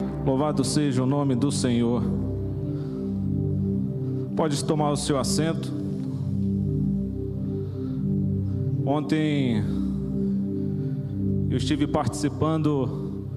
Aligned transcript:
Louvado 0.00 0.64
seja 0.64 1.04
o 1.04 1.06
nome 1.06 1.36
do 1.36 1.52
Senhor. 1.52 2.02
Pode 4.34 4.64
tomar 4.64 4.90
o 4.90 4.96
seu 4.96 5.16
assento. 5.16 5.72
Ontem 8.84 9.62
eu 11.48 11.56
estive 11.56 11.86
participando 11.86 13.28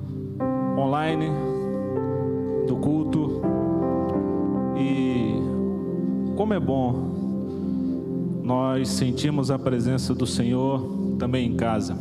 online 0.79 1.27
do 2.65 2.75
culto 2.77 3.41
e 4.75 5.35
como 6.35 6.55
é 6.55 6.59
bom 6.59 7.15
nós 8.43 8.89
sentimos 8.89 9.51
a 9.51 9.59
presença 9.59 10.15
do 10.15 10.25
Senhor 10.25 11.15
também 11.19 11.51
em 11.51 11.55
casa. 11.55 11.95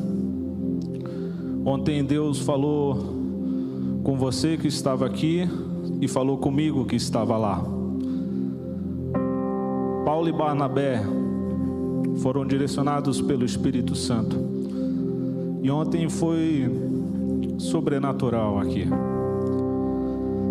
Ontem 1.62 2.02
Deus 2.02 2.38
falou 2.38 3.15
com 4.06 4.16
você 4.16 4.56
que 4.56 4.68
estava 4.68 5.04
aqui 5.04 5.48
e 6.00 6.06
falou 6.06 6.38
comigo 6.38 6.84
que 6.84 6.94
estava 6.94 7.36
lá. 7.36 7.60
Paulo 10.04 10.28
e 10.28 10.32
Barnabé 10.32 11.02
foram 12.18 12.46
direcionados 12.46 13.20
pelo 13.20 13.44
Espírito 13.44 13.96
Santo. 13.96 14.36
E 15.60 15.68
ontem 15.72 16.08
foi 16.08 16.70
sobrenatural 17.58 18.60
aqui. 18.60 18.86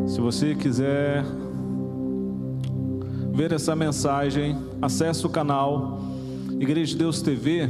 Se 0.06 0.20
você 0.20 0.54
quiser 0.54 1.24
ver 3.32 3.54
essa 3.54 3.74
mensagem, 3.74 4.58
acesse 4.82 5.26
o 5.26 5.30
canal 5.30 6.02
Igreja 6.60 6.92
de 6.92 6.98
Deus 6.98 7.22
TV 7.22 7.70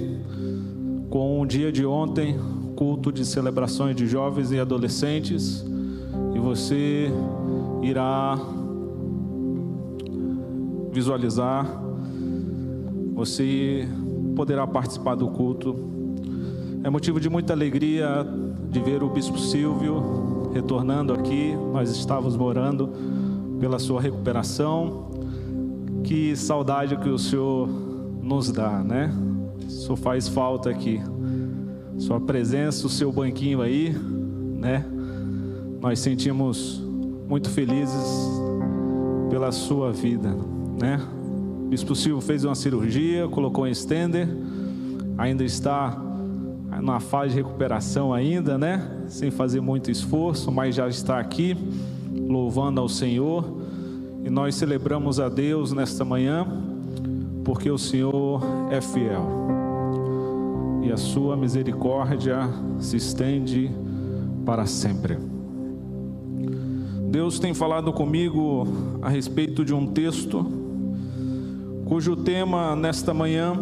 com 1.11 1.39
o 1.41 1.45
dia 1.45 1.71
de 1.71 1.85
ontem, 1.85 2.39
culto 2.75 3.11
de 3.11 3.23
celebrações 3.23 3.95
de 3.95 4.07
jovens 4.07 4.51
e 4.51 4.59
adolescentes 4.59 5.74
você 6.45 7.11
irá 7.81 8.37
visualizar, 10.91 11.65
você 13.15 13.87
poderá 14.35 14.67
participar 14.67 15.15
do 15.15 15.27
culto. 15.27 15.75
É 16.83 16.89
motivo 16.89 17.19
de 17.19 17.31
muita 17.31 17.51
alegria 17.51 18.23
de 18.69 18.79
ver 18.79 19.01
o 19.01 19.09
Bispo 19.09 19.39
Silvio 19.39 20.51
retornando 20.53 21.13
aqui. 21.13 21.55
Nós 21.73 21.89
estávamos 21.89 22.37
morando 22.37 22.91
pela 23.59 23.79
sua 23.79 23.99
recuperação. 23.99 25.09
Que 26.03 26.35
saudade 26.35 26.95
que 26.95 27.09
o 27.09 27.17
Senhor 27.17 27.67
nos 28.21 28.51
dá, 28.51 28.83
né? 28.83 29.11
Só 29.67 29.95
faz 29.95 30.27
falta 30.27 30.69
aqui. 30.69 31.01
Sua 31.97 32.19
presença, 32.21 32.85
o 32.85 32.89
seu 32.89 33.11
banquinho 33.11 33.63
aí, 33.63 33.97
né? 34.59 34.85
Nós 35.81 35.99
sentimos 35.99 36.81
muito 37.27 37.49
felizes 37.49 38.29
pela 39.29 39.51
sua 39.51 39.91
vida, 39.91 40.35
né? 40.79 40.99
O 41.65 41.67
Bispo 41.67 41.95
Silvio 41.95 42.21
fez 42.21 42.43
uma 42.43 42.55
cirurgia, 42.55 43.27
colocou 43.27 43.63
um 43.65 43.67
estender, 43.67 44.27
ainda 45.17 45.43
está 45.43 46.01
na 46.81 46.99
fase 46.99 47.29
de 47.29 47.37
recuperação 47.37 48.13
ainda, 48.13 48.57
né? 48.57 49.03
Sem 49.07 49.31
fazer 49.31 49.61
muito 49.61 49.89
esforço, 49.89 50.51
mas 50.51 50.75
já 50.75 50.87
está 50.87 51.19
aqui 51.19 51.57
louvando 52.13 52.79
ao 52.79 52.89
Senhor. 52.89 53.43
E 54.23 54.29
nós 54.29 54.55
celebramos 54.55 55.19
a 55.19 55.29
Deus 55.29 55.71
nesta 55.71 56.03
manhã, 56.03 56.45
porque 57.43 57.69
o 57.69 57.77
Senhor 57.77 58.41
é 58.71 58.81
fiel. 58.81 59.25
E 60.83 60.91
a 60.91 60.97
sua 60.97 61.35
misericórdia 61.35 62.47
se 62.79 62.97
estende 62.97 63.71
para 64.45 64.65
sempre. 64.65 65.34
Deus 67.15 67.39
tem 67.39 67.53
falado 67.53 67.93
comigo 67.93 68.67
a 69.01 69.07
respeito 69.07 69.63
de 69.63 69.73
um 69.73 69.87
texto, 69.87 70.45
cujo 71.85 72.13
tema 72.13 72.75
nesta 72.75 73.13
manhã 73.13 73.57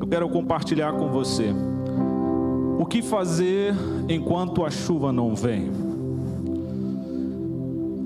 eu 0.00 0.06
quero 0.06 0.28
compartilhar 0.28 0.92
com 0.92 1.10
você. 1.10 1.52
O 2.78 2.86
que 2.86 3.02
fazer 3.02 3.74
enquanto 4.08 4.64
a 4.64 4.70
chuva 4.70 5.10
não 5.10 5.34
vem? 5.34 5.68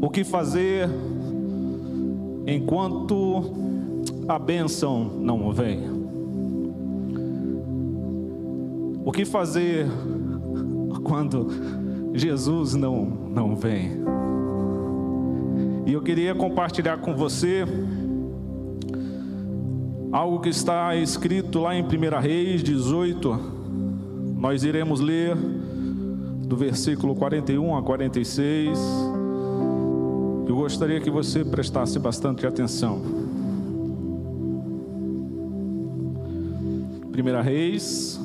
O 0.00 0.08
que 0.08 0.24
fazer 0.24 0.88
enquanto 2.46 3.52
a 4.26 4.38
bênção 4.38 5.04
não 5.20 5.52
vem? 5.52 5.82
O 9.04 9.12
que 9.12 9.26
fazer 9.26 9.86
quando 11.04 11.48
Jesus 12.14 12.74
não, 12.74 13.04
não 13.04 13.54
vem? 13.54 14.07
E 15.88 15.94
eu 15.94 16.02
queria 16.02 16.34
compartilhar 16.34 16.98
com 16.98 17.16
você 17.16 17.64
algo 20.12 20.38
que 20.38 20.50
está 20.50 20.94
escrito 20.94 21.60
lá 21.60 21.74
em 21.74 21.82
1 21.82 21.86
Reis 22.20 22.62
18. 22.62 23.40
Nós 24.36 24.64
iremos 24.64 25.00
ler 25.00 25.34
do 25.34 26.58
versículo 26.58 27.14
41 27.14 27.74
a 27.74 27.82
46. 27.82 28.78
Eu 30.46 30.56
gostaria 30.56 31.00
que 31.00 31.10
você 31.10 31.42
prestasse 31.42 31.98
bastante 31.98 32.46
atenção. 32.46 33.00
1 37.16 37.42
Reis, 37.42 38.20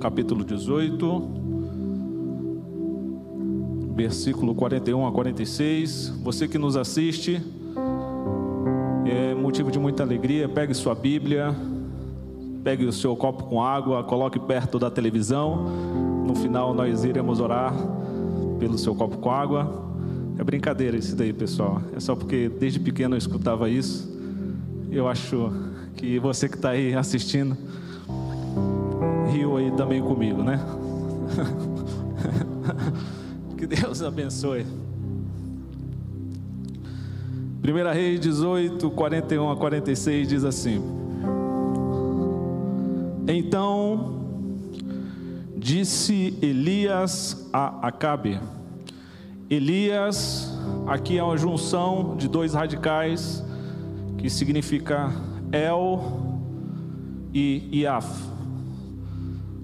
capítulo 0.00 0.46
18 0.46 1.45
versículo 3.96 4.54
41 4.54 5.06
a 5.06 5.10
46. 5.10 6.12
Você 6.22 6.46
que 6.46 6.58
nos 6.58 6.76
assiste, 6.76 7.40
é 9.06 9.34
motivo 9.34 9.70
de 9.70 9.78
muita 9.78 10.02
alegria. 10.02 10.46
Pegue 10.46 10.74
sua 10.74 10.94
Bíblia, 10.94 11.56
pegue 12.62 12.84
o 12.84 12.92
seu 12.92 13.16
copo 13.16 13.44
com 13.44 13.62
água, 13.62 14.04
coloque 14.04 14.38
perto 14.38 14.78
da 14.78 14.90
televisão. 14.90 15.64
No 16.26 16.34
final, 16.34 16.74
nós 16.74 17.04
iremos 17.04 17.40
orar 17.40 17.72
pelo 18.58 18.76
seu 18.76 18.94
copo 18.94 19.16
com 19.16 19.30
água. 19.30 19.86
É 20.38 20.44
brincadeira 20.44 20.98
isso 20.98 21.16
daí, 21.16 21.32
pessoal. 21.32 21.80
É 21.96 22.00
só 22.00 22.14
porque 22.14 22.50
desde 22.50 22.78
pequeno 22.78 23.14
eu 23.14 23.18
escutava 23.18 23.70
isso. 23.70 24.14
Eu 24.90 25.08
acho 25.08 25.50
que 25.96 26.18
você 26.18 26.50
que 26.50 26.56
está 26.56 26.70
aí 26.70 26.94
assistindo 26.94 27.56
riu 29.32 29.56
aí 29.56 29.70
também 29.72 30.02
comigo, 30.02 30.42
né? 30.42 30.60
Que 33.66 33.74
Deus 33.74 34.00
abençoe. 34.00 34.64
1 37.64 37.92
Reis 37.92 38.20
18, 38.20 38.88
41 38.92 39.50
a 39.50 39.56
46 39.56 40.28
diz 40.28 40.44
assim: 40.44 40.80
Então 43.26 44.20
disse 45.56 46.38
Elias 46.40 47.48
a 47.52 47.88
Acabe. 47.88 48.38
Elias, 49.50 50.56
aqui 50.86 51.18
é 51.18 51.22
uma 51.24 51.36
junção 51.36 52.16
de 52.16 52.28
dois 52.28 52.54
radicais 52.54 53.42
que 54.16 54.30
significa 54.30 55.10
El 55.50 56.40
e 57.34 57.80
Iaf. 57.80 58.06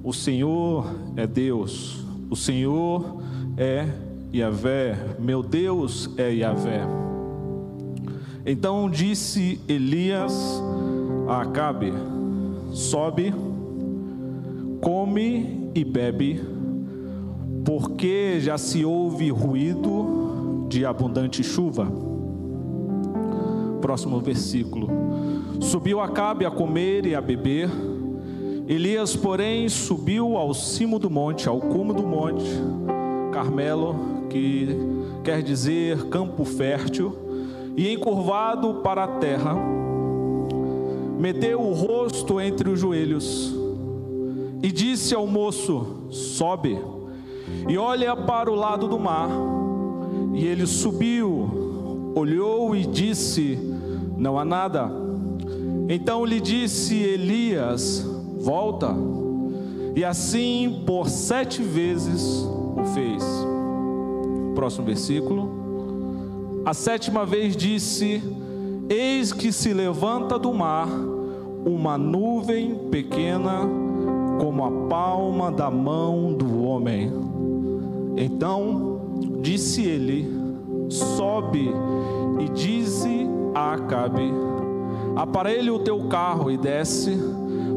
O 0.03 0.13
Senhor 0.13 0.93
é 1.17 1.25
Deus, 1.25 2.05
o 2.29 2.35
Senhor 2.35 3.23
é 3.57 3.87
Yahvé, 4.35 4.97
meu 5.19 5.43
Deus 5.43 6.09
é 6.17 6.33
Yahvé. 6.33 6.81
Então 8.45 8.89
disse 8.91 9.61
Elias 9.69 10.63
a 11.29 11.43
Acabe: 11.43 11.93
Sobe, 12.73 13.33
come 14.81 15.71
e 15.75 15.85
bebe, 15.85 16.41
porque 17.65 18.41
já 18.41 18.59
se 18.59 18.85
ouve 18.85 19.31
ruído 19.31 20.67
de 20.69 20.85
abundante 20.85 21.45
chuva. 21.45 21.87
Próximo 23.81 24.21
versículo. 24.21 24.89
Subiu 25.61 26.01
Acabe 26.01 26.45
a 26.45 26.51
comer 26.51 27.07
e 27.07 27.15
a 27.15 27.21
beber. 27.21 27.71
Elias, 28.67 29.15
porém, 29.15 29.69
subiu 29.69 30.37
ao 30.37 30.55
cimo 30.55 30.99
do 30.99 31.11
monte, 31.11 31.49
ao 31.49 31.61
cume 31.61 31.93
do 31.93 32.05
monte, 32.05 32.45
Carmelo, 33.43 34.29
que 34.31 34.69
quer 35.25 35.43
dizer 35.43 36.05
campo 36.05 36.45
fértil, 36.45 37.13
e 37.77 37.93
encurvado 37.93 38.75
para 38.85 39.03
a 39.03 39.09
terra, 39.09 39.57
meteu 41.19 41.61
o 41.61 41.73
rosto 41.73 42.41
entre 42.41 42.71
os 42.71 42.79
joelhos 42.79 43.53
e 44.63 44.71
disse 44.71 45.13
ao 45.13 45.27
moço: 45.27 46.07
Sobe 46.09 46.79
e 47.69 47.77
olha 47.77 48.15
para 48.15 48.49
o 48.49 48.55
lado 48.55 48.87
do 48.87 48.97
mar. 48.97 49.29
E 50.35 50.47
ele 50.47 50.65
subiu, 50.65 52.13
olhou 52.15 52.77
e 52.77 52.87
disse: 52.87 53.59
Não 54.17 54.39
há 54.39 54.45
nada. 54.45 54.89
Então 55.89 56.25
lhe 56.25 56.41
disse 56.41 56.95
Elias: 56.95 58.07
Volta. 58.39 58.95
E 59.97 60.05
assim 60.05 60.85
por 60.87 61.09
sete 61.09 61.61
vezes 61.61 62.47
o 62.77 62.85
fez. 62.87 63.25
Próximo 64.55 64.87
versículo. 64.87 66.63
A 66.65 66.75
sétima 66.75 67.27
vez 67.27 67.57
disse: 67.57 68.23
Eis 68.89 69.33
que 69.33 69.53
se 69.53 69.73
levanta 69.73 70.39
do 70.39 70.53
mar 70.53 70.89
uma 71.65 71.97
nuvem 71.97 72.75
pequena, 72.91 73.61
como 74.39 74.65
a 74.65 74.89
palma 74.89 75.51
da 75.51 75.71
mão 75.71 76.33
do 76.33 76.63
homem. 76.63 77.13
Então 78.17 79.01
disse 79.41 79.83
ele: 79.83 80.29
Sobe 80.89 81.71
e 82.41 82.49
dize 82.51 83.27
a 83.55 83.75
Acabe: 83.75 84.33
Aparelhe 85.17 85.71
o 85.71 85.79
teu 85.79 86.09
carro 86.09 86.51
e 86.51 86.57
desce, 86.57 87.19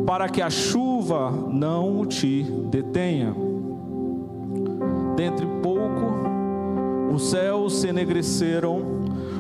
para 0.05 0.29
que 0.29 0.41
a 0.41 0.49
chuva 0.49 1.31
não 1.31 2.05
te 2.05 2.43
detenha. 2.43 3.44
Dentre 5.15 5.45
pouco, 5.61 7.13
os 7.13 7.29
céus 7.29 7.79
se 7.79 7.87
enegreceram 7.87 8.81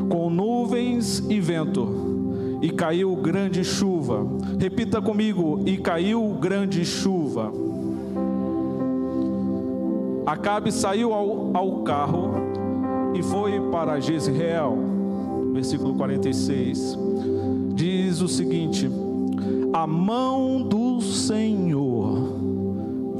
com 0.09 0.29
nuvens 0.29 1.19
e 1.29 1.39
vento, 1.39 2.59
e 2.61 2.69
caiu 2.69 3.15
grande 3.15 3.63
chuva. 3.63 4.25
Repita 4.59 5.01
comigo: 5.01 5.61
e 5.65 5.77
caiu 5.77 6.37
grande 6.39 6.85
chuva. 6.85 7.51
Acabe 10.25 10.71
saiu 10.71 11.13
ao, 11.13 11.55
ao 11.55 11.83
carro 11.83 12.31
e 13.13 13.21
foi 13.21 13.59
para 13.71 13.99
Jezreel. 13.99 14.77
Versículo 15.53 15.93
46. 15.95 16.97
Diz 17.73 18.21
o 18.21 18.27
seguinte: 18.27 18.89
A 19.73 19.85
mão 19.85 20.61
do 20.63 21.01
Senhor 21.01 22.54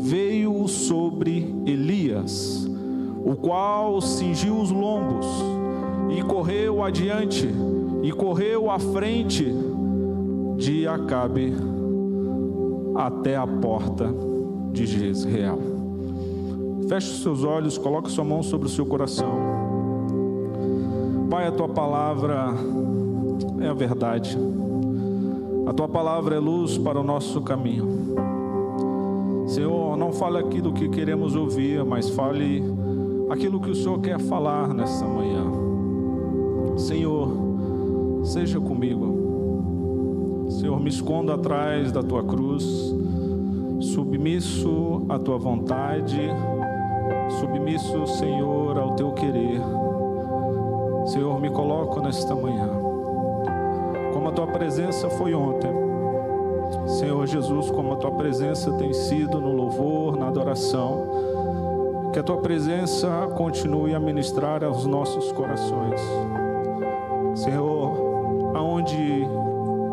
veio 0.05 0.67
sobre 0.67 1.51
Elias 1.65 2.69
o 3.25 3.35
qual 3.35 3.99
cingiu 3.99 4.59
os 4.59 4.69
lombos 4.69 5.25
e 6.15 6.21
correu 6.21 6.83
adiante 6.83 7.49
e 8.03 8.11
correu 8.11 8.69
à 8.69 8.77
frente 8.77 9.51
de 10.57 10.87
Acabe 10.87 11.55
até 12.93 13.35
a 13.35 13.47
porta 13.47 14.13
de 14.71 14.85
Jezreel. 14.85 15.59
Feche 16.87 17.09
os 17.09 17.23
seus 17.23 17.43
olhos, 17.43 17.75
coloque 17.79 18.11
sua 18.11 18.23
mão 18.23 18.43
sobre 18.43 18.67
o 18.67 18.69
seu 18.69 18.85
coração. 18.85 19.33
Pai, 21.31 21.47
a 21.47 21.51
tua 21.51 21.67
palavra 21.67 22.53
é 23.59 23.67
a 23.67 23.73
verdade. 23.73 24.37
A 25.65 25.73
tua 25.73 25.87
palavra 25.87 26.35
é 26.35 26.39
luz 26.39 26.77
para 26.77 26.99
o 26.99 27.03
nosso 27.03 27.41
caminho. 27.41 27.94
Senhor, 29.47 29.95
não 29.95 30.11
fale 30.11 30.39
aquilo 30.39 30.73
que 30.73 30.89
queremos 30.89 31.35
ouvir, 31.35 31.83
mas 31.85 32.09
fale 32.09 32.63
aquilo 33.29 33.59
que 33.59 33.69
o 33.69 33.75
Senhor 33.75 33.99
quer 33.99 34.19
falar 34.19 34.73
nessa 34.73 35.05
manhã. 35.05 35.43
Senhor, 36.77 37.29
seja 38.23 38.59
comigo. 38.59 40.47
Senhor, 40.49 40.79
me 40.79 40.89
esconda 40.89 41.35
atrás 41.35 41.91
da 41.91 42.01
tua 42.01 42.23
cruz, 42.23 42.63
submisso 43.79 45.05
à 45.09 45.19
tua 45.19 45.37
vontade, 45.37 46.19
submisso, 47.39 48.05
Senhor, 48.07 48.77
ao 48.77 48.95
teu 48.95 49.11
querer. 49.11 49.61
Senhor, 51.05 51.39
me 51.39 51.49
coloco 51.51 51.99
nesta 52.01 52.35
manhã, 52.35 52.69
como 54.13 54.27
a 54.27 54.31
tua 54.31 54.47
presença 54.47 55.09
foi 55.09 55.33
ontem. 55.33 55.84
Senhor 57.05 57.27
Jesus, 57.27 57.69
como 57.69 57.93
a 57.93 57.97
tua 57.97 58.09
presença 58.13 58.71
tem 58.71 58.91
sido 58.91 59.39
no 59.39 59.53
louvor, 59.53 60.17
na 60.17 60.27
adoração 60.27 61.05
que 62.11 62.17
a 62.17 62.23
tua 62.23 62.37
presença 62.37 63.27
continue 63.37 63.93
a 63.93 63.99
ministrar 63.99 64.63
aos 64.63 64.87
nossos 64.87 65.31
corações. 65.31 66.01
Senhor, 67.35 68.55
aonde 68.55 69.23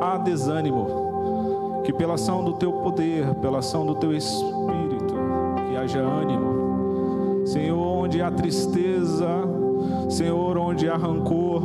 há 0.01 0.17
desânimo, 0.17 1.83
que 1.85 1.93
pela 1.93 2.15
ação 2.15 2.43
do 2.43 2.55
teu 2.55 2.73
poder, 2.73 3.35
pela 3.43 3.59
ação 3.59 3.85
do 3.85 3.95
teu 3.97 4.17
espírito, 4.17 5.15
que 5.69 5.77
haja 5.77 6.01
ânimo. 6.01 7.47
Senhor, 7.47 8.05
onde 8.05 8.23
há 8.23 8.31
tristeza, 8.31 9.29
Senhor, 10.09 10.57
onde 10.57 10.89
há 10.89 10.97
rancor, 10.97 11.61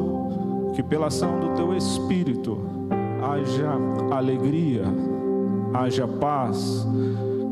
que 0.74 0.84
pela 0.84 1.08
ação 1.08 1.40
do 1.40 1.56
teu 1.56 1.74
espírito 1.74 2.60
haja 3.22 3.72
alegria, 4.12 4.84
haja 5.78 6.08
paz, 6.08 6.88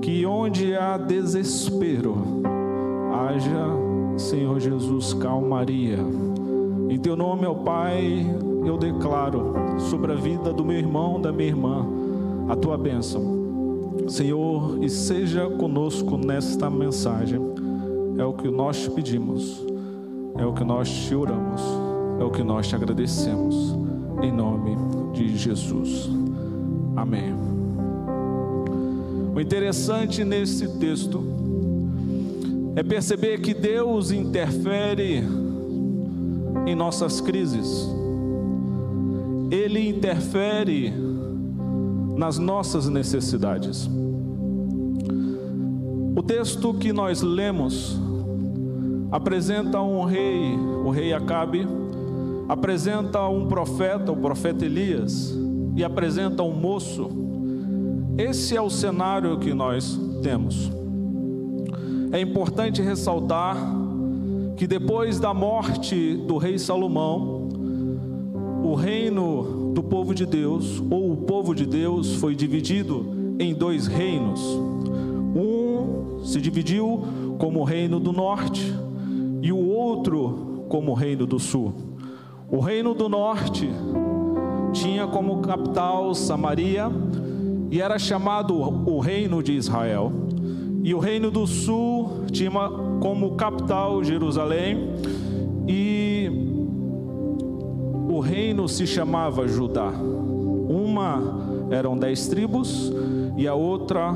que 0.02 0.26
onde 0.26 0.76
há 0.76 0.98
desespero, 0.98 2.18
haja, 3.14 3.68
Senhor 4.18 4.60
Jesus, 4.60 5.14
calmaria. 5.14 6.00
Em 6.90 6.98
teu 6.98 7.16
nome, 7.16 7.46
ó 7.46 7.54
Pai, 7.54 8.26
eu 8.66 8.78
declaro 8.78 9.54
sobre 9.78 10.12
a 10.12 10.16
vida 10.16 10.52
do 10.52 10.66
meu 10.66 10.78
irmão, 10.78 11.22
da 11.22 11.32
minha 11.32 11.50
irmã, 11.50 11.86
a 12.50 12.56
tua 12.56 12.78
bênção. 12.78 13.36
Senhor, 14.08 14.84
e 14.84 14.90
seja 14.90 15.48
conosco 15.50 16.18
nesta 16.18 16.70
mensagem. 16.70 17.40
É 18.18 18.24
o 18.24 18.34
que 18.34 18.50
nós 18.50 18.82
te 18.82 18.90
pedimos, 18.90 19.66
é 20.38 20.46
o 20.46 20.54
que 20.54 20.64
nós 20.64 20.90
te 20.90 21.14
oramos, 21.14 21.62
é 22.20 22.24
o 22.24 22.32
que 22.32 22.44
nós 22.44 22.68
te 22.68 22.76
agradecemos. 22.76 23.78
Em 24.22 24.32
nome 24.32 24.78
de 25.14 25.36
Jesus. 25.36 26.10
Amém. 26.96 27.45
O 29.36 29.42
interessante 29.42 30.24
nesse 30.24 30.66
texto 30.80 31.22
é 32.74 32.82
perceber 32.82 33.42
que 33.42 33.54
Deus 33.54 34.10
interfere 34.12 35.22
em 36.66 36.74
nossas 36.74 37.20
crises, 37.20 37.86
Ele 39.52 39.90
interfere 39.90 40.94
nas 42.16 42.38
nossas 42.40 42.88
necessidades. 42.88 43.90
O 46.16 46.24
texto 46.24 46.74
que 46.74 46.94
nós 46.94 47.22
lemos 47.22 48.00
apresenta 49.12 49.82
um 49.82 50.06
rei, 50.06 50.56
o 50.86 50.90
rei 50.92 51.12
Acabe, 51.12 51.68
apresenta 52.48 53.28
um 53.28 53.48
profeta, 53.48 54.14
o 54.14 54.16
profeta 54.16 54.66
Elias, 54.66 55.38
e 55.76 55.84
apresenta 55.84 56.42
um 56.42 56.54
moço. 56.54 57.25
Esse 58.18 58.56
é 58.56 58.62
o 58.62 58.70
cenário 58.70 59.38
que 59.40 59.54
nós 59.54 60.00
temos. 60.24 60.72
É 62.14 62.22
importante 62.22 62.82
ressaltar 62.82 63.58
que 64.56 64.66
depois 64.66 65.20
da 65.20 65.34
morte 65.34 66.16
do 66.26 66.38
rei 66.38 66.58
Salomão, 66.58 67.50
o 68.64 68.74
reino 68.74 69.74
do 69.74 69.84
povo 69.84 70.16
de 70.16 70.26
Deus, 70.26 70.82
ou 70.90 71.12
o 71.12 71.18
povo 71.18 71.54
de 71.54 71.66
Deus, 71.66 72.16
foi 72.16 72.36
dividido 72.36 73.36
em 73.38 73.54
dois 73.54 73.86
reinos. 73.86 74.42
Um 75.36 76.24
se 76.24 76.40
dividiu 76.40 77.04
como 77.38 77.60
o 77.60 77.64
reino 77.66 78.00
do 78.00 78.14
norte 78.14 78.74
e 79.42 79.52
o 79.52 79.58
outro 79.58 80.64
como 80.70 80.92
o 80.92 80.96
reino 80.96 81.26
do 81.26 81.38
sul. 81.38 81.74
O 82.50 82.60
reino 82.60 82.94
do 82.94 83.10
norte 83.10 83.70
tinha 84.72 85.06
como 85.06 85.42
capital 85.42 86.16
Samaria 86.16 86.90
e 87.70 87.82
era 87.82 87.98
chamado 87.98 88.56
o 88.56 89.00
reino 89.00 89.42
de 89.42 89.54
Israel. 89.54 90.12
E 90.84 90.94
o 90.94 91.00
reino 91.00 91.32
do 91.32 91.48
sul 91.48 92.26
tinha 92.32 92.52
como 93.02 93.36
capital 93.36 94.04
Jerusalém 94.04 94.94
e 95.68 96.30
o 98.08 98.20
reino 98.20 98.68
se 98.70 98.86
chamava 98.86 99.48
Judá. 99.48 99.90
Uma 99.90 101.68
eram 101.72 101.98
dez 101.98 102.28
tribos 102.28 102.94
e 103.36 103.48
a 103.48 103.54
outra 103.54 104.14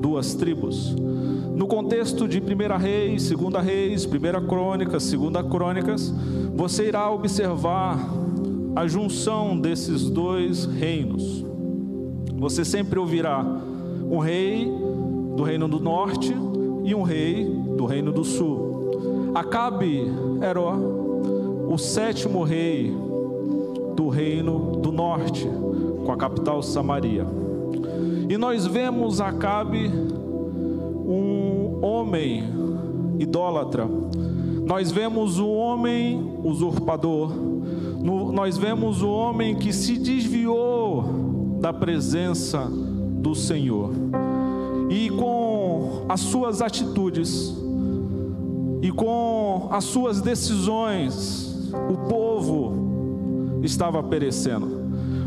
duas 0.00 0.34
tribos. 0.34 0.94
No 1.56 1.66
contexto 1.66 2.26
de 2.26 2.40
Primeira 2.40 2.76
Reis, 2.76 3.22
Segunda 3.22 3.60
Reis, 3.60 4.04
Primeira 4.04 4.40
Crônicas, 4.40 5.02
Segunda 5.04 5.42
Crônicas, 5.42 6.12
você 6.54 6.88
irá 6.88 7.10
observar 7.10 7.98
a 8.74 8.86
junção 8.86 9.58
desses 9.58 10.10
dois 10.10 10.64
reinos. 10.64 11.51
Você 12.42 12.64
sempre 12.64 12.98
ouvirá 12.98 13.46
um 14.10 14.18
rei 14.18 14.68
do 15.36 15.44
reino 15.44 15.68
do 15.68 15.78
norte 15.78 16.34
e 16.82 16.92
um 16.92 17.02
rei 17.02 17.44
do 17.44 17.84
reino 17.84 18.10
do 18.10 18.24
sul. 18.24 19.30
Acabe 19.32 20.10
era 20.40 20.60
o 20.60 21.78
sétimo 21.78 22.42
rei 22.42 22.92
do 23.94 24.08
reino 24.08 24.80
do 24.82 24.90
norte, 24.90 25.48
com 26.04 26.10
a 26.10 26.16
capital 26.16 26.60
Samaria. 26.64 27.24
E 28.28 28.36
nós 28.36 28.66
vemos 28.66 29.20
Acabe 29.20 29.88
um 31.06 31.78
homem 31.80 32.42
idólatra. 33.20 33.88
Nós 34.66 34.90
vemos 34.90 35.38
o 35.38 35.48
homem 35.48 36.40
usurpador. 36.42 37.30
nós 38.32 38.58
vemos 38.58 39.00
o 39.00 39.08
homem 39.08 39.54
que 39.54 39.72
se 39.72 39.96
desviou 39.96 41.31
da 41.62 41.72
presença 41.72 42.68
do 42.68 43.36
Senhor 43.36 43.92
e 44.90 45.08
com 45.10 46.04
as 46.08 46.18
suas 46.18 46.60
atitudes, 46.60 47.56
e 48.82 48.90
com 48.90 49.68
as 49.70 49.84
suas 49.84 50.20
decisões, 50.20 51.70
o 51.88 52.08
povo 52.08 53.60
estava 53.62 54.02
perecendo. 54.02 54.82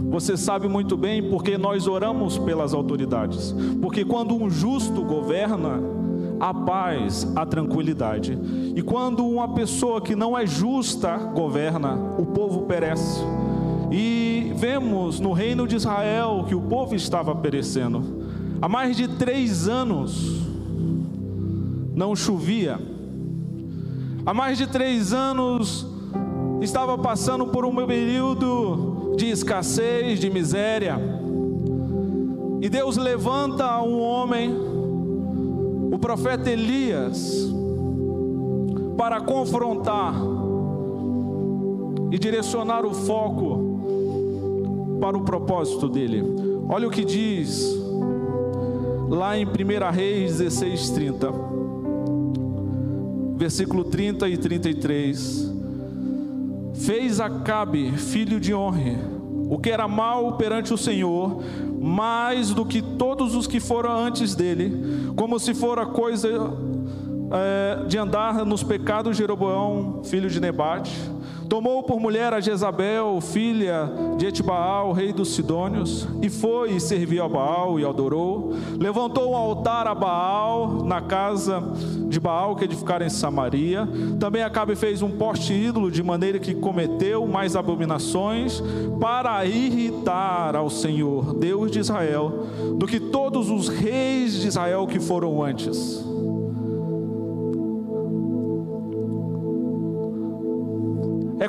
Você 0.10 0.36
sabe 0.36 0.68
muito 0.68 0.98
bem 0.98 1.30
porque 1.30 1.58
nós 1.58 1.88
oramos 1.88 2.38
pelas 2.38 2.74
autoridades. 2.74 3.56
Porque 3.82 4.04
quando 4.04 4.36
um 4.36 4.50
justo 4.50 5.04
governa, 5.04 5.80
a 6.38 6.54
paz, 6.54 7.26
a 7.34 7.46
tranquilidade. 7.46 8.38
E 8.76 8.82
quando 8.82 9.26
uma 9.26 9.54
pessoa 9.54 10.02
que 10.02 10.18
não 10.18 10.38
é 10.38 10.46
justa 10.46 11.16
governa, 11.18 11.96
o 12.18 12.26
povo 12.26 12.64
perece. 12.64 13.22
E 13.92 14.52
vemos 14.56 15.20
no 15.20 15.34
reino 15.34 15.68
de 15.68 15.76
Israel 15.76 16.46
que 16.48 16.56
o 16.56 16.62
povo 16.62 16.96
estava 16.96 17.36
perecendo. 17.36 18.26
Há 18.62 18.68
mais 18.68 18.96
de 18.98 19.08
três 19.08 19.68
anos 19.68 20.44
não 21.96 22.16
chovia 22.16 22.80
há 24.26 24.34
mais 24.34 24.58
de 24.58 24.66
três 24.66 25.14
anos 25.14 25.86
estava 26.62 26.98
passando 26.98 27.48
por 27.48 27.64
um 27.64 27.86
período 27.86 29.14
de 29.16 29.30
escassez, 29.30 30.20
de 30.20 30.30
miséria. 30.30 30.98
E 32.60 32.68
Deus 32.68 32.98
levanta 32.98 33.80
um 33.82 34.00
homem, 34.02 34.52
o 35.92 36.00
profeta 36.00 36.50
Elias, 36.50 37.54
para 38.98 39.22
confrontar 39.22 40.16
e 42.12 42.18
direcionar 42.18 42.84
o 42.84 42.94
foco 42.94 43.75
para 45.00 45.18
o 45.18 45.22
propósito 45.22 45.88
dele. 45.88 46.24
Olha 46.70 46.88
o 46.88 46.92
que 46.92 47.06
diz 47.06 47.76
lá 49.10 49.38
em 49.38 49.46
1 49.46 49.50
Reis 49.94 50.38
16, 50.38 50.90
30 50.92 51.56
versículo 53.36 53.84
30 53.84 54.28
e 54.30 54.38
33. 54.38 55.54
Fez 56.76 57.20
Acabe, 57.20 57.92
filho 57.92 58.40
de 58.40 58.54
Honre, 58.54 58.98
o 59.50 59.58
que 59.58 59.70
era 59.70 59.88
mal 59.88 60.34
perante 60.34 60.74
o 60.74 60.78
Senhor, 60.78 61.42
mais 61.82 62.52
do 62.52 62.66
que 62.66 62.82
todos 62.82 63.36
os 63.36 63.48
que 63.48 63.60
foram 63.60 63.92
antes 63.92 64.36
dele, 64.36 65.12
como 65.16 65.40
se 65.40 65.54
fora 65.54 65.86
coisa 65.86 66.30
é, 67.32 67.86
de 67.88 67.98
andar 67.98 68.46
nos 68.46 68.64
pecados 68.64 69.16
de 69.16 69.24
Jeroboão, 69.24 70.02
filho 70.04 70.30
de 70.30 70.40
Nebate 70.40 70.92
Tomou 71.50 71.84
por 71.84 72.00
mulher 72.00 72.34
a 72.34 72.40
Jezabel, 72.40 73.20
filha 73.22 73.90
de 74.18 74.26
Etbaal, 74.28 74.92
rei 74.92 75.14
dos 75.14 75.36
Sidônios, 75.36 76.08
e 76.22 76.30
foi 76.30 76.74
e 76.74 76.80
serviu 76.80 77.24
a 77.24 77.30
Baal 77.30 77.80
e 77.80 77.86
adorou. 77.86 78.54
Levantou 78.80 79.32
um 79.32 79.36
altar 79.36 79.88
a 79.88 79.94
Baal 79.94 80.84
na 80.84 81.02
casa 81.02 81.62
de 82.08 82.20
Baal 82.20 82.56
que 82.56 82.66
edificaram 82.66 83.06
em 83.06 83.10
Samaria. 83.10 83.88
Também 84.20 84.42
Acabe 84.42 84.76
fez 84.76 85.02
um 85.02 85.12
poste 85.12 85.54
ídolo, 85.54 85.92
de 85.92 86.02
maneira 86.02 86.40
que 86.40 86.56
cometeu 86.56 87.28
mais 87.28 87.56
abominações, 87.56 88.62
para 89.00 89.46
irritar 89.46 90.56
ao 90.56 90.70
Senhor, 90.70 91.34
Deus 91.36 91.70
de 91.70 91.80
Israel, 91.80 92.48
do 92.78 92.88
que 92.88 93.00
todos 93.00 93.50
os 93.50 93.68
reis 93.68 94.34
de 94.34 94.48
Israel 94.48 94.88
que 94.88 95.00
foram 95.00 95.44
antes. 95.44 96.15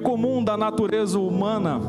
Comum 0.06 0.44
da 0.44 0.56
natureza 0.56 1.18
humana 1.18 1.80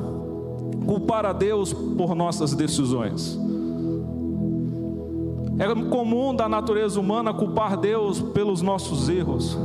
culpar 0.87 1.23
a 1.23 1.31
Deus 1.31 1.71
por 1.71 2.15
nossas 2.15 2.55
decisões. 2.55 3.39
É 5.59 5.67
comum 5.87 6.35
da 6.35 6.49
natureza 6.49 6.99
humana 6.99 7.31
culpar 7.31 7.77
Deus 7.77 8.19
pelos 8.19 8.63
nossos 8.63 9.07
erros. 9.07 9.55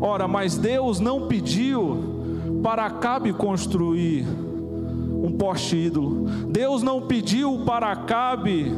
Ora, 0.00 0.26
mas 0.26 0.58
Deus 0.58 0.98
não 0.98 1.28
pediu 1.28 1.98
para 2.64 2.84
Acabe 2.86 3.32
construir 3.32 4.26
um 5.22 5.30
poste 5.38 5.76
ídolo. 5.76 6.26
Deus 6.48 6.82
não 6.82 7.02
pediu 7.02 7.60
para 7.64 7.92
Acabe 7.92 8.72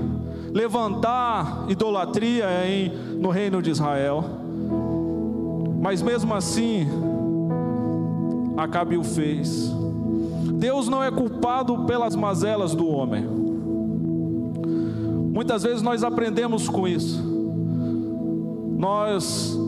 levantar 0.53 1.65
idolatria 1.69 2.47
em, 2.67 2.93
no 3.19 3.31
reino 3.31 3.63
de 3.63 3.71
Israel. 3.71 4.23
Mas 5.81 6.03
mesmo 6.03 6.35
assim, 6.35 6.87
Acabe 8.57 8.97
o 8.97 9.05
fez. 9.05 9.73
Deus 10.55 10.89
não 10.89 11.03
é 11.03 11.11
culpado 11.11 11.85
pelas 11.87 12.15
mazelas 12.15 12.75
do 12.75 12.87
homem. 12.87 13.25
Muitas 15.33 15.63
vezes 15.63 15.83
nós 15.83 16.05
aprendemos 16.05 16.69
com 16.69 16.87
isso. 16.87 17.21
Nós 18.77 19.59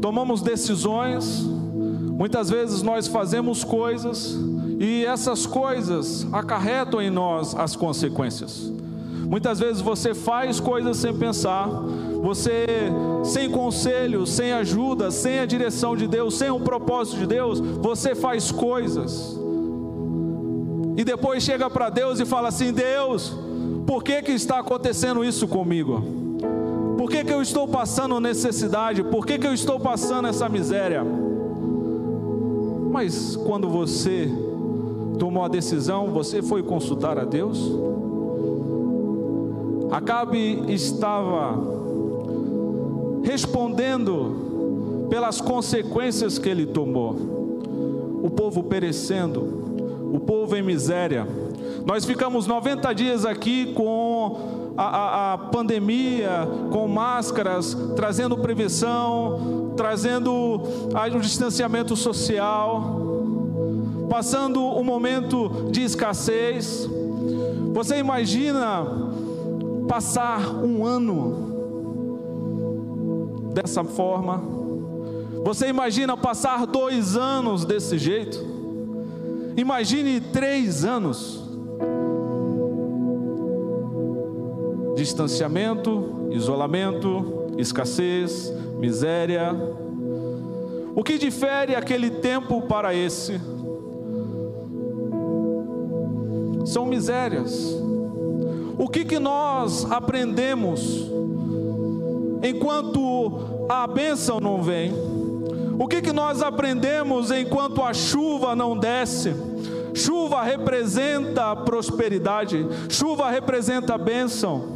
tomamos 0.00 0.42
decisões, 0.42 1.42
muitas 1.42 2.50
vezes 2.50 2.82
nós 2.82 3.06
fazemos 3.06 3.64
coisas 3.64 4.38
e 4.78 5.04
essas 5.04 5.46
coisas 5.46 6.26
acarretam 6.32 7.00
em 7.00 7.10
nós 7.10 7.54
as 7.54 7.74
consequências. 7.74 8.72
Muitas 9.26 9.58
vezes 9.58 9.80
você 9.80 10.14
faz 10.14 10.60
coisas 10.60 10.98
sem 10.98 11.16
pensar, 11.16 11.68
você 12.24 12.64
sem 13.22 13.50
conselho, 13.50 14.26
sem 14.26 14.50
ajuda, 14.50 15.10
sem 15.10 15.40
a 15.40 15.44
direção 15.44 15.94
de 15.94 16.06
Deus, 16.06 16.38
sem 16.38 16.50
um 16.50 16.58
propósito 16.58 17.18
de 17.18 17.26
Deus, 17.26 17.60
você 17.60 18.14
faz 18.14 18.50
coisas. 18.50 19.38
E 20.96 21.04
depois 21.04 21.42
chega 21.42 21.68
para 21.68 21.90
Deus 21.90 22.20
e 22.20 22.24
fala 22.24 22.48
assim: 22.48 22.72
Deus, 22.72 23.36
por 23.86 24.02
que, 24.02 24.22
que 24.22 24.32
está 24.32 24.60
acontecendo 24.60 25.22
isso 25.22 25.46
comigo? 25.46 26.02
Por 26.96 27.10
que, 27.10 27.24
que 27.24 27.32
eu 27.32 27.42
estou 27.42 27.68
passando 27.68 28.18
necessidade? 28.18 29.04
Por 29.04 29.26
que, 29.26 29.38
que 29.38 29.46
eu 29.46 29.52
estou 29.52 29.78
passando 29.78 30.26
essa 30.26 30.48
miséria? 30.48 31.04
Mas 32.90 33.36
quando 33.36 33.68
você 33.68 34.32
tomou 35.18 35.44
a 35.44 35.48
decisão, 35.48 36.06
você 36.06 36.40
foi 36.40 36.62
consultar 36.62 37.18
a 37.18 37.24
Deus? 37.26 37.70
Acabe 39.90 40.64
estava 40.72 41.83
respondendo 43.24 45.06
pelas 45.10 45.40
consequências 45.40 46.38
que 46.38 46.48
ele 46.48 46.66
tomou. 46.66 47.12
O 48.22 48.30
povo 48.30 48.62
perecendo, 48.62 50.10
o 50.12 50.20
povo 50.20 50.56
em 50.56 50.62
miséria. 50.62 51.26
Nós 51.84 52.04
ficamos 52.04 52.46
90 52.46 52.92
dias 52.94 53.26
aqui 53.26 53.72
com 53.74 54.72
a, 54.76 54.84
a, 54.84 55.32
a, 55.34 55.38
pandemia, 55.38 56.48
com 56.70 56.88
máscaras, 56.88 57.76
trazendo 57.94 58.38
prevenção, 58.38 59.72
trazendo 59.76 60.32
o 60.32 61.20
distanciamento 61.20 61.94
social, 61.94 63.00
passando 64.08 64.62
um 64.62 64.82
momento 64.82 65.68
de 65.70 65.82
escassez. 65.82 66.88
Você 67.74 67.98
imagina 67.98 68.86
passar 69.86 70.64
um 70.64 70.86
ano 70.86 71.43
dessa 73.54 73.82
forma? 73.82 74.42
Você 75.44 75.68
imagina 75.68 76.16
passar 76.16 76.66
dois 76.66 77.16
anos 77.16 77.64
desse 77.64 77.96
jeito? 77.96 78.38
Imagine 79.56 80.20
três 80.20 80.84
anos. 80.84 81.42
Distanciamento, 84.96 86.28
isolamento, 86.32 87.54
escassez, 87.56 88.52
miséria. 88.78 89.54
O 90.94 91.02
que 91.02 91.16
difere 91.16 91.74
aquele 91.74 92.10
tempo 92.10 92.62
para 92.62 92.94
esse? 92.94 93.40
São 96.66 96.84
misérias 96.86 97.82
o 98.78 98.88
que, 98.88 99.04
que 99.04 99.18
nós 99.18 99.90
aprendemos 99.90 101.10
enquanto 102.44 103.66
a 103.68 103.86
bênção 103.86 104.38
não 104.38 104.62
vem? 104.62 104.92
O 105.78 105.88
que, 105.88 106.02
que 106.02 106.12
nós 106.12 106.42
aprendemos 106.42 107.30
enquanto 107.30 107.82
a 107.82 107.92
chuva 107.92 108.54
não 108.54 108.78
desce? 108.78 109.34
Chuva 109.94 110.42
representa 110.42 111.56
prosperidade, 111.56 112.66
chuva 112.88 113.30
representa 113.30 113.96
bênção. 113.96 114.74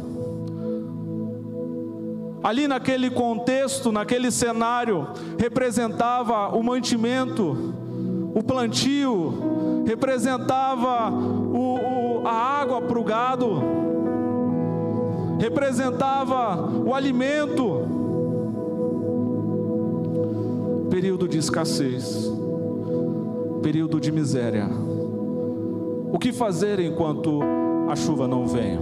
Ali 2.41 2.67
naquele 2.67 3.09
contexto, 3.09 3.91
naquele 3.91 4.31
cenário, 4.31 5.07
representava 5.37 6.55
o 6.55 6.63
mantimento, 6.63 7.73
o 8.33 8.41
plantio, 8.41 9.83
representava 9.85 11.11
o, 11.11 12.21
o, 12.21 12.27
a 12.27 12.31
água 12.31 12.81
para 12.81 12.99
o 12.99 13.03
gado 13.03 13.88
representava 15.39 16.69
o 16.85 16.93
alimento. 16.93 17.87
Período 20.91 21.27
de 21.27 21.37
escassez, 21.37 22.29
período 23.63 23.99
de 23.99 24.11
miséria. 24.11 24.67
O 26.11 26.19
que 26.19 26.33
fazer 26.33 26.79
enquanto 26.79 27.39
a 27.89 27.95
chuva 27.95 28.27
não 28.27 28.45
vem? 28.45 28.77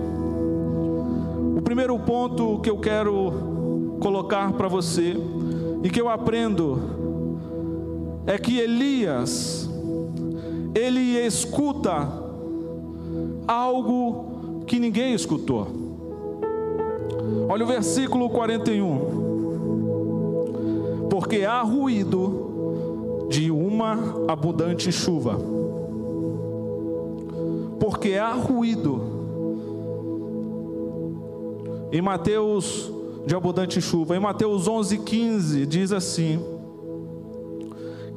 O 1.56 1.62
primeiro 1.62 1.98
ponto 2.00 2.60
que 2.60 2.70
eu 2.70 2.78
quero 2.78 3.98
colocar 4.00 4.54
para 4.54 4.68
você 4.68 5.16
e 5.84 5.90
que 5.90 6.02
eu 6.02 6.10
aprendo 6.10 6.80
é 8.26 8.38
que 8.38 8.58
Elias 8.58 9.70
ele 10.74 11.18
escuta 11.26 12.08
algo 13.48 14.64
que 14.66 14.80
ninguém 14.80 15.14
escutou. 15.14 15.87
Olha 17.50 17.64
o 17.64 17.68
versículo 17.68 18.30
41. 18.30 19.28
Porque 21.10 21.46
há 21.46 21.62
ruído 21.62 23.28
de 23.30 23.50
uma 23.52 23.98
abundante 24.28 24.92
chuva. 24.92 25.40
Porque 27.80 28.16
há 28.16 28.34
ruído. 28.34 29.16
Em 31.92 32.02
Mateus 32.02 32.92
de 33.26 33.36
abundante 33.36 33.82
chuva, 33.82 34.16
em 34.16 34.20
Mateus 34.20 34.68
11:15 34.68 35.66
diz 35.66 35.92
assim: 35.92 36.40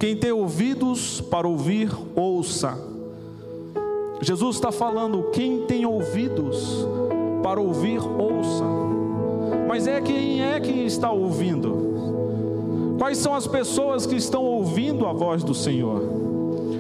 quem 0.00 0.16
tem 0.16 0.32
ouvidos 0.32 1.20
para 1.20 1.46
ouvir, 1.46 1.92
ouça. 2.16 2.74
Jesus 4.22 4.56
está 4.56 4.72
falando, 4.72 5.24
quem 5.30 5.66
tem 5.66 5.84
ouvidos 5.84 6.86
para 7.42 7.60
ouvir, 7.60 8.00
ouça. 8.00 8.64
Mas 9.70 9.86
é 9.86 10.00
quem 10.00 10.42
é 10.42 10.58
que 10.58 10.72
está 10.72 11.12
ouvindo? 11.12 12.96
Quais 12.98 13.18
são 13.18 13.32
as 13.32 13.46
pessoas 13.46 14.04
que 14.04 14.16
estão 14.16 14.42
ouvindo 14.42 15.06
a 15.06 15.12
voz 15.12 15.44
do 15.44 15.54
Senhor? 15.54 16.02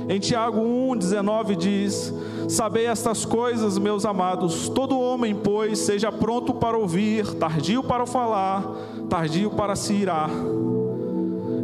Em 0.08 0.18
Tiago 0.18 0.60
1,19 0.60 1.54
diz: 1.54 2.12
Sabei 2.48 2.86
estas 2.86 3.24
coisas, 3.24 3.78
meus 3.78 4.04
amados, 4.04 4.68
todo 4.68 4.98
homem, 4.98 5.36
pois, 5.36 5.78
seja 5.78 6.10
pronto 6.10 6.52
para 6.52 6.76
ouvir, 6.76 7.32
tardio 7.34 7.80
para 7.80 8.06
falar, 8.06 8.64
tardio 9.08 9.50
para 9.50 9.76
se 9.76 9.92
irar 9.92 10.28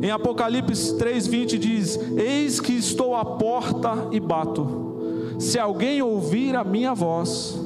em 0.00 0.10
Apocalipse 0.10 0.94
3:20 0.96 1.58
diz: 1.58 1.98
Eis 2.16 2.60
que 2.60 2.72
estou 2.72 3.16
à 3.16 3.24
porta 3.24 4.06
e 4.12 4.20
bato. 4.20 4.94
Se 5.40 5.58
alguém 5.58 6.00
ouvir 6.00 6.54
a 6.54 6.62
minha 6.62 6.94
voz, 6.94 7.58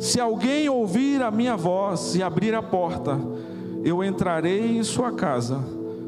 se 0.00 0.18
alguém 0.18 0.66
ouvir 0.66 1.22
a 1.22 1.30
minha 1.30 1.54
voz 1.54 2.16
e 2.16 2.22
abrir 2.22 2.54
a 2.54 2.62
porta, 2.62 3.20
eu 3.84 4.02
entrarei 4.02 4.78
em 4.78 4.82
sua 4.82 5.12
casa, 5.12 5.62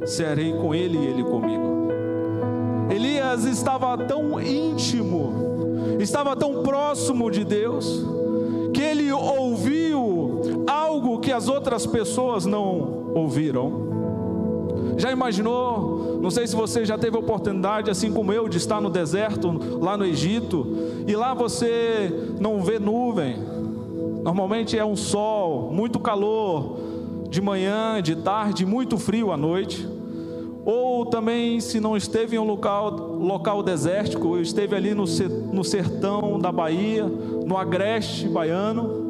serei 0.06 0.54
com 0.54 0.74
ele 0.74 0.96
e 0.96 1.06
ele 1.06 1.22
comigo. 1.22 1.88
Elias 2.90 3.44
estava 3.44 3.98
tão 3.98 4.40
íntimo, 4.40 5.98
estava 6.00 6.34
tão 6.34 6.62
próximo 6.62 7.30
de 7.30 7.44
Deus, 7.44 8.02
que 8.72 8.80
ele 8.80 9.12
ouviu 9.12 10.64
algo 10.66 11.20
que 11.20 11.30
as 11.30 11.50
outras 11.50 11.86
pessoas 11.86 12.46
não 12.46 13.12
ouviram. 13.14 13.92
Já 14.96 15.12
imaginou? 15.12 16.18
Não 16.22 16.30
sei 16.30 16.46
se 16.46 16.56
você 16.56 16.86
já 16.86 16.96
teve 16.96 17.18
oportunidade, 17.18 17.90
assim 17.90 18.10
como 18.10 18.32
eu, 18.32 18.48
de 18.48 18.56
estar 18.56 18.80
no 18.80 18.88
deserto, 18.88 19.52
lá 19.82 19.98
no 19.98 20.06
Egito, 20.06 20.66
e 21.06 21.14
lá 21.14 21.34
você 21.34 22.10
não 22.40 22.62
vê 22.62 22.78
nuvem. 22.78 23.61
Normalmente 24.22 24.78
é 24.78 24.84
um 24.84 24.96
sol, 24.96 25.70
muito 25.72 25.98
calor 25.98 26.78
de 27.28 27.40
manhã, 27.40 28.00
de 28.02 28.14
tarde, 28.16 28.64
muito 28.64 28.98
frio 28.98 29.32
à 29.32 29.36
noite. 29.36 29.88
Ou 30.64 31.04
também, 31.06 31.58
se 31.60 31.80
não 31.80 31.96
esteve 31.96 32.36
em 32.36 32.38
um 32.38 32.44
local, 32.44 32.90
local 32.90 33.62
desértico, 33.62 34.38
esteve 34.38 34.76
ali 34.76 34.94
no, 34.94 35.04
no 35.52 35.64
sertão 35.64 36.38
da 36.38 36.52
Bahia, 36.52 37.04
no 37.04 37.56
agreste 37.56 38.28
baiano, 38.28 39.02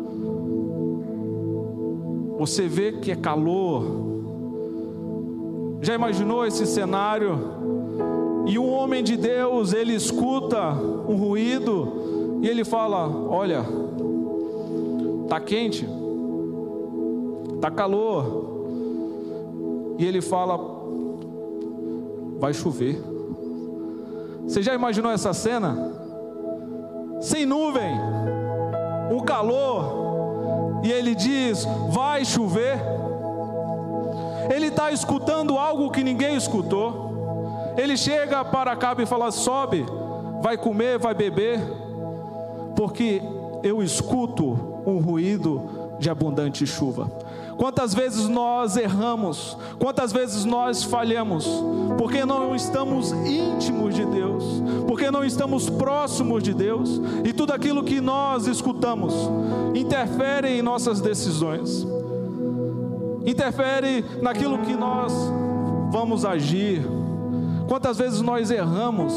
você 2.38 2.66
vê 2.66 2.92
que 2.92 3.11
é 3.12 3.16
calor, 3.16 3.85
já 5.83 5.95
imaginou 5.95 6.47
esse 6.47 6.66
cenário? 6.66 7.38
E 8.47 8.59
um 8.59 8.73
homem 8.73 9.04
de 9.04 9.16
Deus, 9.16 9.73
ele 9.73 9.95
escuta 9.95 10.73
um 11.09 11.16
ruído 11.16 12.40
e 12.42 12.48
ele 12.48 12.64
fala: 12.64 13.09
Olha, 13.29 13.64
tá 15.33 15.40
quente, 15.40 15.88
tá 17.59 17.71
calor. 17.71 19.95
E 19.99 20.05
ele 20.05 20.21
fala: 20.21 20.61
Vai 22.38 22.53
chover. 22.53 23.03
Você 24.45 24.62
já 24.62 24.75
imaginou 24.75 25.11
essa 25.11 25.33
cena? 25.33 25.90
Sem 27.23 27.47
nuvem, 27.47 27.95
o 29.11 29.23
calor, 29.23 30.83
e 30.85 30.92
ele 30.92 31.14
diz: 31.14 31.66
Vai 31.88 32.27
chover 32.27 32.79
ele 34.53 34.66
está 34.66 34.90
escutando 34.90 35.57
algo 35.57 35.90
que 35.90 36.05
ninguém 36.05 36.37
escutou. 36.37 37.73
Ele 37.79 37.97
chega 37.97 38.45
para 38.45 38.77
cá 38.77 38.95
e 38.99 39.07
fala: 39.07 39.31
sobe, 39.31 39.87
vai 40.42 40.59
comer, 40.59 40.99
vai 40.99 41.14
beber, 41.14 41.59
porque 42.77 43.23
eu 43.62 43.83
escuto 43.83 44.71
um 44.87 44.99
ruído 44.99 45.62
de 45.99 46.11
abundante 46.11 46.66
chuva. 46.66 47.11
Quantas 47.57 47.95
vezes 47.95 48.29
nós 48.29 48.77
erramos, 48.77 49.57
quantas 49.79 50.12
vezes 50.12 50.45
nós 50.45 50.83
falhamos, 50.83 51.47
porque 51.99 52.25
não 52.25 52.57
estamos 52.57 53.12
íntimos 53.12 53.95
de 53.95 54.05
Deus, 54.05 54.45
porque 54.87 55.11
não 55.11 55.25
estamos 55.25 55.68
próximos 55.68 56.42
de 56.42 56.55
Deus, 56.55 57.01
e 57.25 57.33
tudo 57.33 57.53
aquilo 57.53 57.85
que 57.85 58.01
nós 58.01 58.47
escutamos 58.47 59.14
interfere 59.75 60.59
em 60.59 60.62
nossas 60.62 61.01
decisões 61.01 61.87
interfere 63.27 64.05
naquilo 64.21 64.59
que 64.59 64.75
nós 64.75 65.12
vamos 65.90 66.25
agir. 66.25 66.83
Quantas 67.68 67.99
vezes 67.99 68.21
nós 68.21 68.51
erramos? 68.51 69.12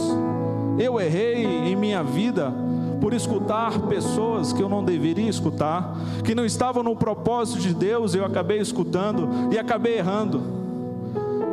Eu 0.78 1.00
errei 1.00 1.46
em 1.46 1.76
minha 1.76 2.04
vida 2.04 2.54
por 3.00 3.14
escutar 3.14 3.80
pessoas 3.88 4.54
que 4.54 4.62
eu 4.62 4.70
não 4.70 4.84
deveria 4.84 5.30
escutar, 5.30 5.96
que 6.24 6.36
não 6.36 6.46
estavam 6.46 6.84
no 6.84 6.96
propósito 6.96 7.60
de 7.60 7.74
Deus, 7.74 8.16
eu 8.16 8.26
acabei 8.26 8.60
escutando 8.60 9.28
e 9.52 9.60
acabei 9.60 9.98
errando. 9.98 10.42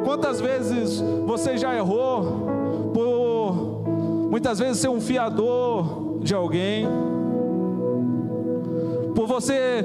Quantas 0.05 0.41
vezes 0.41 1.03
você 1.27 1.57
já 1.57 1.75
errou 1.75 2.91
por 2.93 3.83
muitas 4.31 4.59
vezes 4.59 4.79
ser 4.79 4.89
um 4.89 5.01
fiador 5.01 6.19
de 6.21 6.35
alguém, 6.35 6.87
por 9.15 9.27
você 9.27 9.85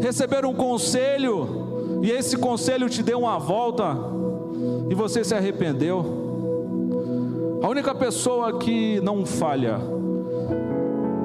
receber 0.00 0.44
um 0.44 0.54
conselho 0.54 2.00
e 2.02 2.10
esse 2.10 2.36
conselho 2.36 2.88
te 2.88 3.02
deu 3.02 3.20
uma 3.20 3.38
volta 3.38 3.96
e 4.88 4.94
você 4.94 5.22
se 5.22 5.34
arrependeu. 5.34 6.20
A 7.62 7.68
única 7.68 7.94
pessoa 7.94 8.58
que 8.58 9.00
não 9.02 9.24
falha 9.24 9.78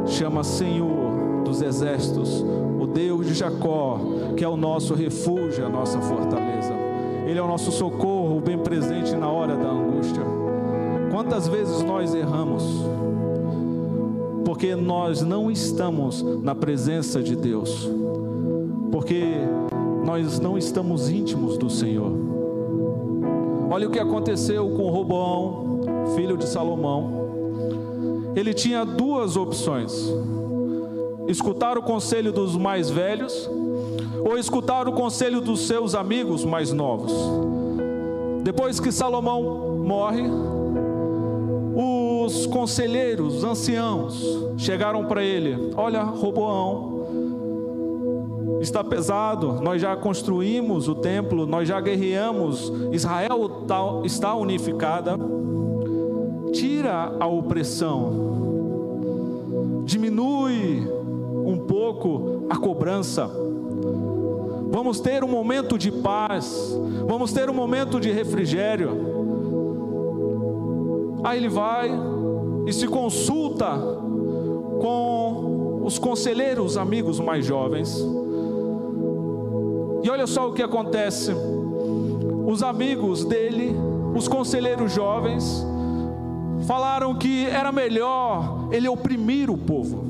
chama 0.07 0.43
Senhor 0.43 1.43
dos 1.43 1.61
exércitos, 1.61 2.43
o 2.79 2.85
Deus 2.87 3.27
de 3.27 3.33
Jacó, 3.33 3.99
que 4.35 4.43
é 4.43 4.47
o 4.47 4.57
nosso 4.57 4.93
refúgio, 4.93 5.65
a 5.65 5.69
nossa 5.69 5.99
fortaleza. 6.01 6.73
Ele 7.25 7.39
é 7.39 7.41
o 7.41 7.47
nosso 7.47 7.71
socorro, 7.71 8.39
bem 8.39 8.57
presente 8.57 9.15
na 9.15 9.29
hora 9.29 9.55
da 9.55 9.69
angústia. 9.69 10.23
Quantas 11.11 11.47
vezes 11.47 11.81
nós 11.83 12.13
erramos? 12.13 12.63
Porque 14.45 14.75
nós 14.75 15.21
não 15.21 15.51
estamos 15.51 16.21
na 16.41 16.55
presença 16.55 17.21
de 17.21 17.35
Deus. 17.35 17.89
Porque 18.91 19.23
nós 20.05 20.39
não 20.39 20.57
estamos 20.57 21.09
íntimos 21.09 21.57
do 21.57 21.69
Senhor. 21.69 22.11
Olha 23.69 23.87
o 23.87 23.91
que 23.91 23.99
aconteceu 23.99 24.69
com 24.69 24.89
Roboão, 24.89 25.81
filho 26.15 26.37
de 26.37 26.47
Salomão. 26.47 27.26
Ele 28.37 28.53
tinha 28.53 28.85
duas 28.85 29.35
opções: 29.35 30.13
escutar 31.27 31.75
o 31.75 31.81
conselho 31.81 32.31
dos 32.31 32.55
mais 32.55 32.87
velhos 32.87 33.49
ou 34.23 34.37
escutar 34.37 34.87
o 34.87 34.93
conselho 34.93 35.41
dos 35.41 35.61
seus 35.61 35.95
amigos 35.95 36.45
mais 36.45 36.71
novos. 36.71 37.11
Depois 38.43 38.79
que 38.79 38.91
Salomão 38.91 39.79
morre, 39.83 40.21
os 41.75 42.45
conselheiros, 42.45 43.37
os 43.37 43.43
anciãos, 43.43 44.23
chegaram 44.55 45.05
para 45.05 45.23
ele: 45.23 45.73
Olha, 45.75 46.03
Roboão, 46.03 47.07
está 48.61 48.83
pesado, 48.83 49.53
nós 49.63 49.81
já 49.81 49.95
construímos 49.95 50.87
o 50.87 50.93
templo, 50.93 51.47
nós 51.47 51.67
já 51.67 51.81
guerreamos, 51.81 52.71
Israel 52.91 53.49
tá, 53.67 53.81
está 54.03 54.35
unificada. 54.35 55.17
Tira 56.57 57.15
a 57.19 57.27
opressão, 57.27 58.11
diminui 59.85 60.91
um 61.45 61.55
pouco 61.67 62.47
a 62.49 62.57
cobrança. 62.57 63.29
Vamos 64.71 64.99
ter 64.99 65.23
um 65.23 65.27
momento 65.27 65.77
de 65.77 65.91
paz, 65.91 66.75
vamos 67.07 67.31
ter 67.31 67.47
um 67.47 67.53
momento 67.53 67.99
de 67.99 68.11
refrigério. 68.11 68.89
Aí 71.23 71.37
ele 71.37 71.47
vai 71.47 71.91
e 72.65 72.73
se 72.73 72.87
consulta 72.87 73.77
com 74.81 75.83
os 75.85 75.99
conselheiros 75.99 76.75
amigos 76.75 77.19
mais 77.19 77.45
jovens. 77.45 78.03
E 80.01 80.09
olha 80.09 80.25
só 80.25 80.49
o 80.49 80.53
que 80.53 80.63
acontece: 80.63 81.33
os 82.47 82.63
amigos 82.63 83.23
dele 83.23 83.75
os 84.15 84.27
conselheiros 84.27 84.91
jovens 84.91 85.63
falaram 86.65 87.15
que 87.15 87.45
era 87.45 87.71
melhor 87.71 88.69
ele 88.71 88.87
oprimir 88.87 89.49
o 89.49 89.57
povo. 89.57 90.05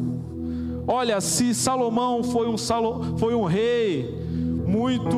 Olha, 0.87 1.19
se 1.19 1.53
Salomão 1.53 2.23
foi 2.23 2.47
um, 2.47 2.57
Salo, 2.57 3.17
foi 3.17 3.35
um 3.35 3.43
rei 3.43 4.25
muito 4.65 5.17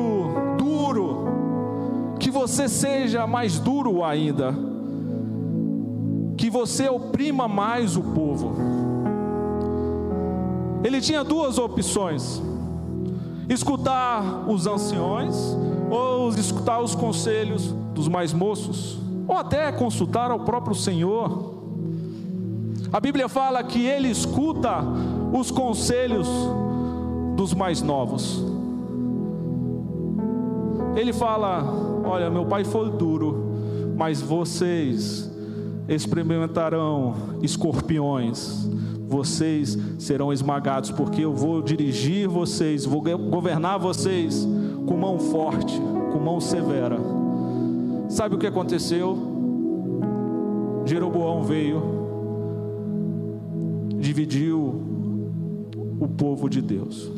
duro, 0.58 1.26
que 2.18 2.30
você 2.30 2.68
seja 2.68 3.26
mais 3.26 3.58
duro 3.58 4.02
ainda, 4.02 4.54
que 6.36 6.50
você 6.50 6.88
oprima 6.88 7.46
mais 7.46 7.96
o 7.96 8.02
povo. 8.02 8.54
Ele 10.82 11.00
tinha 11.00 11.22
duas 11.22 11.58
opções: 11.58 12.42
escutar 13.48 14.48
os 14.48 14.66
anciões 14.66 15.36
ou 15.90 16.30
escutar 16.30 16.80
os 16.80 16.94
conselhos 16.94 17.72
dos 17.94 18.08
mais 18.08 18.32
moços, 18.32 18.98
ou 19.30 19.36
até 19.36 19.70
consultar 19.70 20.32
ao 20.32 20.40
próprio 20.40 20.74
Senhor. 20.74 21.54
A 22.92 22.98
Bíblia 22.98 23.28
fala 23.28 23.62
que 23.62 23.86
ele 23.86 24.08
escuta 24.08 24.82
os 25.32 25.52
conselhos 25.52 26.28
dos 27.36 27.54
mais 27.54 27.80
novos. 27.80 28.44
Ele 30.96 31.12
fala: 31.12 31.62
Olha, 32.04 32.28
meu 32.28 32.44
pai 32.46 32.64
foi 32.64 32.90
duro, 32.90 33.92
mas 33.96 34.20
vocês 34.20 35.30
experimentarão 35.88 37.14
escorpiões, 37.40 38.68
vocês 39.08 39.78
serão 39.96 40.32
esmagados, 40.32 40.90
porque 40.90 41.24
eu 41.24 41.32
vou 41.32 41.62
dirigir 41.62 42.28
vocês, 42.28 42.84
vou 42.84 43.00
governar 43.00 43.78
vocês 43.78 44.44
com 44.88 44.96
mão 44.96 45.20
forte, 45.20 45.80
com 46.12 46.18
mão 46.18 46.40
severa. 46.40 47.19
Sabe 48.10 48.34
o 48.34 48.38
que 48.38 48.46
aconteceu? 48.48 49.16
Jeroboão 50.84 51.44
veio, 51.44 51.80
dividiu 54.00 54.82
o 56.00 56.08
povo 56.08 56.50
de 56.50 56.60
Deus. 56.60 57.08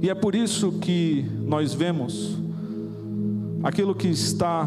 E 0.00 0.08
é 0.08 0.14
por 0.14 0.34
isso 0.34 0.72
que 0.72 1.26
nós 1.44 1.74
vemos 1.74 2.38
aquilo 3.62 3.94
que 3.94 4.08
está 4.08 4.66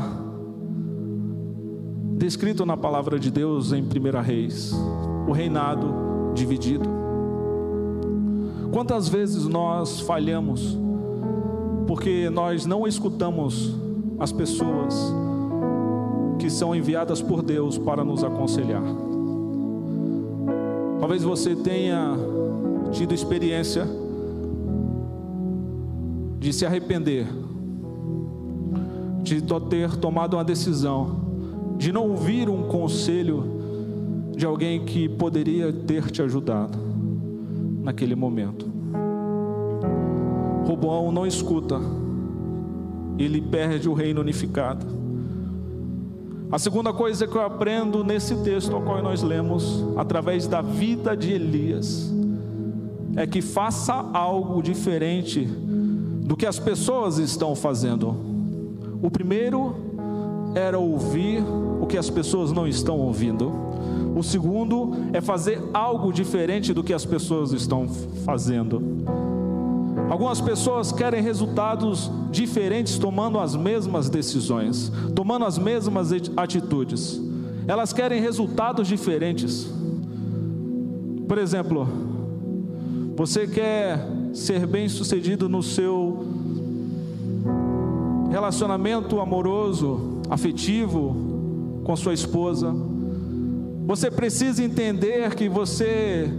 descrito 2.16 2.68
na 2.68 2.78
palavra 2.78 3.18
de 3.18 3.32
Deus 3.32 3.74
em 3.74 3.82
1 3.82 4.22
Reis, 4.22 4.72
o 5.28 5.32
reinado 5.32 5.88
dividido. 6.36 6.88
Quantas 8.72 9.10
vezes 9.10 9.48
nós 9.48 10.02
falhamos 10.02 10.78
porque 11.88 12.30
nós 12.30 12.68
não 12.68 12.88
escutamos 12.88 13.85
as 14.20 14.32
pessoas 14.32 15.14
que 16.40 16.50
são 16.50 16.76
enviadas 16.76 17.22
por 17.22 17.42
Deus 17.42 17.78
para 17.78 18.04
nos 18.04 18.24
aconselhar? 18.24 18.84
Talvez 21.00 21.24
você 21.24 21.56
tenha 21.56 22.16
tido 22.92 23.14
experiência 23.14 23.88
de 26.40 26.54
se 26.54 26.66
arrepender, 26.66 27.28
de 29.22 29.42
ter 29.70 29.96
tomado 29.98 30.36
uma 30.38 30.44
decisão, 30.44 31.18
de 31.78 31.92
não 31.92 32.10
ouvir 32.10 32.50
um 32.50 32.64
conselho 32.64 33.44
de 34.36 34.46
alguém 34.46 34.86
que 34.86 35.10
poderia 35.10 35.72
ter 35.72 36.12
te 36.12 36.22
ajudado 36.22 36.78
naquele 37.82 38.16
momento. 38.16 38.66
Roboão 40.66 41.12
não 41.12 41.26
escuta, 41.26 41.80
ele 43.18 43.42
perde 43.42 43.88
o 43.88 43.94
reino 43.94 44.22
unificado. 44.22 44.86
A 46.52 46.60
segunda 46.60 46.94
coisa 46.94 47.28
que 47.28 47.36
eu 47.36 47.42
aprendo 47.42 48.04
nesse 48.04 48.36
texto 48.44 48.76
ao 48.76 48.82
qual 48.82 49.02
nós 49.02 49.22
lemos, 49.22 49.84
através 49.98 50.48
da 50.48 50.62
vida 50.62 51.16
de 51.16 51.34
Elias, 51.34 52.14
é 53.16 53.26
que 53.26 53.42
faça 53.42 53.94
algo 54.14 54.62
diferente 54.62 55.44
do 55.44 56.36
que 56.36 56.46
as 56.46 56.60
pessoas 56.60 57.18
estão 57.18 57.56
fazendo. 57.56 58.16
O 59.02 59.10
primeiro 59.10 59.76
era 60.54 60.78
ouvir 60.78 61.44
o 61.82 61.86
que 61.86 61.98
as 61.98 62.10
pessoas 62.10 62.52
não 62.52 62.68
estão 62.68 62.98
ouvindo. 63.00 63.52
O 64.16 64.24
segundo 64.24 64.92
é 65.14 65.20
fazer 65.20 65.62
algo 65.74 66.14
diferente 66.14 66.74
do 66.74 66.84
que 66.84 66.94
as 66.94 67.06
pessoas 67.06 67.52
estão 67.52 67.88
fazendo. 68.24 68.82
Algumas 70.10 70.40
pessoas 70.40 70.92
querem 70.92 71.22
resultados 71.22 72.12
diferentes 72.32 72.98
tomando 72.98 73.40
as 73.40 73.56
mesmas 73.56 74.10
decisões, 74.10 74.92
tomando 75.16 75.46
as 75.46 75.58
mesmas 75.58 76.12
atitudes. 76.38 77.20
Elas 77.68 77.92
querem 77.92 78.22
resultados 78.22 78.88
diferentes. 78.88 79.68
Por 81.28 81.40
exemplo, 81.40 81.88
você 83.16 83.48
quer 83.48 84.08
ser 84.34 84.68
bem-sucedido 84.68 85.50
no 85.50 85.64
seu 85.64 86.26
relacionamento 88.30 89.20
amoroso, 89.20 90.20
afetivo 90.30 91.16
com 91.84 91.96
sua 91.96 92.14
esposa. 92.14 92.74
Você 93.88 94.12
precisa 94.12 94.64
entender 94.64 95.34
que 95.36 95.48
você 95.48 96.30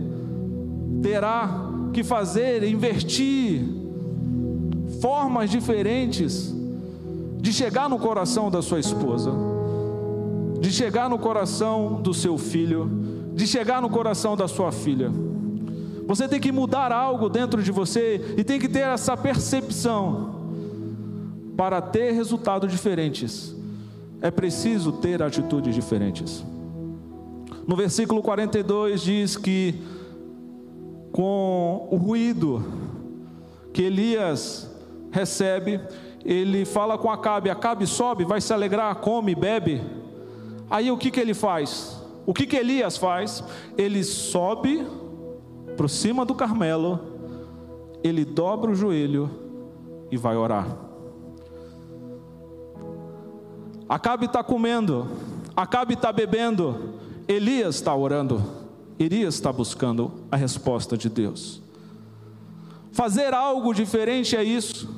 terá 1.03 1.66
que 1.97 2.05
fazer, 2.05 2.63
invertir 2.63 3.65
formas 5.01 5.49
diferentes 5.49 6.55
de 7.41 7.51
chegar 7.55 7.89
no 7.89 7.99
coração 7.99 8.51
da 8.51 8.61
sua 8.61 8.79
esposa, 8.79 9.33
de 10.61 10.71
chegar 10.71 11.09
no 11.09 11.19
coração 11.19 12.03
do 12.03 12.13
seu 12.13 12.37
filho, 12.37 12.91
de 13.33 13.47
chegar 13.47 13.81
no 13.81 13.89
coração 13.89 14.37
da 14.37 14.47
sua 14.47 14.71
filha. 14.71 15.11
Você 16.07 16.29
tem 16.29 16.39
que 16.39 16.53
mudar 16.53 16.93
algo 16.93 17.31
dentro 17.31 17.63
de 17.63 17.73
você 17.73 18.35
e 18.37 18.45
tem 18.45 18.61
que 18.61 18.69
ter 18.69 18.81
essa 18.81 19.17
percepção. 19.17 20.37
Para 21.57 21.81
ter 21.81 22.13
resultados 22.13 22.71
diferentes, 22.71 23.57
é 24.21 24.31
preciso 24.31 24.93
ter 24.93 25.23
atitudes 25.23 25.75
diferentes. 25.75 26.45
No 27.67 27.75
versículo 27.75 28.21
42 28.23 29.01
diz 29.01 29.35
que 29.39 29.96
com 31.17 31.89
o 31.91 31.97
ruído 31.97 32.63
que 33.73 33.85
Elias 33.85 34.71
recebe, 35.11 35.81
ele 36.23 36.67
fala 36.67 36.99
com 36.99 37.11
Acabe: 37.11 37.49
Acabe 37.49 37.87
sobe, 37.87 38.27
vai 38.27 38.39
se 38.39 38.53
alegrar, 38.53 38.95
come, 38.97 39.35
bebe. 39.35 39.83
Aí 40.69 40.91
o 40.91 40.99
que, 40.99 41.11
que 41.11 41.19
ele 41.19 41.33
faz? 41.33 41.99
O 42.27 42.35
que, 42.35 42.45
que 42.45 42.55
Elias 42.55 42.99
faz? 42.99 43.43
Ele 43.79 44.05
sobe 44.05 44.87
por 45.75 45.89
cima 45.89 46.27
do 46.27 46.35
Carmelo, 46.35 47.01
ele 48.05 48.23
dobra 48.23 48.71
o 48.71 48.75
joelho 48.75 49.31
e 50.11 50.19
vai 50.19 50.37
orar. 50.37 50.67
Acabe 53.89 54.27
está 54.27 54.45
comendo, 54.45 55.09
Acabe 55.57 55.95
está 55.95 56.13
bebendo, 56.13 56.93
Elias 57.27 57.77
está 57.77 57.95
orando, 57.95 58.66
Elias 58.99 59.35
está 59.35 59.53
buscando 59.53 60.13
a 60.31 60.37
resposta 60.37 60.97
de 60.97 61.09
Deus. 61.09 61.61
Fazer 62.93 63.35
algo 63.35 63.75
diferente 63.75 64.37
é 64.37 64.43
isso. 64.43 64.89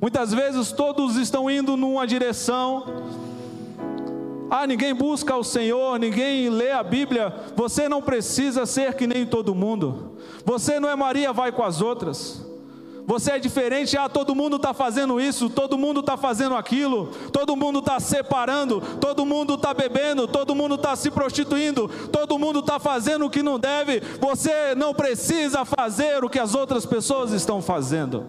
Muitas 0.00 0.32
vezes 0.34 0.70
todos 0.70 1.16
estão 1.16 1.50
indo 1.50 1.76
numa 1.76 2.06
direção, 2.06 2.84
ah, 4.50 4.66
ninguém 4.66 4.94
busca 4.94 5.34
o 5.34 5.42
Senhor, 5.42 5.98
ninguém 5.98 6.48
lê 6.50 6.70
a 6.70 6.82
Bíblia. 6.82 7.34
Você 7.56 7.88
não 7.88 8.02
precisa 8.02 8.66
ser 8.66 8.94
que 8.94 9.06
nem 9.06 9.26
todo 9.26 9.54
mundo. 9.54 10.18
Você 10.44 10.78
não 10.78 10.88
é 10.88 10.94
Maria, 10.94 11.32
vai 11.32 11.50
com 11.50 11.62
as 11.62 11.80
outras. 11.80 12.44
Você 13.06 13.32
é 13.32 13.38
diferente, 13.38 13.98
ah, 13.98 14.08
todo 14.08 14.34
mundo 14.34 14.56
está 14.56 14.72
fazendo 14.72 15.20
isso, 15.20 15.50
todo 15.50 15.76
mundo 15.76 16.00
está 16.00 16.16
fazendo 16.16 16.54
aquilo, 16.54 17.08
todo 17.30 17.54
mundo 17.54 17.80
está 17.80 18.00
separando, 18.00 18.80
todo 18.98 19.26
mundo 19.26 19.54
está 19.54 19.74
bebendo, 19.74 20.26
todo 20.26 20.54
mundo 20.54 20.76
está 20.76 20.96
se 20.96 21.10
prostituindo, 21.10 21.86
todo 22.10 22.38
mundo 22.38 22.60
está 22.60 22.78
fazendo 22.78 23.26
o 23.26 23.30
que 23.30 23.42
não 23.42 23.58
deve. 23.58 24.00
Você 24.20 24.74
não 24.74 24.94
precisa 24.94 25.66
fazer 25.66 26.24
o 26.24 26.30
que 26.30 26.38
as 26.38 26.54
outras 26.54 26.86
pessoas 26.86 27.30
estão 27.32 27.60
fazendo. 27.60 28.26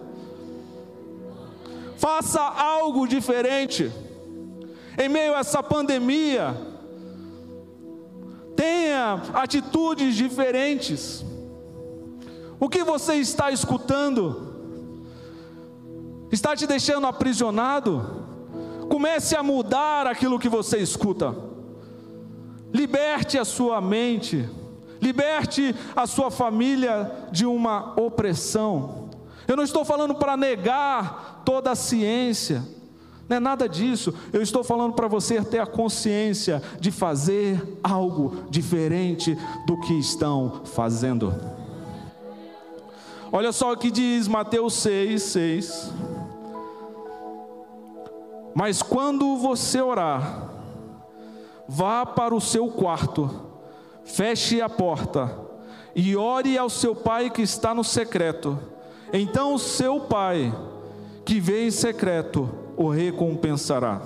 Faça 1.96 2.42
algo 2.42 3.08
diferente 3.08 3.90
em 4.98 5.08
meio 5.08 5.34
a 5.34 5.40
essa 5.40 5.62
pandemia, 5.62 6.54
tenha 8.54 9.22
atitudes 9.34 10.14
diferentes. 10.14 11.24
O 12.58 12.68
que 12.68 12.82
você 12.82 13.14
está 13.14 13.50
escutando? 13.50 14.45
Está 16.30 16.56
te 16.56 16.66
deixando 16.66 17.06
aprisionado? 17.06 18.24
Comece 18.88 19.36
a 19.36 19.42
mudar 19.42 20.06
aquilo 20.06 20.38
que 20.38 20.48
você 20.48 20.78
escuta. 20.78 21.34
Liberte 22.72 23.38
a 23.38 23.44
sua 23.44 23.80
mente, 23.80 24.48
liberte 25.00 25.74
a 25.94 26.06
sua 26.06 26.30
família 26.30 27.10
de 27.30 27.46
uma 27.46 27.98
opressão. 28.00 29.10
Eu 29.46 29.56
não 29.56 29.64
estou 29.64 29.84
falando 29.84 30.14
para 30.14 30.36
negar 30.36 31.42
toda 31.44 31.70
a 31.70 31.76
ciência, 31.76 32.62
Não 33.28 33.36
é 33.36 33.40
nada 33.40 33.68
disso. 33.68 34.14
Eu 34.32 34.40
estou 34.40 34.62
falando 34.62 34.94
para 34.94 35.08
você 35.08 35.42
ter 35.42 35.58
a 35.58 35.66
consciência 35.66 36.62
de 36.78 36.92
fazer 36.92 37.60
algo 37.82 38.44
diferente 38.50 39.36
do 39.66 39.80
que 39.80 39.94
estão 39.94 40.62
fazendo. 40.64 41.34
Olha 43.32 43.50
só 43.50 43.72
o 43.72 43.76
que 43.76 43.90
diz 43.90 44.28
Mateus 44.28 44.74
6, 44.74 45.22
6. 45.22 45.92
Mas 48.56 48.80
quando 48.80 49.36
você 49.36 49.82
orar, 49.82 50.48
vá 51.68 52.06
para 52.06 52.34
o 52.34 52.40
seu 52.40 52.68
quarto, 52.68 53.28
feche 54.02 54.62
a 54.62 54.68
porta 54.68 55.38
e 55.94 56.16
ore 56.16 56.56
ao 56.56 56.70
seu 56.70 56.96
pai 56.96 57.28
que 57.28 57.42
está 57.42 57.74
no 57.74 57.84
secreto. 57.84 58.58
Então 59.12 59.52
o 59.52 59.58
seu 59.58 60.00
pai, 60.00 60.58
que 61.22 61.38
vê 61.38 61.66
em 61.66 61.70
secreto, 61.70 62.48
o 62.78 62.88
recompensará. 62.88 64.00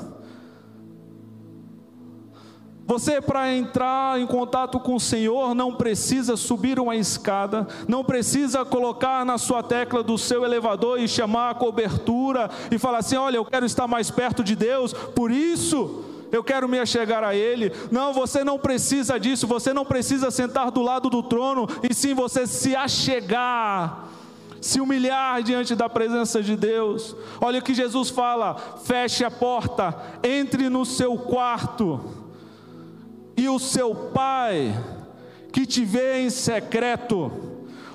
Você, 2.90 3.20
para 3.20 3.55
entrar 3.55 4.20
em 4.20 4.26
contato 4.26 4.81
com 4.81 4.96
o 4.96 5.00
Senhor, 5.00 5.55
não 5.55 5.72
precisa 5.72 6.37
subir 6.37 6.81
uma 6.81 6.96
escada, 6.96 7.68
não 7.87 8.03
precisa 8.03 8.64
colocar 8.64 9.24
na 9.24 9.38
sua 9.38 9.62
tecla 9.62 10.03
do 10.03 10.18
seu 10.18 10.44
elevador 10.44 10.98
e 10.98 11.07
chamar 11.07 11.50
a 11.50 11.55
cobertura 11.55 12.50
e 12.68 12.79
falar 12.81 12.98
assim: 12.98 13.14
olha, 13.14 13.37
eu 13.37 13.44
quero 13.44 13.64
estar 13.64 13.87
mais 13.87 14.11
perto 14.11 14.42
de 14.42 14.57
Deus, 14.57 14.92
por 14.92 15.31
isso 15.31 16.05
eu 16.33 16.42
quero 16.42 16.68
me 16.68 16.81
achegar 16.81 17.22
a 17.22 17.33
Ele. 17.33 17.72
Não, 17.92 18.12
você 18.12 18.42
não 18.42 18.59
precisa 18.59 19.20
disso, 19.20 19.46
você 19.46 19.72
não 19.72 19.85
precisa 19.85 20.29
sentar 20.29 20.72
do 20.72 20.83
lado 20.83 21.09
do 21.09 21.22
trono, 21.22 21.68
e 21.88 21.94
sim 21.94 22.12
você 22.12 22.44
se 22.44 22.74
achegar, 22.74 24.09
se 24.61 24.81
humilhar 24.81 25.44
diante 25.44 25.76
da 25.76 25.88
presença 25.88 26.42
de 26.42 26.57
Deus. 26.57 27.14
Olha 27.40 27.61
o 27.61 27.62
que 27.62 27.72
Jesus 27.72 28.11
fala: 28.11 28.57
feche 28.83 29.22
a 29.22 29.31
porta, 29.31 29.96
entre 30.24 30.68
no 30.68 30.85
seu 30.85 31.16
quarto 31.16 32.18
e 33.40 33.48
o 33.48 33.59
seu 33.59 33.94
pai 33.94 34.79
que 35.50 35.64
te 35.64 35.83
vê 35.83 36.20
em 36.20 36.29
secreto, 36.29 37.33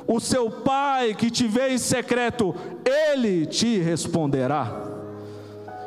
o 0.08 0.20
seu 0.20 0.50
pai 0.50 1.14
que 1.14 1.30
te 1.30 1.48
vê 1.48 1.70
em 1.70 1.78
secreto, 1.78 2.56
ele 2.84 3.46
te 3.46 3.78
responderá. 3.78 4.84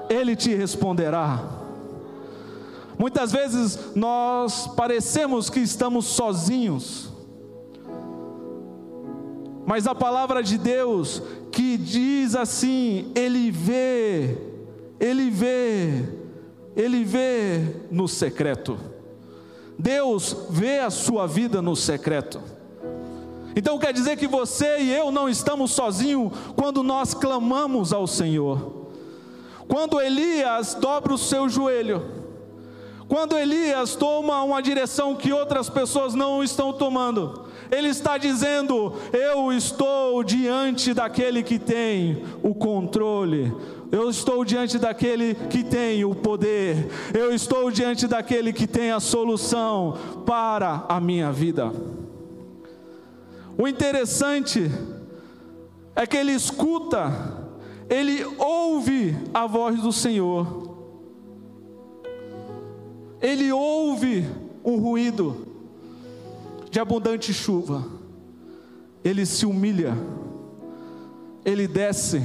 Ele 0.09 0.37
te 0.37 0.55
responderá. 0.55 1.45
Muitas 2.97 3.33
vezes 3.33 3.97
nós 3.97 4.69
parecemos 4.69 5.51
que 5.51 5.59
estamos 5.59 6.07
sozinhos, 6.07 7.13
mas 9.67 9.89
a 9.89 9.95
palavra 9.95 10.41
de 10.41 10.57
Deus 10.57 11.21
que 11.51 11.77
diz 11.77 12.37
assim: 12.37 13.11
Ele 13.13 13.51
vê, 13.51 14.39
Ele 15.01 15.31
vê, 15.31 16.05
Ele 16.77 17.03
vê 17.03 17.61
no 17.91 18.07
secreto. 18.07 18.98
Deus 19.79 20.37
vê 20.51 20.81
a 20.81 20.91
sua 20.91 21.27
vida 21.27 21.63
no 21.63 21.77
secreto. 21.77 22.41
Então 23.55 23.79
quer 23.79 23.93
dizer 23.93 24.17
que 24.17 24.27
você 24.27 24.79
e 24.81 24.93
eu 24.93 25.11
não 25.11 25.29
estamos 25.29 25.71
sozinhos 25.71 26.33
quando 26.57 26.83
nós 26.83 27.15
clamamos 27.15 27.93
ao 27.93 28.07
Senhor. 28.07 28.87
Quando 29.69 30.01
Elias 30.01 30.75
dobra 30.75 31.13
o 31.13 31.19
seu 31.19 31.49
joelho, 31.49 32.03
quando 33.09 33.39
Elias 33.39 33.97
toma 33.97 34.43
uma 34.43 34.61
direção 34.61 35.15
que 35.15 35.33
outras 35.33 35.71
pessoas 35.71 36.15
não 36.15 36.43
estão 36.43 36.73
tomando, 36.73 37.47
ele 37.71 37.89
está 37.89 38.19
dizendo: 38.19 38.95
Eu 39.13 39.53
estou 39.53 40.23
diante 40.23 40.93
daquele 40.93 41.43
que 41.43 41.59
tem 41.59 42.23
o 42.43 42.55
controle, 42.55 43.53
eu 43.91 44.11
estou 44.11 44.45
diante 44.45 44.79
daquele 44.79 45.35
que 45.35 45.65
tem 45.65 46.05
o 46.05 46.15
poder, 46.15 46.89
eu 47.15 47.35
estou 47.35 47.71
diante 47.71 48.07
daquele 48.07 48.53
que 48.53 48.67
tem 48.67 48.91
a 48.91 49.01
solução 49.01 49.97
para 50.27 50.85
a 50.89 51.01
minha 51.01 51.33
vida. 51.33 51.73
O 53.57 53.67
interessante 53.67 54.71
é 55.97 56.07
que 56.07 56.17
ele 56.17 56.33
escuta, 56.33 57.11
ele 57.89 58.25
ouve 58.39 59.17
a 59.33 59.47
voz 59.47 59.81
do 59.81 59.93
Senhor, 59.93 60.77
ele 63.21 63.51
ouve 63.51 64.25
um 64.65 64.77
ruído 64.79 65.49
de 66.71 66.79
abundante 66.79 67.33
chuva, 67.33 67.85
ele 69.03 69.25
se 69.25 69.47
humilha, 69.47 69.97
ele 71.45 71.67
desce, 71.67 72.23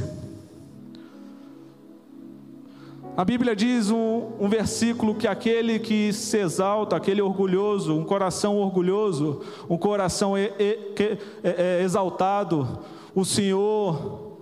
a 3.15 3.23
Bíblia 3.23 3.55
diz 3.55 3.91
um, 3.91 4.31
um, 4.39 4.49
versículo 4.49 5.13
que 5.13 5.27
aquele 5.27 5.77
que 5.77 6.11
se 6.11 6.37
exalta, 6.39 6.95
aquele 6.95 7.21
orgulhoso, 7.21 7.95
um 7.95 8.03
coração 8.03 8.57
orgulhoso, 8.57 9.41
um 9.69 9.77
coração 9.77 10.35
e, 10.35 10.51
e, 10.57 10.93
que, 10.95 11.17
é, 11.43 11.79
é, 11.79 11.83
exaltado, 11.83 12.79
o 13.13 13.23
Senhor, 13.23 14.39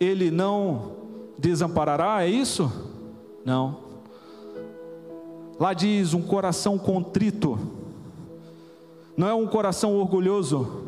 Ele 0.00 0.32
não 0.32 0.96
desamparará, 1.38 2.24
é 2.24 2.28
isso? 2.28 2.72
Não. 3.44 3.76
Lá 5.60 5.72
diz 5.72 6.12
um 6.12 6.22
coração 6.22 6.76
contrito, 6.76 7.56
não 9.16 9.28
é 9.28 9.34
um 9.34 9.46
coração 9.46 9.96
orgulhoso, 9.96 10.82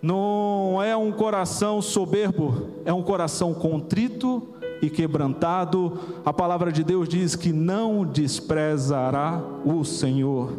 não 0.00 0.82
é 0.82 0.96
um 0.96 1.12
coração 1.12 1.82
soberbo, 1.82 2.70
é 2.86 2.92
um 2.92 3.02
coração 3.02 3.52
contrito 3.52 4.53
e 4.84 4.90
quebrantado, 4.90 5.98
a 6.24 6.32
palavra 6.32 6.70
de 6.70 6.84
Deus 6.84 7.08
diz 7.08 7.34
que 7.34 7.52
não 7.52 8.04
desprezará 8.04 9.42
o 9.64 9.84
Senhor. 9.84 10.52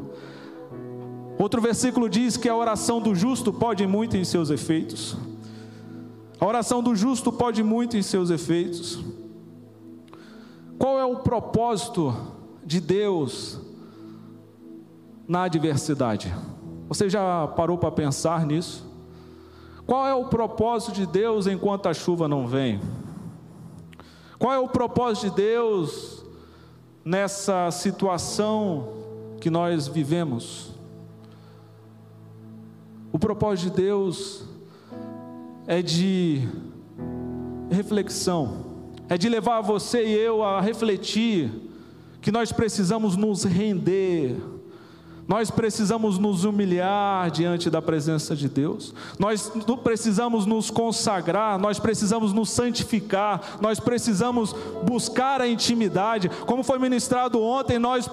Outro 1.38 1.62
versículo 1.62 2.10
diz 2.10 2.38
que 2.38 2.50
a 2.50 2.56
oração 2.56 3.02
do 3.02 3.14
justo 3.14 3.52
pode 3.52 3.86
muito 3.86 4.18
em 4.18 4.24
seus 4.24 4.50
efeitos. 4.50 5.18
A 6.40 6.46
oração 6.46 6.82
do 6.82 6.96
justo 6.96 7.32
pode 7.32 7.62
muito 7.64 7.98
em 7.98 8.02
seus 8.02 8.30
efeitos. 8.30 9.00
Qual 10.78 11.00
é 11.00 11.06
o 11.06 11.18
propósito 11.18 12.16
de 12.66 12.80
Deus 12.80 13.60
na 15.28 15.44
adversidade? 15.44 16.34
Você 16.88 17.10
já 17.10 17.48
parou 17.48 17.78
para 17.78 17.92
pensar 17.92 18.46
nisso? 18.46 18.86
Qual 19.86 20.08
é 20.08 20.14
o 20.14 20.26
propósito 20.26 20.94
de 20.94 21.06
Deus 21.06 21.48
enquanto 21.48 21.88
a 21.88 21.94
chuva 21.94 22.28
não 22.28 22.48
vem? 22.48 22.80
Qual 24.38 24.54
é 24.54 24.60
o 24.60 24.68
propósito 24.68 25.30
de 25.30 25.36
Deus 25.36 26.24
nessa 27.04 27.72
situação 27.72 28.90
que 29.40 29.50
nós 29.50 29.88
vivemos? 29.88 30.72
O 33.12 33.20
propósito 33.20 33.70
de 33.70 33.82
Deus 33.82 34.44
é 35.66 35.82
de 35.82 36.48
reflexão, 37.72 38.66
é 39.08 39.18
de 39.18 39.30
levar 39.30 39.62
você 39.62 40.06
e 40.06 40.14
eu 40.14 40.44
a 40.44 40.60
refletir 40.60 41.50
que 42.22 42.32
nós 42.32 42.52
precisamos 42.52 43.16
nos 43.16 43.44
render 43.44 44.36
nós 45.28 45.50
precisamos 45.50 46.20
nos 46.20 46.44
humilhar 46.44 47.32
diante 47.32 47.70
da 47.70 47.82
presença 47.82 48.36
de 48.36 48.48
Deus, 48.48 48.94
nós 49.18 49.52
precisamos 49.84 50.46
nos 50.46 50.70
consagrar, 50.70 51.58
nós 51.58 51.80
precisamos 51.80 52.32
nos 52.32 52.52
santificar, 52.52 53.58
nós 53.60 53.80
precisamos 53.80 54.54
buscar 54.84 55.42
a 55.42 55.48
intimidade, 55.48 56.30
como 56.46 56.64
foi 56.64 56.78
ministrado 56.78 57.42
ontem, 57.42 57.80
nós 57.80 58.10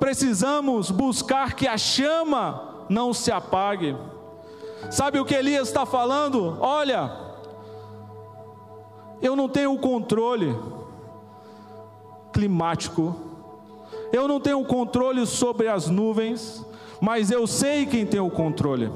precisamos 0.00 0.90
buscar 0.90 1.54
que 1.54 1.68
a 1.68 1.76
chama 1.76 2.86
não 2.88 3.12
se 3.12 3.30
apague. 3.30 3.94
Sabe 4.90 5.20
o 5.20 5.24
que 5.24 5.34
Elias 5.34 5.68
está 5.68 5.84
falando? 5.84 6.56
Olha, 6.60 7.12
eu 9.20 9.36
não 9.36 9.48
tenho 9.48 9.74
o 9.74 9.78
controle 9.78 10.56
climático 12.32 13.35
eu 14.16 14.26
não 14.26 14.40
tenho 14.40 14.64
controle 14.64 15.26
sobre 15.26 15.68
as 15.68 15.88
nuvens, 15.88 16.64
mas 17.00 17.30
eu 17.30 17.46
sei 17.46 17.84
quem 17.84 18.06
tem 18.06 18.18
o 18.18 18.30
controle. 18.30 18.90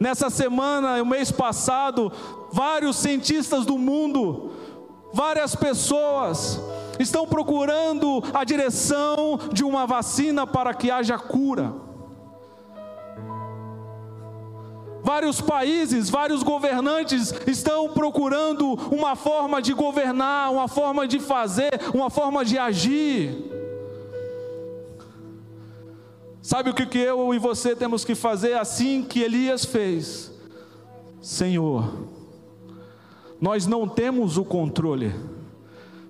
Nessa 0.00 0.30
semana, 0.30 1.00
o 1.02 1.06
mês 1.06 1.30
passado, 1.30 2.10
vários 2.50 2.96
cientistas 2.96 3.66
do 3.66 3.78
mundo, 3.78 4.50
várias 5.12 5.54
pessoas, 5.54 6.60
estão 6.98 7.26
procurando 7.26 8.22
a 8.32 8.42
direção 8.42 9.38
de 9.52 9.62
uma 9.62 9.86
vacina 9.86 10.46
para 10.46 10.72
que 10.74 10.90
haja 10.90 11.18
cura. 11.18 11.72
Vários 15.04 15.40
países, 15.40 16.08
vários 16.08 16.42
governantes 16.42 17.34
estão 17.46 17.90
procurando 17.90 18.72
uma 18.90 19.14
forma 19.14 19.60
de 19.60 19.74
governar, 19.74 20.50
uma 20.50 20.68
forma 20.68 21.06
de 21.06 21.20
fazer, 21.20 21.70
uma 21.92 22.08
forma 22.08 22.44
de 22.44 22.56
agir. 22.58 23.61
Sabe 26.42 26.70
o 26.70 26.74
que 26.74 26.98
eu 26.98 27.32
e 27.32 27.38
você 27.38 27.76
temos 27.76 28.04
que 28.04 28.16
fazer 28.16 28.54
assim 28.54 29.04
que 29.04 29.20
Elias 29.20 29.64
fez? 29.64 30.32
Senhor, 31.20 32.08
nós 33.40 33.64
não 33.64 33.86
temos 33.86 34.36
o 34.36 34.44
controle, 34.44 35.14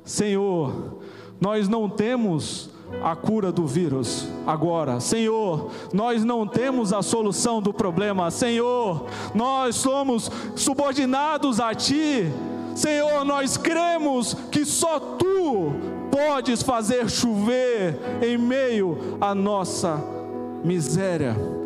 Senhor, 0.07 1.03
nós 1.38 1.68
não 1.68 1.87
temos 1.87 2.71
a 3.03 3.14
cura 3.14 3.53
do 3.53 3.66
vírus 3.66 4.27
agora. 4.47 5.01
Senhor, 5.01 5.71
nós 5.92 6.25
não 6.25 6.47
temos 6.47 6.95
a 6.95 7.03
solução 7.03 7.61
do 7.61 7.73
problema. 7.73 8.31
Senhor, 8.31 9.07
nós 9.35 9.77
somos 9.77 10.31
subordinados 10.57 11.61
a 11.61 11.75
Ti. 11.75 12.25
Senhor, 12.75 13.23
nós 13.25 13.59
cremos 13.59 14.35
que 14.51 14.64
só 14.64 14.99
Tu 14.99 15.73
podes 16.11 16.62
fazer 16.62 17.11
chover 17.11 17.99
em 18.23 18.38
meio 18.38 19.18
à 19.21 19.35
nossa 19.35 20.21
miséria. 20.64 21.62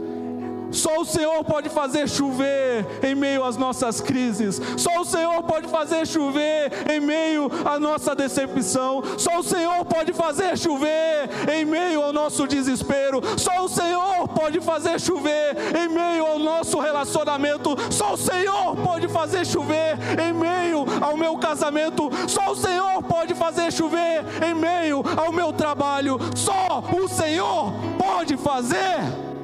Só 0.70 1.00
o 1.00 1.04
Senhor 1.04 1.44
pode 1.44 1.68
fazer 1.68 2.08
chover 2.08 2.86
em 3.02 3.14
meio 3.14 3.44
às 3.44 3.56
nossas 3.56 4.00
crises. 4.00 4.60
Só 4.76 5.00
o 5.00 5.04
Senhor 5.04 5.42
pode 5.44 5.68
fazer 5.68 6.06
chover 6.06 6.72
em 6.90 7.00
meio 7.00 7.50
à 7.64 7.78
nossa 7.78 8.14
decepção. 8.14 9.02
Só 9.18 9.38
o 9.38 9.42
Senhor 9.42 9.84
pode 9.84 10.12
fazer 10.12 10.56
chover 10.58 11.28
em 11.52 11.64
meio 11.64 12.02
ao 12.02 12.12
nosso 12.12 12.46
desespero. 12.46 13.20
Só 13.38 13.64
o 13.64 13.68
Senhor 13.68 14.28
pode 14.28 14.60
fazer 14.60 15.00
chover 15.00 15.56
em 15.76 15.88
meio 15.88 16.26
ao 16.26 16.38
nosso 16.38 16.78
relacionamento. 16.78 17.76
Só 17.90 18.14
o 18.14 18.16
Senhor 18.16 18.76
pode 18.76 19.08
fazer 19.08 19.46
chover 19.46 19.96
em 20.20 20.32
meio 20.32 20.84
ao 21.00 21.16
meu 21.16 21.36
casamento. 21.38 22.10
Só 22.26 22.52
o 22.52 22.56
Senhor 22.56 23.02
pode 23.02 23.34
fazer 23.34 23.72
chover 23.72 24.24
em 24.44 24.54
meio 24.54 25.02
ao 25.16 25.32
meu 25.32 25.52
trabalho. 25.52 26.18
Só 26.34 26.82
o 26.92 27.08
Senhor 27.08 27.72
pode 27.98 28.36
fazer 28.36 29.35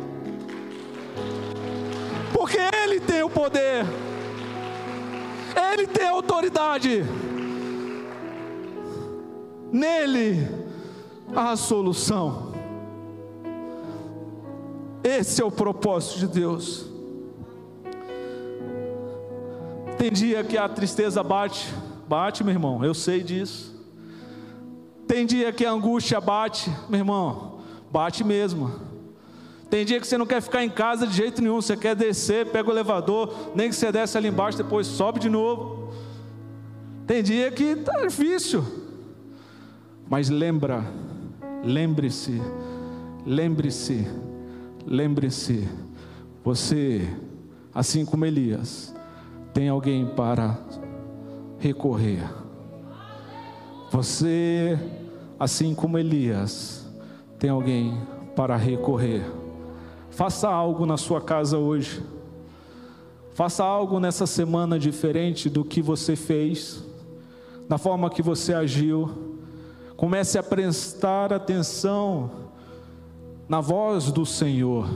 porque 2.32 2.58
Ele 2.58 3.00
tem 3.00 3.22
o 3.22 3.30
poder, 3.30 3.84
Ele 5.72 5.86
tem 5.86 6.06
a 6.06 6.12
autoridade, 6.12 7.04
nele 9.70 10.48
há 11.34 11.52
a 11.52 11.56
solução. 11.56 12.52
Esse 15.02 15.42
é 15.42 15.44
o 15.44 15.50
propósito 15.50 16.20
de 16.20 16.28
Deus. 16.28 16.86
Tem 19.98 20.12
dia 20.12 20.42
que 20.44 20.56
a 20.56 20.68
tristeza 20.68 21.22
bate, 21.22 21.72
bate, 22.08 22.44
meu 22.44 22.52
irmão, 22.52 22.84
eu 22.84 22.94
sei 22.94 23.22
disso. 23.22 23.72
Tem 25.06 25.26
dia 25.26 25.52
que 25.52 25.64
a 25.64 25.72
angústia 25.72 26.20
bate, 26.20 26.70
meu 26.88 27.00
irmão, 27.00 27.60
bate 27.90 28.24
mesmo. 28.24 28.91
Tem 29.72 29.86
dia 29.86 29.98
que 29.98 30.06
você 30.06 30.18
não 30.18 30.26
quer 30.26 30.42
ficar 30.42 30.62
em 30.62 30.68
casa 30.68 31.06
de 31.06 31.16
jeito 31.16 31.40
nenhum, 31.40 31.54
você 31.54 31.74
quer 31.74 31.96
descer, 31.96 32.44
pega 32.48 32.68
o 32.68 32.72
elevador, 32.74 33.34
nem 33.54 33.70
que 33.70 33.74
você 33.74 33.90
desce 33.90 34.18
ali 34.18 34.28
embaixo, 34.28 34.58
depois 34.58 34.86
sobe 34.86 35.18
de 35.18 35.30
novo. 35.30 35.94
Tem 37.06 37.22
dia 37.22 37.50
que 37.50 37.64
está 37.64 37.98
difícil. 38.02 38.62
Mas 40.10 40.28
lembra, 40.28 40.84
lembre-se, 41.64 42.38
lembre-se, 43.24 44.06
lembre-se, 44.84 45.66
você, 46.44 47.08
assim 47.74 48.04
como 48.04 48.26
Elias, 48.26 48.94
tem 49.54 49.70
alguém 49.70 50.04
para 50.04 50.54
recorrer. 51.58 52.22
Você, 53.90 54.78
assim 55.40 55.74
como 55.74 55.96
Elias, 55.96 56.86
tem 57.38 57.48
alguém 57.48 57.98
para 58.36 58.54
recorrer. 58.54 59.40
Faça 60.12 60.46
algo 60.46 60.84
na 60.84 60.98
sua 60.98 61.22
casa 61.22 61.56
hoje. 61.56 62.02
Faça 63.32 63.64
algo 63.64 63.98
nessa 63.98 64.26
semana 64.26 64.78
diferente 64.78 65.48
do 65.48 65.64
que 65.64 65.80
você 65.80 66.14
fez, 66.14 66.84
da 67.66 67.78
forma 67.78 68.10
que 68.10 68.20
você 68.20 68.52
agiu. 68.52 69.10
Comece 69.96 70.38
a 70.38 70.42
prestar 70.42 71.32
atenção 71.32 72.30
na 73.48 73.62
voz 73.62 74.12
do 74.12 74.26
Senhor, 74.26 74.86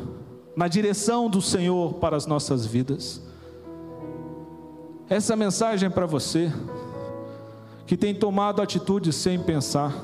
na 0.54 0.68
direção 0.68 1.30
do 1.30 1.40
Senhor 1.40 1.94
para 1.94 2.14
as 2.14 2.26
nossas 2.26 2.66
vidas. 2.66 3.22
Essa 5.08 5.34
mensagem 5.34 5.86
é 5.86 5.90
para 5.90 6.04
você 6.04 6.52
que 7.86 7.96
tem 7.96 8.14
tomado 8.14 8.60
atitudes 8.60 9.14
sem 9.16 9.38
pensar, 9.38 9.96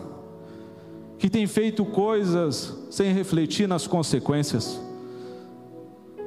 que 1.19 1.29
tem 1.29 1.47
feito 1.47 1.85
coisas 1.85 2.75
sem 2.89 3.13
refletir 3.13 3.69
nas 3.69 3.87
consequências 3.87 4.81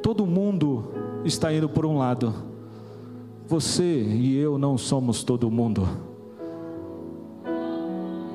Todo 0.05 0.23
mundo 0.27 0.83
está 1.23 1.51
indo 1.51 1.67
por 1.67 1.83
um 1.83 1.97
lado. 1.97 2.31
Você 3.47 4.03
e 4.03 4.37
eu 4.37 4.55
não 4.55 4.77
somos 4.77 5.23
todo 5.23 5.49
mundo. 5.49 5.89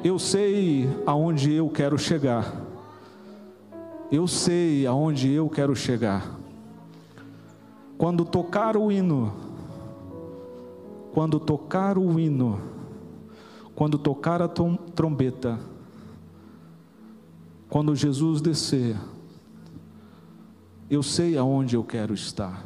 Eu 0.02 0.18
sei 0.18 0.88
aonde 1.06 1.52
eu 1.52 1.68
quero 1.68 1.96
chegar. 1.96 2.60
Eu 4.10 4.26
sei 4.26 4.84
aonde 4.84 5.30
eu 5.30 5.48
quero 5.48 5.76
chegar. 5.76 6.36
Quando 7.96 8.24
tocar 8.24 8.76
o 8.76 8.90
hino, 8.90 9.32
quando 11.14 11.38
tocar 11.38 11.96
o 11.96 12.18
hino, 12.18 12.60
quando 13.76 13.96
tocar 13.96 14.42
a 14.42 14.48
trombeta, 14.48 15.56
quando 17.68 17.94
Jesus 17.94 18.40
descer, 18.40 18.96
eu 20.90 21.04
sei 21.04 21.38
aonde 21.38 21.76
eu 21.76 21.84
quero 21.84 22.12
estar. 22.12 22.64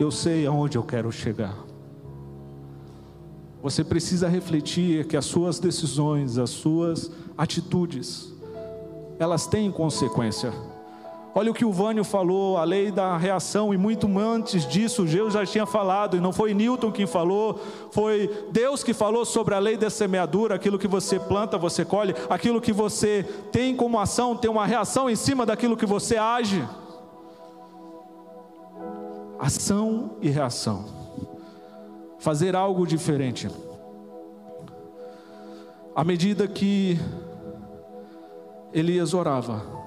Eu 0.00 0.10
sei 0.10 0.46
aonde 0.46 0.78
eu 0.78 0.82
quero 0.82 1.12
chegar. 1.12 1.54
Você 3.62 3.84
precisa 3.84 4.26
refletir 4.26 5.06
que 5.06 5.16
as 5.16 5.26
suas 5.26 5.58
decisões, 5.58 6.38
as 6.38 6.50
suas 6.50 7.10
atitudes, 7.36 8.32
elas 9.18 9.46
têm 9.46 9.70
consequência. 9.70 10.52
Olha 11.36 11.50
o 11.50 11.54
que 11.54 11.64
o 11.64 11.72
Vânio 11.72 12.04
falou, 12.04 12.56
a 12.56 12.62
lei 12.62 12.92
da 12.92 13.16
reação, 13.16 13.74
e 13.74 13.76
muito 13.76 14.06
antes 14.18 14.64
disso, 14.68 15.04
Deus 15.04 15.34
já 15.34 15.44
tinha 15.44 15.66
falado, 15.66 16.16
e 16.16 16.20
não 16.20 16.32
foi 16.32 16.54
Newton 16.54 16.92
quem 16.92 17.06
falou, 17.06 17.60
foi 17.90 18.46
Deus 18.52 18.84
que 18.84 18.94
falou 18.94 19.24
sobre 19.24 19.52
a 19.52 19.58
lei 19.58 19.76
da 19.76 19.90
semeadura, 19.90 20.54
aquilo 20.54 20.78
que 20.78 20.86
você 20.86 21.18
planta, 21.18 21.58
você 21.58 21.84
colhe, 21.84 22.14
aquilo 22.30 22.60
que 22.60 22.72
você 22.72 23.24
tem 23.50 23.74
como 23.74 23.98
ação, 23.98 24.36
tem 24.36 24.48
uma 24.48 24.64
reação 24.64 25.10
em 25.10 25.16
cima 25.16 25.44
daquilo 25.44 25.76
que 25.76 25.86
você 25.86 26.16
age. 26.16 26.64
Ação 29.36 30.12
e 30.22 30.30
reação. 30.30 30.84
Fazer 32.20 32.54
algo 32.54 32.86
diferente. 32.86 33.50
À 35.96 36.04
medida 36.04 36.46
que 36.46 36.96
Elias 38.72 39.14
orava, 39.14 39.83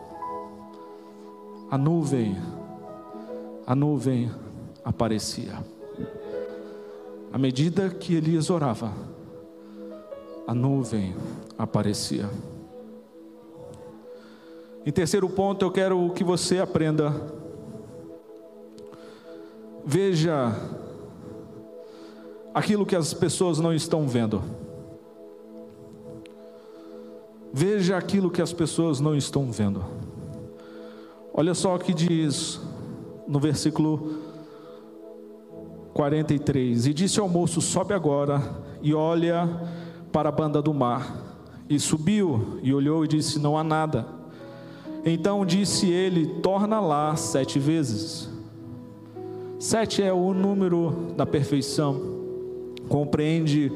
a 1.70 1.78
nuvem, 1.78 2.38
a 3.66 3.76
nuvem 3.76 4.32
aparecia. 4.84 5.64
À 7.32 7.38
medida 7.38 7.90
que 7.90 8.16
Elias 8.16 8.50
orava, 8.50 8.94
a 10.48 10.54
nuvem 10.54 11.14
aparecia. 11.58 12.30
Em 14.86 14.92
terceiro 14.92 15.28
ponto, 15.28 15.66
eu 15.66 15.72
quero 15.72 16.10
que 16.12 16.24
você 16.24 16.60
aprenda. 16.60 17.14
Veja 19.86 20.56
aquilo 22.54 22.86
que 22.86 22.96
as 22.96 23.14
pessoas 23.14 23.60
não 23.60 23.74
estão 23.74 24.08
vendo. 24.08 24.42
Veja 27.52 27.98
aquilo 27.98 28.32
que 28.32 28.42
as 28.42 28.54
pessoas 28.54 29.02
não 29.02 29.14
estão 29.14 29.52
vendo. 29.52 29.84
Olha 31.40 31.54
só 31.54 31.76
o 31.76 31.80
que 31.80 31.94
diz 31.94 32.60
no 33.28 33.40
versículo 33.40 34.24
43: 35.94 36.88
E 36.88 36.94
disse 36.96 37.20
ao 37.20 37.30
moço: 37.30 37.62
Sobe 37.62 37.94
agora 37.94 38.42
e 38.82 38.92
olha 38.92 39.48
para 40.12 40.30
a 40.30 40.32
banda 40.32 40.64
do 40.64 40.74
mar. 40.74 41.16
E 41.70 41.80
subiu 41.80 42.58
e 42.64 42.74
olhou 42.74 43.06
e 43.06 43.08
disse: 43.08 43.38
Não 43.38 43.56
há 43.56 43.64
nada. 43.64 44.08
Então 45.06 45.46
disse 45.46 45.92
ele: 45.92 46.26
Torna 46.42 46.80
lá 46.80 47.16
sete 47.16 47.60
vezes. 47.60 48.28
Sete 49.60 50.02
é 50.02 50.12
o 50.12 50.34
número 50.34 51.14
da 51.16 51.26
perfeição, 51.28 52.02
compreende 52.90 53.72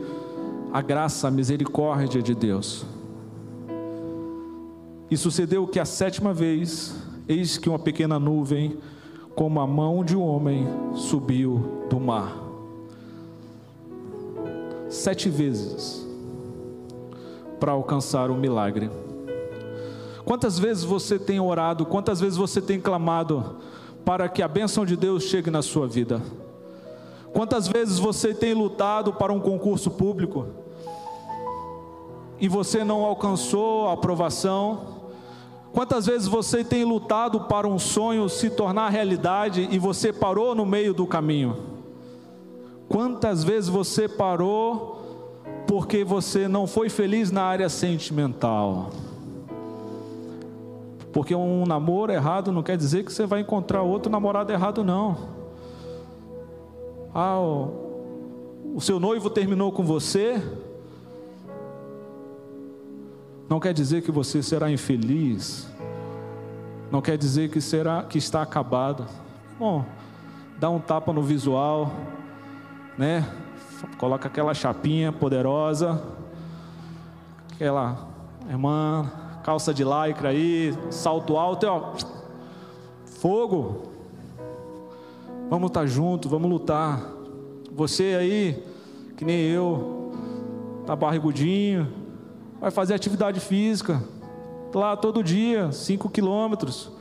a 0.74 0.82
graça, 0.82 1.28
a 1.28 1.32
misericórdia 1.32 2.24
de 2.24 2.34
Deus. 2.34 2.88
E 5.12 5.16
sucedeu 5.16 5.68
que 5.68 5.80
a 5.80 5.86
sétima 5.86 6.34
vez 6.34 7.11
Eis 7.28 7.58
que 7.58 7.70
uma 7.70 7.80
pequena 7.80 8.20
nuvem, 8.20 8.78
como 9.36 9.60
a 9.60 9.68
mão 9.68 10.04
de 10.04 10.16
um 10.16 10.22
homem, 10.22 10.68
subiu 10.96 11.86
do 11.90 12.00
mar. 12.00 12.36
Sete 14.90 15.30
vezes 15.30 16.06
para 17.60 17.74
alcançar 17.74 18.32
o 18.32 18.36
milagre. 18.36 18.90
Quantas 20.26 20.58
vezes 20.58 20.84
você 20.84 21.20
tem 21.20 21.40
orado, 21.40 21.86
quantas 21.86 22.20
vezes 22.20 22.38
você 22.38 22.62
tem 22.62 22.80
clamado 22.80 23.58
para 24.04 24.28
que 24.28 24.42
a 24.42 24.48
bênção 24.48 24.86
de 24.86 24.96
Deus 24.96 25.24
chegue 25.24 25.52
na 25.52 25.62
sua 25.62 25.88
vida? 25.88 26.22
Quantas 27.34 27.68
vezes 27.68 28.00
você 28.00 28.34
tem 28.34 28.54
lutado 28.54 29.14
para 29.14 29.32
um 29.32 29.40
concurso 29.40 29.92
público 29.92 30.48
e 32.40 32.48
você 32.48 32.84
não 32.84 33.06
alcançou 33.06 33.88
a 33.88 33.94
aprovação? 33.94 35.01
Quantas 35.74 36.06
vezes 36.06 36.28
você 36.28 36.64
tem 36.64 36.84
lutado 36.84 37.42
para 37.42 37.68
um 37.68 37.80
sonho 37.80 38.28
se 38.28 38.50
tornar 38.50 38.90
realidade 38.90 39.68
e 39.72 39.80
você 39.80 40.12
parou 40.12 40.54
no 40.54 40.66
meio 40.66 40.94
do 40.94 41.08
caminho? 41.08 41.58
Quantas 42.90 43.44
vezes 43.44 43.70
você 43.70 44.08
parou 44.08 45.00
porque 45.66 46.04
você 46.04 46.48
não 46.48 46.68
foi 46.68 46.90
feliz 46.90 47.32
na 47.32 47.44
área 47.44 47.70
sentimental? 47.70 48.90
Porque 51.14 51.34
um 51.34 51.66
namoro 51.66 52.12
errado 52.12 52.52
não 52.52 52.64
quer 52.64 52.78
dizer 52.78 53.04
que 53.04 53.12
você 53.12 53.26
vai 53.26 53.42
encontrar 53.42 53.82
outro 53.82 54.12
namorado 54.12 54.52
errado, 54.52 54.84
não. 54.84 55.18
Ah, 57.14 57.40
o, 57.40 58.80
seu 58.80 59.00
noivo 59.00 59.30
terminou 59.30 59.72
com 59.72 59.84
você, 59.84 60.42
não 63.52 63.60
quer 63.60 63.74
dizer 63.74 64.02
que 64.02 64.14
você 64.14 64.42
será 64.42 64.72
infeliz, 64.72 65.68
não 66.90 67.02
quer 67.02 67.18
dizer 67.18 67.52
que 67.52 67.60
será 67.60 68.02
que 68.02 68.18
está 68.18 68.42
acabado. 68.42 69.06
Bom, 69.60 69.84
dá 70.58 70.70
um 70.70 70.80
tapa 70.80 71.12
no 71.12 71.22
visual, 71.22 71.92
né? 72.98 73.30
Coloca 73.98 74.30
aquela 74.30 74.54
chapinha 74.54 75.12
poderosa, 75.12 76.02
aquela 77.52 78.08
irmã, 78.50 79.12
calça 79.44 79.74
de 79.74 79.84
lycra 79.84 80.30
aí, 80.30 80.74
salto 80.90 81.36
alto, 81.36 81.66
e 81.66 81.68
ó, 81.68 81.92
fogo. 83.04 83.92
Vamos 85.50 85.68
estar 85.72 85.86
junto, 85.86 86.30
vamos 86.30 86.50
lutar. 86.50 87.02
Você 87.74 88.16
aí, 88.18 88.64
que 89.18 89.26
nem 89.26 89.42
eu, 89.42 90.14
tá 90.86 90.96
barrigudinho, 90.96 92.01
vai 92.62 92.70
fazer 92.70 92.94
atividade 92.94 93.40
física, 93.40 94.04
lá 94.72 94.96
todo 94.96 95.24
dia, 95.24 95.72
5 95.72 96.08
quilômetros. 96.10 96.92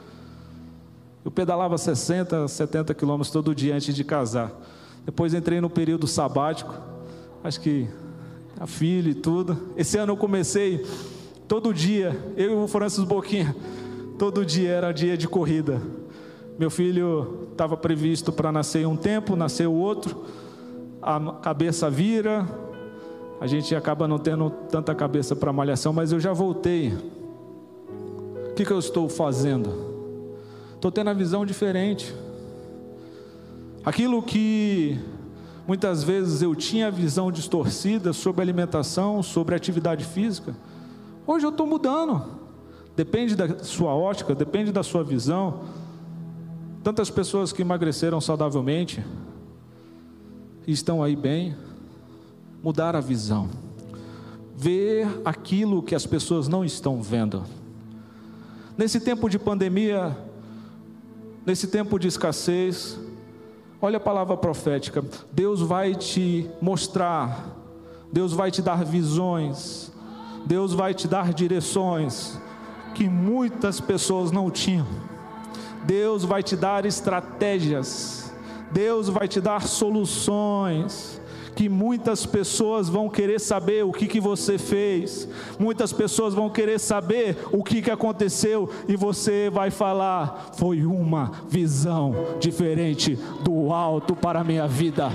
Eu 1.22 1.30
pedalava 1.30 1.76
60, 1.76 2.48
70 2.48 2.94
quilômetros 2.94 3.30
todo 3.30 3.54
dia 3.54 3.74
antes 3.74 3.94
de 3.94 4.02
casar. 4.02 4.50
Depois 5.04 5.34
entrei 5.34 5.60
no 5.60 5.68
período 5.68 6.06
sabático, 6.06 6.74
acho 7.44 7.60
que 7.60 7.86
a 8.58 8.66
filha 8.66 9.10
e 9.10 9.14
tudo. 9.14 9.74
Esse 9.76 9.98
ano 9.98 10.12
eu 10.12 10.16
comecei 10.16 10.86
todo 11.46 11.74
dia, 11.74 12.18
eu 12.38 12.52
e 12.52 12.64
o 12.64 12.66
Francis 12.66 13.04
Boquinha, 13.04 13.54
todo 14.18 14.46
dia 14.46 14.70
era 14.70 14.92
dia 14.92 15.14
de 15.14 15.28
corrida. 15.28 15.82
Meu 16.58 16.70
filho 16.70 17.48
estava 17.52 17.76
previsto 17.76 18.32
para 18.32 18.50
nascer 18.50 18.86
um 18.86 18.96
tempo, 18.96 19.36
nasceu 19.36 19.74
outro, 19.74 20.24
a 21.02 21.20
cabeça 21.42 21.90
vira, 21.90 22.48
a 23.40 23.46
gente 23.46 23.74
acaba 23.74 24.06
não 24.06 24.18
tendo 24.18 24.50
tanta 24.50 24.94
cabeça 24.94 25.34
para 25.34 25.50
malhação, 25.50 25.94
mas 25.94 26.12
eu 26.12 26.20
já 26.20 26.30
voltei. 26.30 26.92
O 28.50 28.54
que, 28.54 28.66
que 28.66 28.70
eu 28.70 28.78
estou 28.78 29.08
fazendo? 29.08 29.72
Estou 30.74 30.92
tendo 30.92 31.08
a 31.08 31.14
visão 31.14 31.46
diferente. 31.46 32.14
Aquilo 33.82 34.22
que 34.22 34.98
muitas 35.66 36.04
vezes 36.04 36.42
eu 36.42 36.54
tinha 36.54 36.88
a 36.88 36.90
visão 36.90 37.32
distorcida 37.32 38.12
sobre 38.12 38.42
alimentação, 38.42 39.22
sobre 39.22 39.54
atividade 39.54 40.04
física, 40.04 40.54
hoje 41.26 41.46
eu 41.46 41.50
estou 41.50 41.66
mudando. 41.66 42.22
Depende 42.94 43.34
da 43.34 43.60
sua 43.60 43.94
ótica, 43.94 44.34
depende 44.34 44.70
da 44.70 44.82
sua 44.82 45.02
visão. 45.02 45.62
Tantas 46.84 47.08
pessoas 47.08 47.54
que 47.54 47.62
emagreceram 47.62 48.20
saudavelmente 48.20 49.02
e 50.66 50.72
estão 50.72 51.02
aí 51.02 51.16
bem 51.16 51.56
mudar 52.62 52.94
a 52.94 53.00
visão, 53.00 53.48
ver 54.56 55.08
aquilo 55.24 55.82
que 55.82 55.94
as 55.94 56.06
pessoas 56.06 56.46
não 56.48 56.64
estão 56.64 57.02
vendo. 57.02 57.44
Nesse 58.76 59.00
tempo 59.00 59.28
de 59.28 59.38
pandemia, 59.38 60.16
nesse 61.44 61.66
tempo 61.66 61.98
de 61.98 62.08
escassez, 62.08 62.98
olha 63.80 63.96
a 63.96 64.00
palavra 64.00 64.36
profética: 64.36 65.02
Deus 65.32 65.60
vai 65.60 65.94
te 65.94 66.48
mostrar, 66.60 67.56
Deus 68.12 68.32
vai 68.32 68.50
te 68.50 68.60
dar 68.60 68.84
visões, 68.84 69.90
Deus 70.44 70.74
vai 70.74 70.92
te 70.92 71.08
dar 71.08 71.32
direções 71.32 72.38
que 72.94 73.08
muitas 73.08 73.80
pessoas 73.80 74.30
não 74.30 74.50
tinham. 74.50 74.86
Deus 75.84 76.24
vai 76.24 76.42
te 76.42 76.56
dar 76.56 76.84
estratégias, 76.84 78.30
Deus 78.70 79.08
vai 79.08 79.26
te 79.26 79.40
dar 79.40 79.66
soluções 79.66 81.20
que 81.54 81.68
muitas 81.68 82.26
pessoas 82.26 82.88
vão 82.88 83.08
querer 83.08 83.40
saber 83.40 83.84
o 83.84 83.92
que, 83.92 84.06
que 84.06 84.20
você 84.20 84.58
fez, 84.58 85.28
muitas 85.58 85.92
pessoas 85.92 86.34
vão 86.34 86.48
querer 86.48 86.78
saber 86.78 87.36
o 87.52 87.62
que, 87.62 87.82
que 87.82 87.90
aconteceu, 87.90 88.70
e 88.88 88.96
você 88.96 89.50
vai 89.50 89.70
falar: 89.70 90.50
foi 90.56 90.84
uma 90.84 91.32
visão 91.48 92.14
diferente 92.38 93.18
do 93.42 93.72
alto 93.72 94.14
para 94.14 94.40
a 94.40 94.44
minha 94.44 94.66
vida. 94.66 95.10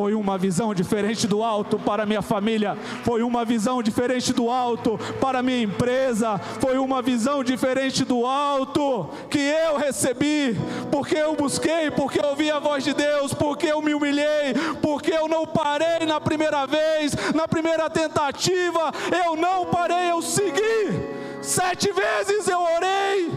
Foi 0.00 0.14
uma 0.14 0.38
visão 0.38 0.72
diferente 0.72 1.26
do 1.26 1.44
alto 1.44 1.78
para 1.78 2.06
minha 2.06 2.22
família, 2.22 2.74
foi 3.04 3.22
uma 3.22 3.44
visão 3.44 3.82
diferente 3.82 4.32
do 4.32 4.48
alto 4.48 4.98
para 5.20 5.42
minha 5.42 5.60
empresa, 5.60 6.38
foi 6.58 6.78
uma 6.78 7.02
visão 7.02 7.44
diferente 7.44 8.02
do 8.02 8.24
alto 8.24 9.10
que 9.28 9.38
eu 9.38 9.76
recebi, 9.76 10.58
porque 10.90 11.16
eu 11.16 11.36
busquei, 11.36 11.90
porque 11.90 12.18
eu 12.18 12.30
ouvi 12.30 12.50
a 12.50 12.58
voz 12.58 12.82
de 12.82 12.94
Deus, 12.94 13.34
porque 13.34 13.66
eu 13.66 13.82
me 13.82 13.92
humilhei, 13.92 14.54
porque 14.80 15.12
eu 15.12 15.28
não 15.28 15.46
parei 15.46 16.06
na 16.06 16.18
primeira 16.18 16.64
vez, 16.64 17.12
na 17.34 17.46
primeira 17.46 17.90
tentativa, 17.90 18.90
eu 19.26 19.36
não 19.36 19.66
parei, 19.66 20.12
eu 20.12 20.22
segui. 20.22 20.98
Sete 21.42 21.92
vezes 21.92 22.48
eu 22.48 22.58
orei, 22.58 23.30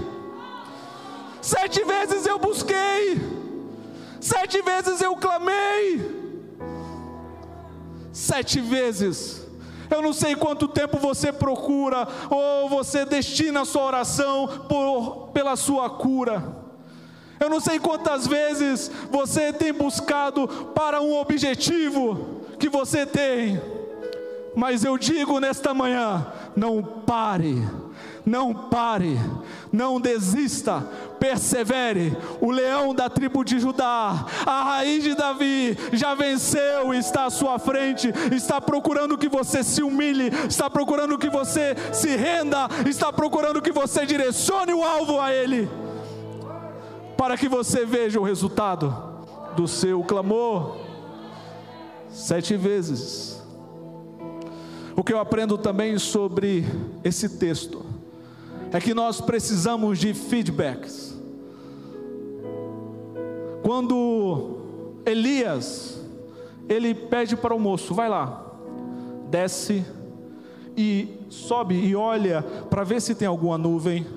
sete 1.41 1.83
vezes 1.83 2.25
eu 2.25 2.39
busquei, 2.39 3.21
sete 4.21 4.61
vezes 4.61 5.01
eu 5.01 5.13
clamei 5.17 6.22
sete 8.13 8.61
vezes. 8.61 9.45
Eu 9.89 10.01
não 10.01 10.13
sei 10.13 10.35
quanto 10.35 10.67
tempo 10.67 10.97
você 10.97 11.33
procura 11.33 12.07
ou 12.29 12.69
você 12.69 13.03
destina 13.03 13.61
a 13.61 13.65
sua 13.65 13.83
oração 13.83 14.47
por, 14.69 15.31
pela 15.33 15.55
sua 15.55 15.89
cura. 15.89 16.63
Eu 17.39 17.49
não 17.49 17.59
sei 17.59 17.79
quantas 17.79 18.25
vezes 18.25 18.89
você 19.11 19.51
tem 19.51 19.73
buscado 19.73 20.47
para 20.73 21.01
um 21.01 21.15
objetivo 21.19 22.41
que 22.57 22.69
você 22.69 23.05
tem, 23.05 23.61
mas 24.55 24.85
eu 24.85 24.97
digo 24.97 25.39
nesta 25.39 25.73
manhã: 25.73 26.25
não 26.55 26.81
pare 26.81 27.61
não 28.25 28.53
pare, 28.53 29.17
não 29.73 29.99
desista, 29.99 30.87
persevere. 31.19 32.15
O 32.39 32.51
leão 32.51 32.93
da 32.93 33.09
tribo 33.09 33.43
de 33.43 33.59
Judá, 33.59 34.27
a 34.45 34.63
raiz 34.63 35.03
de 35.03 35.15
Davi, 35.15 35.75
já 35.91 36.13
venceu, 36.13 36.93
está 36.93 37.25
à 37.25 37.31
sua 37.31 37.57
frente, 37.57 38.13
está 38.31 38.61
procurando 38.61 39.17
que 39.17 39.27
você 39.27 39.63
se 39.63 39.81
humilhe, 39.81 40.31
está 40.47 40.69
procurando 40.69 41.17
que 41.17 41.27
você 41.27 41.75
se 41.91 42.15
renda, 42.15 42.69
está 42.87 43.11
procurando 43.11 43.63
que 43.63 43.71
você 43.71 44.05
direcione 44.05 44.73
o 44.73 44.83
alvo 44.83 45.19
a 45.19 45.33
Ele, 45.33 45.67
para 47.17 47.35
que 47.35 47.49
você 47.49 47.83
veja 47.83 48.19
o 48.19 48.23
resultado 48.23 48.95
do 49.55 49.67
seu 49.67 50.03
clamor. 50.03 50.77
Sete 52.09 52.55
vezes. 52.55 53.41
O 54.95 55.03
que 55.03 55.11
eu 55.11 55.19
aprendo 55.19 55.57
também 55.57 55.97
sobre 55.97 56.63
esse 57.03 57.27
texto 57.27 57.92
é 58.73 58.81
que 58.81 58.93
nós 58.93 59.21
precisamos 59.21 59.99
de 59.99 60.15
feedbacks. 60.15 61.15
Quando 63.61 64.57
Elias, 65.05 66.01
ele 66.67 66.95
pede 66.95 67.37
para 67.37 67.53
o 67.53 67.59
moço, 67.59 67.93
vai 67.93 68.09
lá, 68.09 68.51
desce 69.29 69.85
e 70.75 71.07
sobe 71.29 71.75
e 71.75 71.95
olha 71.95 72.41
para 72.69 72.83
ver 72.83 72.99
se 72.99 73.13
tem 73.13 73.27
alguma 73.27 73.59
nuvem. 73.59 74.07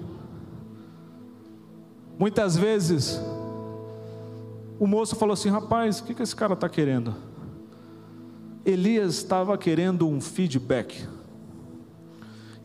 Muitas 2.18 2.56
vezes, 2.56 3.20
o 4.80 4.86
moço 4.86 5.14
falou 5.16 5.34
assim: 5.34 5.50
rapaz, 5.50 6.00
o 6.00 6.04
que, 6.04 6.14
que 6.14 6.22
esse 6.22 6.34
cara 6.34 6.54
está 6.54 6.68
querendo? 6.68 7.14
Elias 8.64 9.16
estava 9.16 9.56
querendo 9.58 10.08
um 10.08 10.18
feedback. 10.18 11.06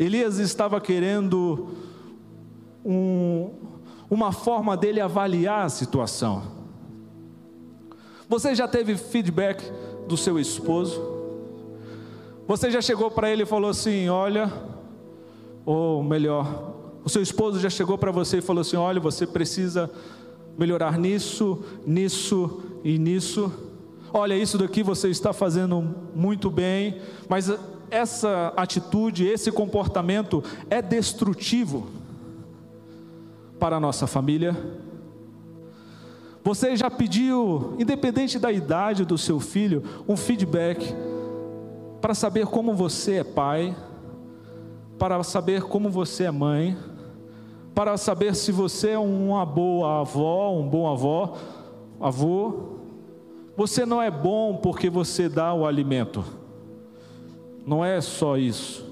Elias 0.02 0.40
estava 0.40 0.82
querendo 0.82 1.70
um, 2.84 3.52
uma 4.10 4.32
forma 4.32 4.76
dele 4.76 5.00
avaliar 5.00 5.64
a 5.64 5.70
situação. 5.70 6.42
Você 8.28 8.56
já 8.56 8.68
teve 8.68 8.98
feedback 8.98 9.64
do 10.08 10.18
seu 10.18 10.40
esposo? 10.40 11.00
Você 12.48 12.72
já 12.72 12.82
chegou 12.82 13.12
para 13.12 13.30
ele 13.30 13.44
e 13.44 13.46
falou 13.46 13.70
assim: 13.70 14.10
Olha, 14.10 14.52
ou 15.64 16.02
melhor, 16.02 16.74
o 17.04 17.10
seu 17.10 17.22
esposo 17.22 17.60
já 17.60 17.70
chegou 17.70 17.96
para 17.96 18.12
você 18.12 18.40
e 18.40 18.42
falou 18.42 18.62
assim: 18.62 18.78
Olha, 18.78 19.00
você 19.00 19.28
precisa 19.28 19.88
melhorar 20.58 20.98
nisso, 20.98 21.64
nisso 21.86 22.60
e 22.84 22.98
nisso. 22.98 23.54
Olha, 24.12 24.34
isso 24.36 24.58
daqui 24.58 24.82
você 24.82 25.10
está 25.10 25.32
fazendo 25.32 25.96
muito 26.16 26.50
bem, 26.50 27.00
mas 27.30 27.52
essa 27.92 28.54
atitude, 28.56 29.28
esse 29.28 29.52
comportamento 29.52 30.42
é 30.70 30.82
destrutivo 30.82 31.88
para 33.60 33.76
a 33.76 33.80
nossa 33.80 34.08
família. 34.08 34.56
Você 36.44 36.76
já 36.76 36.90
pediu, 36.90 37.76
independente 37.78 38.40
da 38.40 38.52
idade 38.52 39.06
do 39.06 39.18
seu 39.18 39.40
filho, 39.40 39.84
um 40.08 40.18
feedback 40.18 40.96
para 42.00 42.16
saber 42.16 42.48
como 42.48 42.74
você 42.74 43.18
é 43.18 43.24
pai, 43.24 43.76
para 44.98 45.22
saber 45.22 45.64
como 45.64 45.90
você 45.90 46.24
é 46.24 46.32
mãe, 46.32 46.76
para 47.76 47.98
saber 47.98 48.36
se 48.36 48.52
você 48.52 48.92
é 48.92 49.00
uma 49.00 49.46
boa 49.46 50.00
avó, 50.00 50.52
um 50.58 50.68
bom 50.68 50.92
avó, 50.92 51.38
avô. 52.00 52.78
Você 53.56 53.86
não 53.86 54.02
é 54.02 54.10
bom 54.10 54.58
porque 54.58 54.90
você 54.90 55.30
dá 55.30 55.54
o 55.54 55.66
alimento. 55.68 56.41
Não 57.66 57.84
é 57.84 58.00
só 58.02 58.38
isso. 58.38 58.86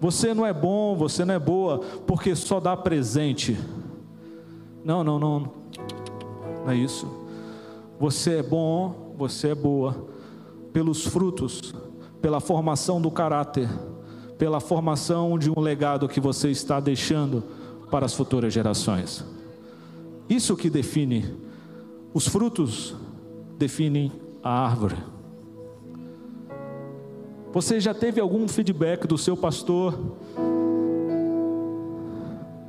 Você 0.00 0.32
não 0.32 0.46
é 0.46 0.52
bom, 0.52 0.96
você 0.96 1.24
não 1.24 1.34
é 1.34 1.38
boa 1.38 1.80
porque 2.06 2.34
só 2.34 2.58
dá 2.58 2.76
presente. 2.76 3.58
Não, 4.84 5.04
não, 5.04 5.18
não. 5.18 5.52
Não 6.64 6.70
é 6.70 6.76
isso. 6.76 7.06
Você 7.98 8.38
é 8.38 8.42
bom, 8.42 9.14
você 9.16 9.48
é 9.48 9.54
boa 9.54 10.08
pelos 10.72 11.04
frutos, 11.04 11.74
pela 12.22 12.40
formação 12.40 13.00
do 13.00 13.10
caráter, 13.10 13.68
pela 14.38 14.60
formação 14.60 15.38
de 15.38 15.50
um 15.50 15.60
legado 15.60 16.08
que 16.08 16.20
você 16.20 16.50
está 16.50 16.80
deixando 16.80 17.42
para 17.90 18.06
as 18.06 18.14
futuras 18.14 18.54
gerações. 18.54 19.24
Isso 20.28 20.56
que 20.56 20.70
define 20.70 21.50
os 22.12 22.26
frutos 22.26 22.94
definem 23.56 24.10
a 24.42 24.50
árvore. 24.50 24.96
Você 27.52 27.80
já 27.80 27.92
teve 27.92 28.20
algum 28.20 28.46
feedback 28.46 29.08
do 29.08 29.18
seu 29.18 29.36
pastor? 29.36 29.98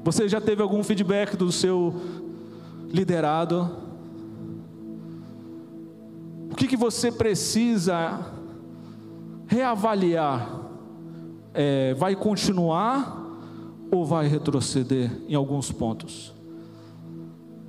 Você 0.04 0.28
já 0.28 0.42
teve 0.42 0.64
algum 0.64 0.84
feedback 0.84 1.38
do 1.38 1.52
seu 1.52 1.94
liderado? 2.88 3.70
O 6.50 6.56
que, 6.56 6.68
que 6.68 6.76
você 6.76 7.12
precisa 7.12 8.26
reavaliar? 9.46 10.60
É, 11.54 11.94
vai 11.94 12.16
continuar 12.16 13.20
ou 13.92 14.04
vai 14.04 14.28
retroceder 14.28 15.12
em 15.28 15.36
alguns 15.36 15.72
pontos? 15.72 16.34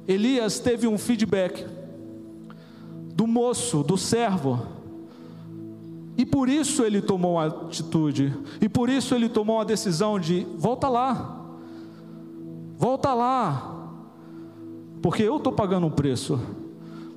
Elias 0.08 0.58
teve 0.58 0.88
um 0.88 0.96
feedback 0.96 1.66
do 3.14 3.26
moço, 3.26 3.82
do 3.82 3.98
servo, 3.98 4.66
e 6.16 6.26
por 6.26 6.48
isso 6.48 6.84
ele 6.84 7.00
tomou 7.00 7.38
a 7.38 7.46
atitude, 7.46 8.32
e 8.60 8.68
por 8.68 8.90
isso 8.90 9.14
ele 9.14 9.28
tomou 9.28 9.60
a 9.60 9.64
decisão 9.64 10.20
de: 10.20 10.46
volta 10.58 10.88
lá, 10.88 11.40
volta 12.76 13.14
lá, 13.14 13.90
porque 15.00 15.22
eu 15.22 15.38
estou 15.38 15.52
pagando 15.52 15.86
um 15.86 15.90
preço, 15.90 16.38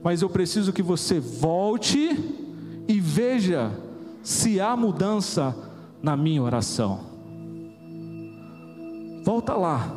mas 0.04 0.22
eu 0.22 0.30
preciso 0.30 0.72
que 0.72 0.82
você 0.82 1.20
volte 1.20 2.18
e 2.88 3.00
veja 3.00 3.72
se 4.24 4.62
há 4.62 4.76
mudança 4.78 5.56
na 6.02 6.16
minha 6.16 6.42
oração. 6.42 7.14
Volta 9.24 9.56
lá, 9.56 9.92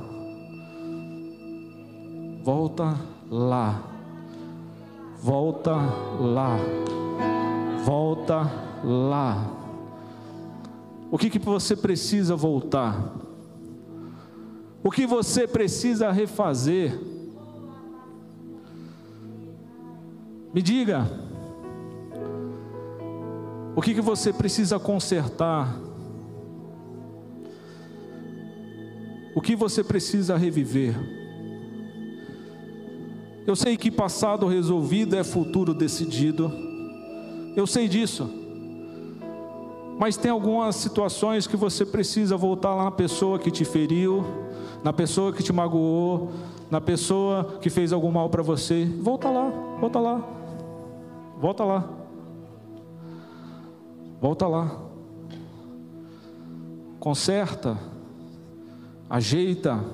volta 2.42 2.98
lá, 3.30 3.82
volta 5.22 5.76
lá, 6.18 6.56
volta 7.84 8.36
lá. 8.38 8.67
O 11.10 11.18
que, 11.18 11.30
que 11.30 11.38
você 11.38 11.74
precisa 11.74 12.36
voltar? 12.36 13.14
O 14.82 14.90
que 14.90 15.06
você 15.06 15.46
precisa 15.46 16.10
refazer? 16.12 16.98
Me 20.52 20.62
diga. 20.62 21.06
O 23.74 23.80
que, 23.80 23.94
que 23.94 24.00
você 24.00 24.32
precisa 24.32 24.78
consertar? 24.78 25.78
O 29.34 29.40
que 29.40 29.54
você 29.54 29.84
precisa 29.84 30.36
reviver? 30.36 30.94
Eu 33.46 33.56
sei 33.56 33.76
que 33.76 33.90
passado 33.90 34.46
resolvido 34.46 35.16
é 35.16 35.24
futuro 35.24 35.72
decidido. 35.72 36.52
Eu 37.56 37.66
sei 37.66 37.88
disso. 37.88 38.37
Mas 39.98 40.16
tem 40.16 40.30
algumas 40.30 40.76
situações 40.76 41.48
que 41.48 41.56
você 41.56 41.84
precisa 41.84 42.36
voltar 42.36 42.72
lá 42.74 42.84
na 42.84 42.90
pessoa 42.90 43.36
que 43.36 43.50
te 43.50 43.64
feriu, 43.64 44.24
na 44.84 44.92
pessoa 44.92 45.32
que 45.32 45.42
te 45.42 45.52
magoou, 45.52 46.30
na 46.70 46.80
pessoa 46.80 47.58
que 47.60 47.68
fez 47.68 47.92
algum 47.92 48.10
mal 48.12 48.30
para 48.30 48.42
você. 48.42 48.84
Volta 48.84 49.28
lá, 49.28 49.50
volta 49.80 49.98
lá, 49.98 50.24
volta 51.40 51.64
lá, 51.64 51.84
volta 54.20 54.46
lá. 54.46 54.80
Conserta, 57.00 57.76
ajeita, 59.10 59.84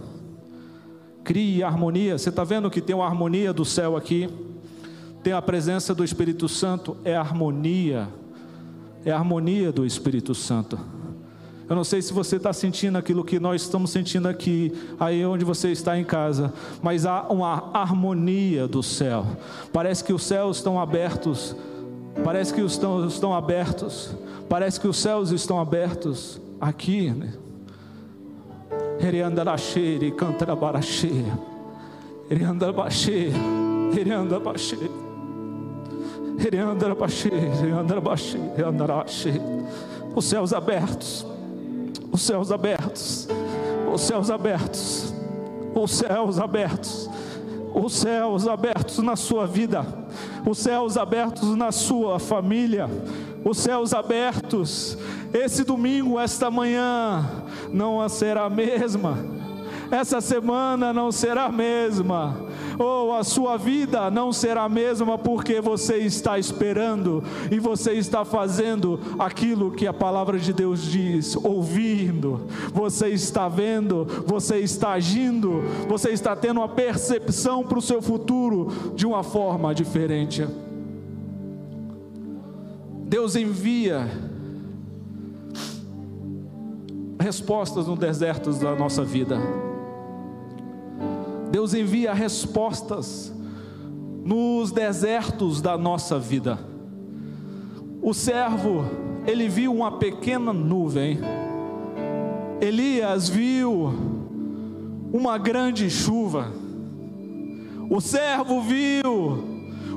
crie 1.22 1.62
harmonia. 1.62 2.18
Você 2.18 2.28
está 2.28 2.44
vendo 2.44 2.70
que 2.70 2.82
tem 2.82 2.94
uma 2.94 3.06
harmonia 3.06 3.54
do 3.54 3.64
céu 3.64 3.96
aqui? 3.96 4.28
Tem 5.22 5.32
a 5.32 5.40
presença 5.40 5.94
do 5.94 6.04
Espírito 6.04 6.46
Santo, 6.46 6.94
é 7.04 7.16
harmonia, 7.16 8.08
é 9.04 9.10
a 9.10 9.16
harmonia 9.16 9.70
do 9.72 9.84
Espírito 9.84 10.34
Santo. 10.34 10.78
Eu 11.68 11.74
não 11.74 11.84
sei 11.84 12.02
se 12.02 12.12
você 12.12 12.36
está 12.36 12.52
sentindo 12.52 12.98
aquilo 12.98 13.24
que 13.24 13.40
nós 13.40 13.62
estamos 13.62 13.90
sentindo 13.90 14.28
aqui, 14.28 14.72
aí 15.00 15.24
onde 15.24 15.44
você 15.44 15.72
está 15.72 15.98
em 15.98 16.04
casa, 16.04 16.52
mas 16.82 17.06
há 17.06 17.22
uma 17.22 17.70
harmonia 17.72 18.68
do 18.68 18.82
céu. 18.82 19.26
Parece 19.72 20.04
que 20.04 20.12
os 20.12 20.22
céus 20.22 20.58
estão 20.58 20.78
abertos, 20.78 21.56
parece 22.22 22.52
que 22.52 22.60
os 22.60 22.72
estão, 22.72 23.06
estão 23.06 23.34
abertos, 23.34 24.14
parece 24.48 24.78
que 24.78 24.86
os 24.86 24.98
céus 24.98 25.30
estão 25.30 25.58
abertos 25.58 26.38
aqui. 26.60 27.10
Né? 27.10 27.32
Ele 29.00 29.22
anda 29.22 29.42
na 29.42 29.56
cheia, 34.58 35.03
Os 40.14 40.24
céus 40.24 40.52
abertos 40.52 41.26
os 42.14 42.22
céus 42.22 42.52
abertos, 42.52 43.28
os 43.92 44.00
céus 44.02 44.30
abertos, 44.30 45.12
os 45.74 45.90
céus 45.90 46.38
abertos, 46.38 47.10
os 47.74 47.92
céus 47.92 48.46
abertos 48.46 48.98
na 48.98 49.16
sua 49.16 49.48
vida, 49.48 49.84
os 50.46 50.58
céus 50.58 50.96
abertos 50.96 51.56
na 51.56 51.72
sua 51.72 52.20
família, 52.20 52.88
os 53.44 53.58
céus 53.58 53.92
abertos. 53.92 54.96
Esse 55.32 55.64
domingo, 55.64 56.20
esta 56.20 56.52
manhã, 56.52 57.28
não 57.72 58.08
será 58.08 58.44
a 58.44 58.50
mesma, 58.50 59.18
essa 59.90 60.20
semana 60.20 60.92
não 60.92 61.10
será 61.10 61.46
a 61.46 61.52
mesma 61.52 62.36
ou 62.78 63.14
a 63.14 63.24
sua 63.24 63.56
vida 63.56 64.10
não 64.10 64.32
será 64.32 64.64
a 64.64 64.68
mesma 64.68 65.18
porque 65.18 65.60
você 65.60 65.98
está 65.98 66.38
esperando 66.38 67.22
e 67.50 67.58
você 67.58 67.92
está 67.92 68.24
fazendo 68.24 68.98
aquilo 69.18 69.70
que 69.70 69.86
a 69.86 69.92
palavra 69.92 70.38
de 70.38 70.52
Deus 70.52 70.82
diz, 70.82 71.36
ouvindo, 71.36 72.46
você 72.72 73.08
está 73.08 73.48
vendo, 73.48 74.06
você 74.26 74.58
está 74.58 74.92
agindo, 74.92 75.62
você 75.88 76.10
está 76.10 76.34
tendo 76.34 76.60
uma 76.60 76.68
percepção 76.68 77.64
para 77.64 77.78
o 77.78 77.82
seu 77.82 78.00
futuro 78.00 78.92
de 78.94 79.06
uma 79.06 79.22
forma 79.22 79.74
diferente. 79.74 80.46
Deus 83.06 83.36
envia 83.36 84.08
respostas 87.20 87.86
no 87.86 87.96
deserto 87.96 88.52
da 88.52 88.74
nossa 88.74 89.04
vida. 89.04 89.38
Deus 91.54 91.72
envia 91.72 92.12
respostas 92.12 93.32
nos 94.24 94.72
desertos 94.72 95.60
da 95.60 95.78
nossa 95.78 96.18
vida. 96.18 96.58
O 98.02 98.12
servo, 98.12 98.84
ele 99.24 99.48
viu 99.48 99.72
uma 99.72 99.92
pequena 99.92 100.52
nuvem. 100.52 101.20
Elias 102.60 103.28
viu 103.28 103.94
uma 105.12 105.38
grande 105.38 105.88
chuva. 105.88 106.52
O 107.88 108.00
servo 108.00 108.60
viu 108.60 109.44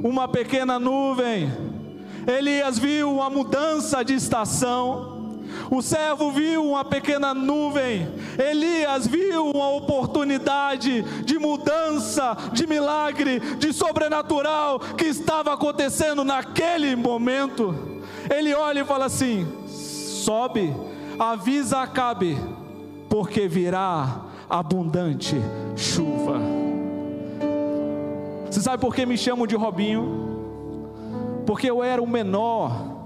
uma 0.03 0.27
pequena 0.27 0.77
nuvem. 0.77 1.49
Elias 2.27 2.77
viu 2.77 3.11
uma 3.11 3.31
mudança 3.31 4.05
de 4.05 4.13
estação. 4.13 5.16
O 5.69 5.81
servo 5.81 6.31
viu 6.31 6.65
uma 6.65 6.85
pequena 6.85 7.33
nuvem. 7.33 8.07
Elias 8.37 9.05
viu 9.07 9.49
uma 9.49 9.69
oportunidade 9.69 11.01
de 11.23 11.37
mudança, 11.37 12.37
de 12.53 12.65
milagre, 12.65 13.39
de 13.57 13.73
sobrenatural 13.73 14.79
que 14.79 15.05
estava 15.05 15.53
acontecendo 15.53 16.23
naquele 16.23 16.95
momento. 16.95 18.01
Ele 18.29 18.53
olha 18.53 18.81
e 18.81 18.85
fala 18.85 19.05
assim: 19.05 19.47
sobe, 19.67 20.73
avisa 21.19 21.81
Acabe, 21.81 22.37
porque 23.09 23.47
virá 23.47 24.21
abundante 24.49 25.35
chuva. 25.75 26.39
Você 28.49 28.61
sabe 28.61 28.81
por 28.81 28.95
que 28.95 29.05
me 29.05 29.17
chamam 29.17 29.45
de 29.45 29.55
Robinho? 29.55 30.25
Porque 31.45 31.69
eu 31.69 31.83
era 31.83 32.01
o 32.01 32.07
menor 32.07 32.96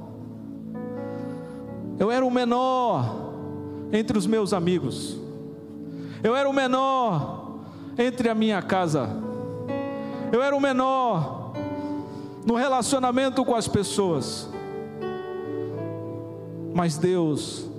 eu 2.02 2.10
era 2.10 2.26
o 2.26 2.32
menor 2.32 3.32
entre 3.94 4.18
os 4.18 4.26
meus 4.26 4.54
amigos. 4.54 5.16
Eu 6.24 6.36
era 6.36 6.50
o 6.50 6.52
menor 6.52 7.60
entre 7.96 8.28
a 8.28 8.34
minha 8.34 8.60
casa. 8.60 9.08
Eu 10.32 10.42
era 10.42 10.56
o 10.56 10.60
menor 10.60 11.54
no 12.44 12.56
relacionamento 12.56 13.46
com 13.46 13.54
as 13.54 13.68
pessoas. 13.68 14.50
Mas 16.74 16.98
Deus, 16.98 17.70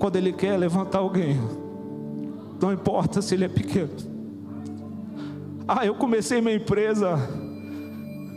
quando 0.00 0.16
Ele 0.16 0.32
quer 0.32 0.56
levantar 0.56 0.98
alguém, 0.98 1.40
não 2.60 2.72
importa 2.72 3.22
se 3.22 3.36
ele 3.36 3.44
é 3.44 3.48
pequeno. 3.48 3.94
Ah, 5.68 5.86
eu 5.86 5.94
comecei 5.94 6.40
minha 6.40 6.56
empresa, 6.56 7.16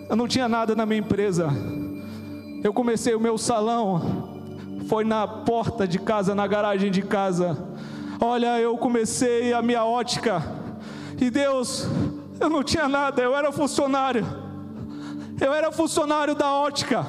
eu 0.07 0.15
não 0.15 0.27
tinha 0.27 0.47
nada 0.47 0.75
na 0.75 0.85
minha 0.85 0.99
empresa. 0.99 1.49
Eu 2.63 2.71
comecei 2.71 3.15
o 3.15 3.19
meu 3.19 3.39
salão, 3.39 4.32
foi 4.87 5.03
na 5.03 5.27
porta 5.27 5.87
de 5.87 5.99
casa, 5.99 6.35
na 6.35 6.45
garagem 6.47 6.91
de 6.91 7.01
casa. 7.01 7.57
Olha, 8.19 8.59
eu 8.59 8.77
comecei 8.77 9.53
a 9.53 9.61
minha 9.61 9.83
ótica, 9.83 10.43
e 11.19 11.29
Deus, 11.29 11.87
eu 12.39 12.49
não 12.49 12.63
tinha 12.63 12.87
nada, 12.87 13.21
eu 13.21 13.35
era 13.35 13.51
funcionário, 13.51 14.25
eu 15.39 15.53
era 15.53 15.71
funcionário 15.71 16.35
da 16.35 16.53
ótica, 16.53 17.05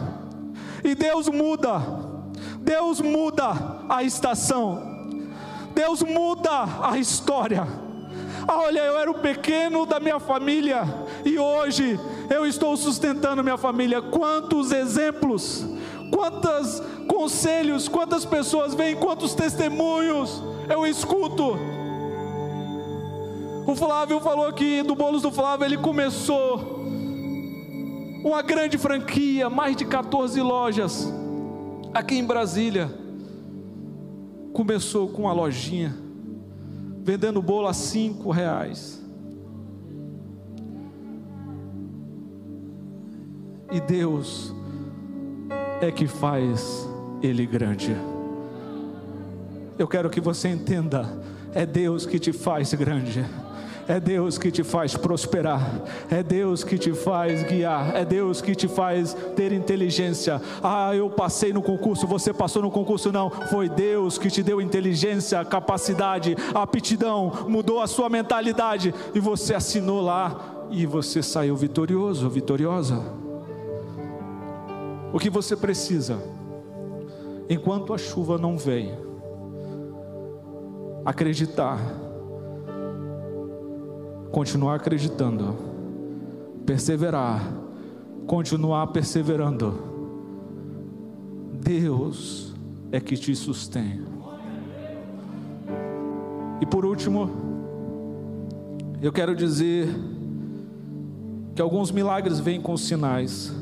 e 0.83 0.95
Deus 0.95 1.29
muda, 1.29 1.81
Deus 2.61 3.01
muda 3.01 3.53
a 3.89 4.03
estação, 4.03 5.09
Deus 5.75 6.03
muda 6.03 6.51
a 6.83 6.99
história. 6.99 7.67
Olha, 8.47 8.81
eu 8.81 8.99
era 8.99 9.11
o 9.11 9.21
pequeno 9.21 9.87
da 9.87 9.99
minha 9.99 10.21
família 10.21 10.83
e 11.25 11.39
hoje 11.39 11.99
eu 12.29 12.45
estou 12.45 12.77
sustentando 12.77 13.43
minha 13.43 13.57
família. 13.57 14.03
Quantos 14.03 14.71
exemplos 14.71 15.67
quantos 16.15 16.81
conselhos, 17.05 17.89
quantas 17.89 18.25
pessoas 18.25 18.75
vêm, 18.75 18.97
quantos 18.97 19.35
testemunhos 19.35 20.43
eu 20.69 20.87
escuto. 20.87 21.57
O 23.67 23.75
Flávio 23.75 24.21
falou 24.21 24.47
aqui 24.47 24.83
do 24.83 24.95
Bolos 24.95 25.23
do 25.23 25.33
Flávio, 25.33 25.65
ele 25.65 25.79
começou 25.79 26.85
uma 28.23 28.43
grande 28.43 28.79
franquia, 28.79 29.49
mais 29.49 29.77
de 29.77 29.85
14 29.85 30.41
lojas, 30.41 31.13
aqui 31.93 32.17
em 32.17 32.25
Brasília. 32.25 32.93
Começou 34.53 35.09
com 35.09 35.23
uma 35.23 35.33
lojinha, 35.33 35.97
vendendo 37.03 37.43
bolo 37.43 37.67
a 37.67 37.73
cinco 37.73 38.31
reais. 38.31 39.03
E 43.73 43.81
Deus 43.81 44.55
é 45.81 45.91
que 45.91 46.07
faz 46.07 46.89
ele 47.27 47.47
grande. 47.47 47.97
Eu 49.79 49.89
quero 49.89 50.11
que 50.11 50.21
você 50.21 50.49
entenda: 50.49 51.09
é 51.55 51.65
Deus 51.65 52.07
que 52.07 52.19
te 52.19 52.33
faz 52.33 52.73
grande. 52.75 53.25
É 53.87 54.01
Deus 54.01 54.39
que 54.39 54.51
te 54.51 54.65
faz 54.65 54.97
prosperar, 54.97 55.61
é 56.11 56.23
Deus 56.23 56.65
que 56.65 56.79
te 56.79 56.95
faz 56.95 57.43
guiar, 57.43 57.95
é 57.95 58.03
Deus 58.03 58.41
que 58.41 58.55
te 58.55 58.67
faz 58.67 59.15
ter 59.37 59.53
inteligência. 59.53 60.41
Ah, 60.63 60.95
eu 60.95 61.11
passei 61.11 61.53
no 61.53 61.61
concurso, 61.61 62.07
você 62.07 62.33
passou 62.33 62.63
no 62.63 62.71
concurso, 62.71 63.13
não. 63.13 63.29
Foi 63.29 63.69
Deus 63.69 64.17
que 64.17 64.31
te 64.31 64.43
deu 64.43 64.59
inteligência, 64.59 65.45
capacidade, 65.45 66.35
aptidão, 66.55 67.45
mudou 67.47 67.83
a 67.83 67.87
sua 67.87 68.09
mentalidade 68.09 68.95
e 69.15 69.21
você 69.21 69.55
assinou 69.55 70.01
lá 70.01 70.67
e 70.71 70.87
você 70.87 71.23
saiu 71.23 71.55
vitorioso, 71.55 72.27
vitoriosa. 72.31 73.03
O 75.13 75.19
que 75.19 75.29
você 75.29 75.55
precisa, 75.55 76.19
enquanto 77.49 77.93
a 77.93 77.99
chuva 77.99 78.39
não 78.39 78.57
vem, 78.57 78.93
acreditar, 81.05 81.79
continuar 84.31 84.77
acreditando, 84.77 85.55
perseverar, 86.65 87.43
continuar 88.27 88.87
perseverando. 88.89 89.75
Deus 91.53 92.55
é 92.91 93.01
que 93.01 93.17
te 93.17 93.35
sustém. 93.35 94.03
E 96.61 96.67
por 96.67 96.85
último, 96.85 97.31
eu 99.03 99.13
quero 99.13 99.35
dizer 99.37 99.89
que 101.55 101.61
alguns 101.61 101.91
milagres 101.91 102.41
vêm 102.41 102.61
com 102.61 102.77
sinais. 102.77 103.53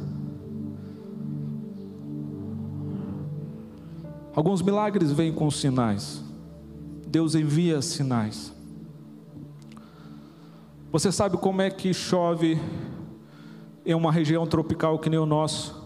Alguns 4.35 4.63
milagres 4.63 5.13
vêm 5.13 5.31
com 5.31 5.51
sinais. 5.51 6.23
Deus 7.07 7.35
envia 7.35 7.83
sinais. 7.83 8.51
Você 10.91 11.13
sabe 11.13 11.37
como 11.37 11.61
é 11.61 11.71
que 11.71 11.93
chove 11.93 12.59
em 13.85 13.95
uma 13.95 14.11
região 14.11 14.47
tropical 14.47 14.99
que 14.99 15.11
nem 15.11 15.19
o 15.19 15.27
nosso? 15.27 15.83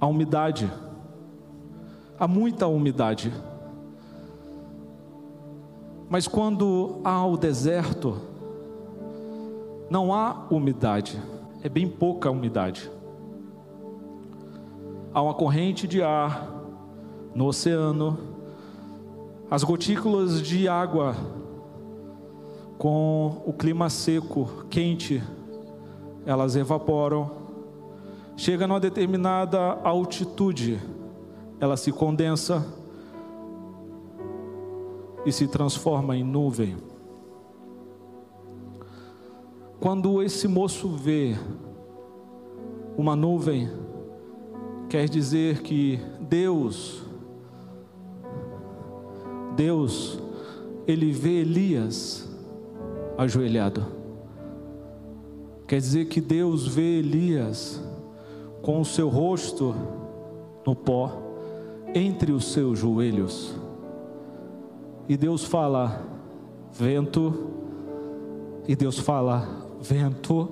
A 0.00 0.06
umidade. 0.06 0.70
Há 2.16 2.28
muita 2.28 2.68
umidade. 2.68 3.32
Mas 6.08 6.28
quando 6.28 7.00
há 7.02 7.26
o 7.26 7.36
deserto, 7.36 8.20
não 9.90 10.14
há 10.14 10.46
umidade, 10.48 11.20
é 11.60 11.68
bem 11.68 11.88
pouca 11.88 12.30
umidade. 12.30 12.88
Há 15.12 15.20
uma 15.20 15.34
corrente 15.34 15.88
de 15.88 16.00
ar 16.02 16.53
no 17.34 17.46
oceano, 17.46 18.18
as 19.50 19.64
gotículas 19.64 20.40
de 20.40 20.68
água 20.68 21.16
com 22.78 23.42
o 23.46 23.52
clima 23.52 23.88
seco, 23.88 24.66
quente, 24.68 25.22
elas 26.26 26.56
evaporam. 26.56 27.30
Chega 28.36 28.66
numa 28.66 28.80
determinada 28.80 29.78
altitude, 29.84 30.80
ela 31.60 31.76
se 31.76 31.92
condensa 31.92 32.66
e 35.24 35.32
se 35.32 35.46
transforma 35.46 36.16
em 36.16 36.24
nuvem. 36.24 36.76
Quando 39.78 40.22
esse 40.22 40.48
moço 40.48 40.88
vê 40.88 41.36
uma 42.96 43.14
nuvem, 43.14 43.70
quer 44.88 45.08
dizer 45.08 45.62
que 45.62 46.00
Deus 46.20 47.03
Deus, 49.56 50.18
ele 50.86 51.12
vê 51.12 51.40
Elias 51.40 52.28
ajoelhado. 53.16 53.86
Quer 55.66 55.80
dizer 55.80 56.06
que 56.06 56.20
Deus 56.20 56.66
vê 56.66 56.98
Elias 56.98 57.82
com 58.60 58.80
o 58.80 58.84
seu 58.84 59.08
rosto 59.08 59.74
no 60.66 60.74
pó, 60.74 61.12
entre 61.94 62.32
os 62.32 62.52
seus 62.52 62.78
joelhos. 62.78 63.54
E 65.08 65.16
Deus 65.16 65.44
fala: 65.44 66.02
vento. 66.72 67.50
E 68.66 68.74
Deus 68.74 68.98
fala: 68.98 69.46
vento. 69.80 70.50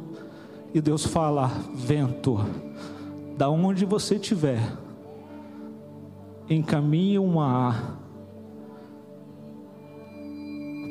E 0.72 0.80
Deus 0.80 1.04
fala: 1.04 1.50
vento. 1.74 2.38
Da 3.36 3.48
onde 3.48 3.84
você 3.84 4.16
estiver, 4.16 4.60
encaminhe 6.48 7.18
uma 7.18 8.01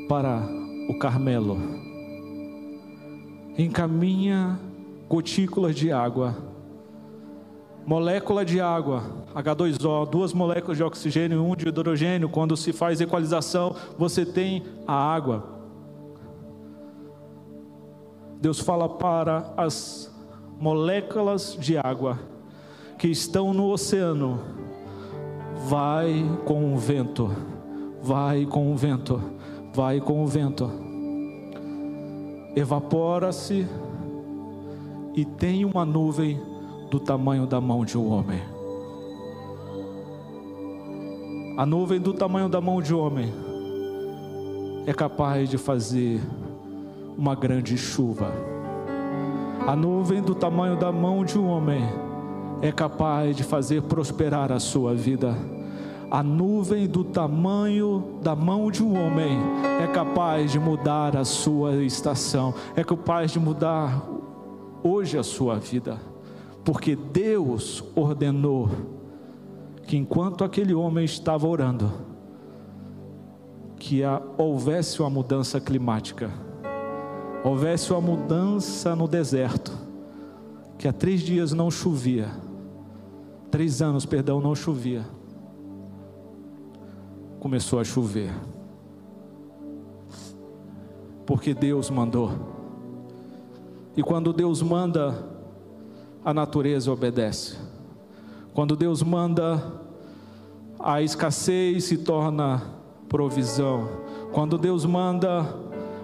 para 0.08 0.42
o 0.88 0.98
Carmelo. 0.98 1.58
Encaminha 3.56 4.58
gotículas 5.08 5.74
de 5.74 5.92
água, 5.92 6.36
molécula 7.84 8.44
de 8.44 8.60
água, 8.60 9.02
H2O, 9.34 10.08
duas 10.08 10.32
moléculas 10.32 10.76
de 10.76 10.82
oxigênio 10.82 11.36
e 11.36 11.40
um 11.40 11.54
de 11.54 11.68
hidrogênio. 11.68 12.28
Quando 12.28 12.56
se 12.56 12.72
faz 12.72 13.00
equalização, 13.00 13.74
você 13.98 14.24
tem 14.24 14.62
a 14.86 14.94
água. 14.94 15.44
Deus 18.40 18.58
fala 18.58 18.88
para 18.88 19.52
as 19.56 20.12
moléculas 20.58 21.56
de 21.58 21.76
água 21.78 22.18
que 22.98 23.08
estão 23.08 23.52
no 23.52 23.70
oceano: 23.70 24.40
vai 25.68 26.24
com 26.44 26.74
o 26.74 26.78
vento, 26.78 27.30
vai 28.02 28.46
com 28.46 28.72
o 28.72 28.76
vento, 28.76 29.20
vai 29.72 30.00
com 30.00 30.22
o 30.22 30.26
vento. 30.26 30.70
Evapora-se 32.54 33.66
e 35.14 35.24
tem 35.24 35.64
uma 35.64 35.84
nuvem 35.84 36.40
do 36.90 37.00
tamanho 37.00 37.46
da 37.46 37.60
mão 37.60 37.84
de 37.84 37.96
um 37.96 38.10
homem. 38.10 38.40
A 41.56 41.66
nuvem 41.66 42.00
do 42.00 42.12
tamanho 42.12 42.48
da 42.48 42.60
mão 42.60 42.80
de 42.80 42.94
um 42.94 42.98
homem 42.98 43.32
é 44.86 44.92
capaz 44.92 45.48
de 45.48 45.58
fazer 45.58 46.20
uma 47.16 47.34
grande 47.34 47.76
chuva. 47.76 48.32
A 49.66 49.76
nuvem 49.76 50.20
do 50.20 50.34
tamanho 50.34 50.76
da 50.76 50.90
mão 50.90 51.24
de 51.24 51.38
um 51.38 51.46
homem 51.46 51.82
é 52.60 52.72
capaz 52.72 53.36
de 53.36 53.42
fazer 53.42 53.82
prosperar 53.82 54.50
a 54.50 54.58
sua 54.58 54.94
vida. 54.94 55.36
A 56.12 56.22
nuvem 56.22 56.86
do 56.86 57.02
tamanho 57.02 58.18
da 58.20 58.36
mão 58.36 58.70
de 58.70 58.84
um 58.84 59.02
homem 59.02 59.38
é 59.82 59.86
capaz 59.86 60.52
de 60.52 60.58
mudar 60.58 61.16
a 61.16 61.24
sua 61.24 61.82
estação, 61.82 62.52
é 62.76 62.84
capaz 62.84 63.30
de 63.30 63.40
mudar 63.40 64.06
hoje 64.82 65.16
a 65.16 65.22
sua 65.22 65.58
vida, 65.58 65.98
porque 66.62 66.94
Deus 66.94 67.82
ordenou 67.96 68.68
que 69.86 69.96
enquanto 69.96 70.44
aquele 70.44 70.74
homem 70.74 71.06
estava 71.06 71.48
orando, 71.48 71.90
que 73.78 74.02
houvesse 74.36 75.00
uma 75.00 75.08
mudança 75.08 75.58
climática, 75.62 76.30
houvesse 77.42 77.90
uma 77.90 78.02
mudança 78.02 78.94
no 78.94 79.08
deserto, 79.08 79.72
que 80.76 80.86
há 80.86 80.92
três 80.92 81.22
dias 81.22 81.54
não 81.54 81.70
chovia, 81.70 82.28
três 83.50 83.80
anos, 83.80 84.04
perdão, 84.04 84.42
não 84.42 84.54
chovia, 84.54 85.06
começou 87.42 87.80
a 87.80 87.84
chover, 87.84 88.30
porque 91.26 91.52
Deus 91.52 91.90
mandou, 91.90 92.30
e 93.96 94.02
quando 94.02 94.32
Deus 94.32 94.62
manda, 94.62 95.26
a 96.24 96.32
natureza 96.32 96.92
obedece, 96.92 97.56
quando 98.54 98.76
Deus 98.76 99.02
manda, 99.02 99.60
a 100.78 101.02
escassez 101.02 101.82
se 101.82 101.98
torna 101.98 102.62
provisão. 103.08 103.88
Quando 104.30 104.56
Deus 104.56 104.84
manda, 104.84 105.52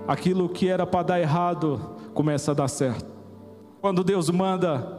aquilo 0.08 0.48
que 0.48 0.66
era 0.66 0.84
para 0.84 1.04
dar 1.04 1.20
errado 1.20 1.80
começa 2.14 2.50
a 2.50 2.54
dar 2.54 2.66
certo. 2.66 3.06
Quando 3.80 4.02
Deus 4.02 4.28
manda, 4.28 4.98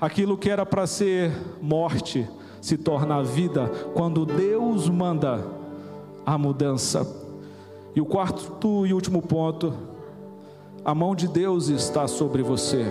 aquilo 0.00 0.38
que 0.38 0.48
era 0.48 0.64
para 0.64 0.86
ser 0.86 1.32
morte 1.60 2.28
se 2.60 2.78
torna 2.78 3.24
vida. 3.24 3.68
Quando 3.92 4.24
Deus 4.24 4.88
manda, 4.88 5.63
a 6.24 6.36
mudança. 6.38 7.06
E 7.94 8.00
o 8.00 8.06
quarto 8.06 8.86
e 8.86 8.92
último 8.92 9.22
ponto, 9.22 9.72
a 10.84 10.94
mão 10.94 11.14
de 11.14 11.28
Deus 11.28 11.68
está 11.68 12.08
sobre 12.08 12.42
você. 12.42 12.86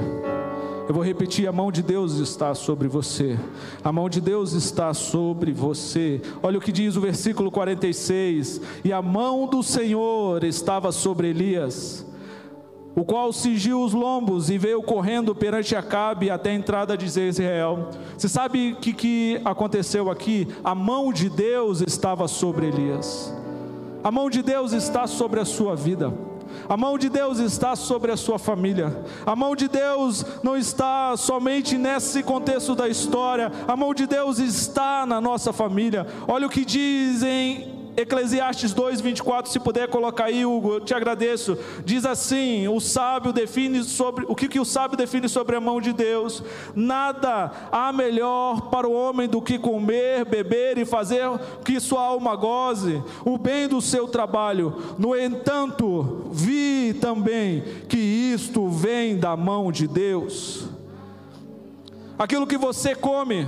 Eu 0.88 0.94
vou 0.94 1.04
repetir: 1.04 1.48
a 1.48 1.52
mão 1.52 1.72
de 1.72 1.82
Deus 1.82 2.16
está 2.16 2.54
sobre 2.54 2.88
você. 2.88 3.38
A 3.84 3.92
mão 3.92 4.10
de 4.10 4.20
Deus 4.20 4.54
está 4.54 4.94
sobre 4.94 5.52
você. 5.52 6.22
Olha 6.42 6.58
o 6.58 6.62
que 6.62 6.72
diz 6.72 6.96
o 6.96 7.02
versículo 7.02 7.52
46: 7.52 8.62
E 8.84 8.92
a 8.92 9.02
mão 9.02 9.48
do 9.48 9.64
Senhor 9.64 10.44
estava 10.44 10.92
sobre 10.92 11.30
Elias, 11.30 12.06
o 12.96 13.04
qual 13.04 13.34
cingiu 13.34 13.82
os 13.82 13.94
lombos 13.94 14.50
e 14.50 14.58
veio 14.58 14.82
correndo 14.84 15.34
perante 15.34 15.76
Acabe 15.76 16.30
até 16.30 16.52
a 16.52 16.54
entrada 16.54 16.96
de 16.96 17.06
Israel. 17.06 17.89
Você 18.18 18.30
sabe 18.30 18.74
o 18.74 18.76
que, 18.76 18.94
que 18.94 19.41
aconteceu 19.44 20.10
aqui? 20.10 20.48
A 20.64 20.76
mão 20.76 21.12
de 21.12 21.30
Deus 21.30 21.82
estava 21.82 22.28
sobre 22.28 22.68
Elias. 22.68 23.34
A 24.04 24.12
mão 24.12 24.30
de 24.30 24.44
Deus 24.44 24.74
está 24.74 25.08
sobre 25.08 25.39
a 25.39 25.46
sua 25.46 25.76
vida. 25.76 26.14
A 26.70 26.78
mão 26.78 26.98
de 26.98 27.10
Deus 27.10 27.39
está 27.39 27.76
sobre 27.76 28.12
a 28.12 28.18
sua 28.18 28.38
família. 28.38 29.04
A 29.26 29.36
mão 29.36 29.56
de 29.56 29.68
Deus 29.68 30.24
não 30.44 30.56
está 30.56 31.18
somente 31.18 31.78
nesse 31.78 32.22
contexto 32.22 32.76
da 32.76 32.88
história. 32.88 33.52
A 33.68 33.76
mão 33.76 33.94
de 33.94 34.06
Deus 34.06 34.38
está 34.38 35.06
na 35.06 35.20
nossa 35.20 35.52
família. 35.52 36.06
Olha 36.28 36.46
o 36.46 36.50
que 36.50 36.64
dizem 36.64 37.73
Eclesiastes 37.96 38.74
2, 38.74 39.02
24, 39.02 39.52
se 39.52 39.60
puder 39.60 39.88
colocar 39.88 40.26
aí, 40.26 40.46
Hugo, 40.46 40.74
eu 40.74 40.82
te 40.82 40.94
agradeço. 40.96 41.58
Diz 41.86 42.06
assim: 42.06 42.68
o 42.68 42.80
sábio 42.80 43.32
define 43.32 43.84
sobre 43.84 44.26
o 44.28 44.36
que, 44.36 44.48
que 44.48 44.60
o 44.60 44.66
sábio 44.66 44.98
define 44.98 45.30
sobre 45.30 45.56
a 45.56 45.62
mão 45.62 45.80
de 45.80 45.94
Deus. 45.94 46.44
Nada 46.76 47.52
há 47.72 47.94
melhor 47.94 48.70
para 48.70 48.88
o 48.88 48.94
homem 48.94 49.28
do 49.28 49.41
que 49.41 49.60
comer, 49.60 50.26
beber 50.26 50.78
e 50.80 50.86
fazer 50.86 51.24
que 51.64 51.80
sua 51.80 52.02
alma 52.02 52.36
goze, 52.36 53.02
o 53.24 53.38
bem 53.38 53.68
do 53.68 53.80
seu 53.80 54.08
trabalho. 54.08 54.96
No 54.98 55.16
entanto, 55.16 56.30
vi 56.32 56.96
também 57.00 57.64
que 57.88 57.98
isto 57.98 58.70
vem 58.70 59.18
da 59.18 59.38
mão 59.38 59.72
de 59.72 59.88
Deus. 59.88 60.68
Aquilo 62.18 62.48
que 62.48 62.58
você 62.58 62.96
come, 62.96 63.48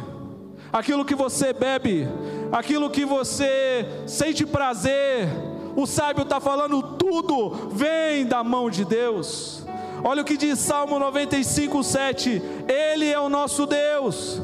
aquilo 0.71 1.05
que 1.05 1.15
você 1.15 1.53
bebe, 1.53 2.07
aquilo 2.51 2.89
que 2.89 3.05
você 3.05 3.85
sente 4.05 4.45
prazer, 4.45 5.27
o 5.75 5.85
sábio 5.85 6.23
está 6.23 6.39
falando, 6.39 6.81
tudo 6.97 7.69
vem 7.71 8.25
da 8.25 8.43
mão 8.43 8.69
de 8.69 8.85
Deus. 8.85 9.63
Olha 10.03 10.21
o 10.21 10.25
que 10.25 10.37
diz 10.37 10.59
Salmo 10.59 10.99
95, 10.99 11.83
7: 11.83 12.41
Ele 12.67 13.09
é 13.09 13.19
o 13.19 13.29
nosso 13.29 13.65
Deus, 13.65 14.41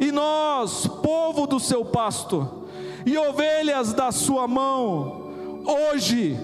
e 0.00 0.10
nós, 0.10 0.86
povo 0.86 1.46
do 1.46 1.58
seu 1.60 1.84
pasto, 1.84 2.64
e 3.04 3.18
ovelhas 3.18 3.92
da 3.92 4.12
sua 4.12 4.46
mão, 4.46 5.32
hoje, 5.66 6.38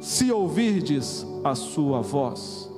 se 0.00 0.30
ouvirdes 0.30 1.26
a 1.44 1.54
sua 1.54 2.00
voz. 2.00 2.68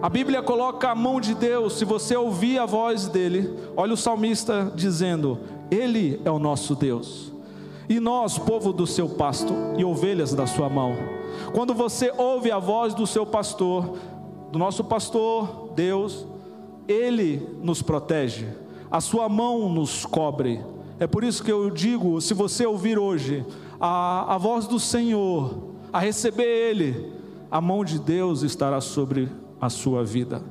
A 0.00 0.08
Bíblia 0.08 0.42
coloca 0.42 0.90
a 0.90 0.94
mão 0.94 1.20
de 1.20 1.34
Deus, 1.34 1.76
se 1.76 1.84
você 1.84 2.16
ouvir 2.16 2.58
a 2.58 2.66
voz 2.66 3.08
dele, 3.08 3.52
olha 3.76 3.94
o 3.94 3.96
salmista 3.96 4.72
dizendo: 4.74 5.38
Ele 5.70 6.20
é 6.24 6.30
o 6.30 6.38
nosso 6.38 6.74
Deus, 6.74 7.32
e 7.88 8.00
nós, 8.00 8.38
povo 8.38 8.72
do 8.72 8.86
seu 8.86 9.08
pasto 9.08 9.52
e 9.76 9.84
ovelhas 9.84 10.34
da 10.34 10.46
sua 10.46 10.68
mão. 10.68 10.94
Quando 11.54 11.74
você 11.74 12.12
ouve 12.16 12.50
a 12.50 12.58
voz 12.58 12.94
do 12.94 13.06
seu 13.06 13.24
pastor, 13.24 13.96
do 14.50 14.58
nosso 14.58 14.84
pastor, 14.84 15.72
Deus, 15.74 16.26
ele 16.86 17.46
nos 17.62 17.82
protege, 17.82 18.46
a 18.90 19.00
sua 19.00 19.28
mão 19.28 19.68
nos 19.68 20.06
cobre. 20.06 20.64
É 20.98 21.06
por 21.06 21.22
isso 21.22 21.44
que 21.44 21.52
eu 21.52 21.70
digo: 21.70 22.20
se 22.20 22.34
você 22.34 22.66
ouvir 22.66 22.98
hoje 22.98 23.44
a, 23.80 24.34
a 24.34 24.38
voz 24.38 24.66
do 24.66 24.80
Senhor, 24.80 25.68
a 25.92 25.98
receber 25.98 26.44
Ele, 26.44 27.12
a 27.50 27.60
mão 27.60 27.84
de 27.84 27.98
Deus 27.98 28.42
estará 28.42 28.80
sobre 28.80 29.28
a 29.60 29.70
sua 29.70 30.04
vida. 30.04 30.42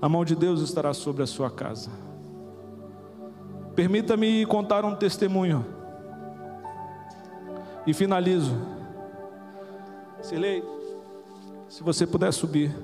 A 0.00 0.08
mão 0.08 0.24
de 0.24 0.36
Deus 0.36 0.60
estará 0.60 0.92
sobre 0.92 1.22
a 1.22 1.26
sua 1.26 1.50
casa. 1.50 1.90
Permita-me 3.76 4.46
contar 4.46 4.86
um 4.86 4.96
testemunho. 4.96 5.66
E 7.86 7.92
finalizo. 7.92 8.56
Silei, 10.22 10.64
se 11.68 11.82
você 11.82 12.06
puder 12.06 12.32
subir. 12.32 12.74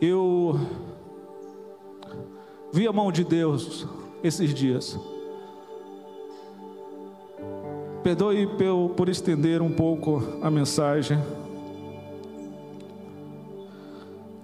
Eu 0.00 0.60
vi 2.72 2.86
a 2.86 2.92
mão 2.92 3.10
de 3.10 3.24
Deus 3.24 3.84
esses 4.22 4.54
dias. 4.54 4.96
Perdoe 8.04 8.48
por 8.96 9.08
estender 9.08 9.60
um 9.60 9.72
pouco 9.72 10.22
a 10.40 10.48
mensagem. 10.48 11.18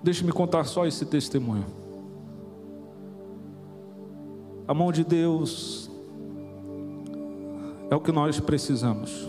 Deixe-me 0.03 0.33
contar 0.33 0.65
só 0.65 0.85
esse 0.87 1.07
testemunho. 1.07 1.84
A 4.67 4.73
mão 4.73 4.91
de 4.91 5.05
Deus 5.05 5.91
é 7.91 7.95
o 7.95 8.01
que 8.01 8.11
nós 8.11 8.41
precisamos. 8.41 9.29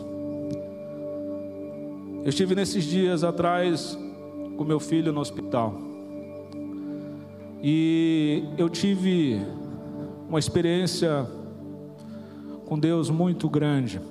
Eu 2.24 2.30
estive 2.30 2.56
nesses 2.56 2.84
dias 2.84 3.24
atrás 3.24 3.98
com 4.58 4.64
meu 4.64 4.80
filho 4.80 5.12
no 5.12 5.20
hospital. 5.20 5.74
E 7.62 8.44
eu 8.58 8.70
tive 8.70 9.42
uma 10.30 10.40
experiência 10.40 11.28
com 12.66 12.80
Deus 12.80 13.10
muito 13.10 13.50
grande. 13.50 14.02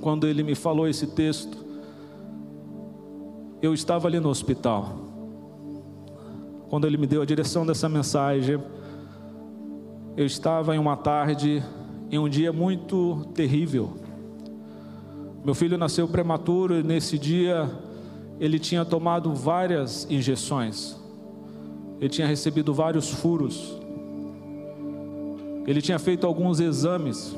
Quando 0.00 0.26
ele 0.26 0.42
me 0.42 0.54
falou 0.54 0.86
esse 0.86 1.06
texto, 1.06 1.58
eu 3.60 3.74
estava 3.74 4.06
ali 4.06 4.20
no 4.20 4.28
hospital 4.28 5.08
quando 6.68 6.86
ele 6.86 6.96
me 6.96 7.06
deu 7.06 7.22
a 7.22 7.24
direção 7.24 7.64
dessa 7.64 7.88
mensagem, 7.88 8.60
eu 10.18 10.26
estava 10.26 10.74
em 10.74 10.80
uma 10.80 10.96
tarde, 10.96 11.62
em 12.10 12.18
um 12.18 12.28
dia 12.28 12.52
muito 12.52 13.24
terrível. 13.34 13.92
Meu 15.44 15.54
filho 15.54 15.78
nasceu 15.78 16.08
prematuro 16.08 16.74
e 16.74 16.82
nesse 16.82 17.16
dia 17.16 17.70
ele 18.40 18.58
tinha 18.58 18.84
tomado 18.84 19.32
várias 19.32 20.10
injeções, 20.10 20.96
ele 22.00 22.08
tinha 22.08 22.26
recebido 22.26 22.74
vários 22.74 23.08
furos. 23.08 23.78
Ele 25.64 25.80
tinha 25.80 26.00
feito 26.00 26.26
alguns 26.26 26.58
exames 26.58 27.36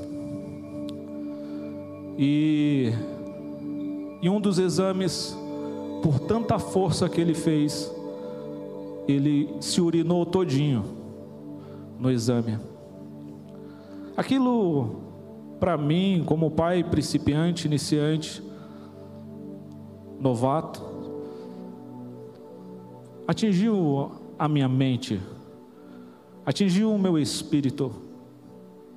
e 2.16 2.95
em 4.22 4.31
um 4.31 4.41
dos 4.41 4.59
exames, 4.59 5.37
por 6.03 6.18
tanta 6.18 6.59
força 6.59 7.11
que 7.11 7.20
ele 7.20 7.35
fez, 7.35 7.93
ele 9.07 9.51
se 9.61 9.83
urinou 9.83 10.24
todinho 10.24 10.83
no 11.99 12.11
exame. 12.11 12.70
Aquilo, 14.21 15.01
para 15.59 15.79
mim, 15.79 16.23
como 16.27 16.51
pai 16.51 16.85
principiante, 16.85 17.66
iniciante, 17.66 18.43
novato, 20.21 20.83
atingiu 23.27 24.12
a 24.39 24.47
minha 24.47 24.68
mente, 24.68 25.18
atingiu 26.45 26.93
o 26.93 26.99
meu 26.99 27.18
espírito, 27.18 27.95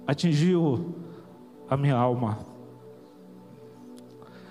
atingiu 0.06 0.94
a 1.70 1.78
minha 1.78 1.96
alma. 1.96 2.40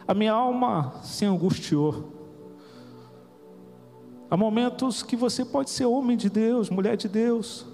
A 0.08 0.14
minha 0.14 0.32
alma 0.32 0.94
se 1.02 1.26
angustiou. 1.26 2.14
Há 4.30 4.38
momentos 4.38 5.02
que 5.02 5.16
você 5.16 5.44
pode 5.44 5.68
ser 5.68 5.84
homem 5.84 6.16
de 6.16 6.30
Deus, 6.30 6.70
mulher 6.70 6.96
de 6.96 7.10
Deus, 7.10 7.66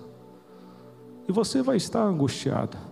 e 1.29 1.33
você 1.33 1.63
vai 1.63 1.77
estar 1.77 2.03
angustiado. 2.03 2.88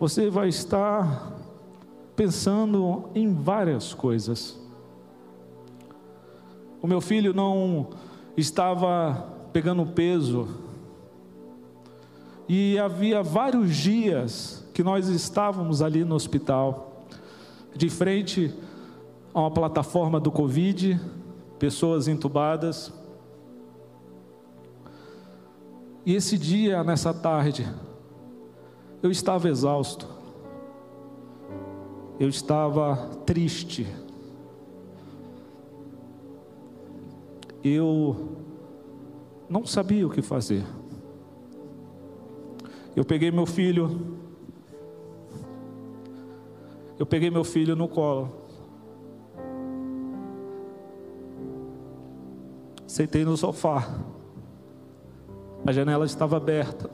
Você 0.00 0.30
vai 0.30 0.48
estar 0.48 1.30
pensando 2.16 3.10
em 3.14 3.32
várias 3.34 3.94
coisas. 3.94 4.58
O 6.80 6.86
meu 6.86 7.00
filho 7.02 7.34
não 7.34 7.90
estava 8.34 9.28
pegando 9.52 9.84
peso, 9.84 10.48
e 12.48 12.78
havia 12.78 13.22
vários 13.22 13.76
dias 13.76 14.66
que 14.72 14.82
nós 14.82 15.06
estávamos 15.06 15.82
ali 15.82 16.02
no 16.02 16.14
hospital 16.14 17.04
de 17.76 17.88
frente 17.88 18.52
a 19.34 19.40
uma 19.40 19.50
plataforma 19.50 20.18
do 20.18 20.32
Covid, 20.32 20.98
pessoas 21.58 22.08
entubadas. 22.08 22.90
E 26.04 26.14
esse 26.14 26.36
dia, 26.36 26.82
nessa 26.82 27.14
tarde, 27.14 27.68
eu 29.02 29.10
estava 29.10 29.48
exausto, 29.48 30.06
eu 32.18 32.28
estava 32.28 32.96
triste, 33.24 33.86
eu 37.62 38.36
não 39.48 39.66
sabia 39.66 40.06
o 40.06 40.10
que 40.10 40.22
fazer. 40.22 40.64
Eu 42.96 43.04
peguei 43.04 43.30
meu 43.30 43.46
filho 43.46 44.18
eu 47.00 47.06
peguei 47.06 47.30
meu 47.30 47.44
filho 47.44 47.74
no 47.74 47.88
colo. 47.88 48.30
Sentei 52.86 53.24
no 53.24 53.38
sofá. 53.38 53.88
A 55.66 55.72
janela 55.72 56.04
estava 56.04 56.36
aberta. 56.36 56.90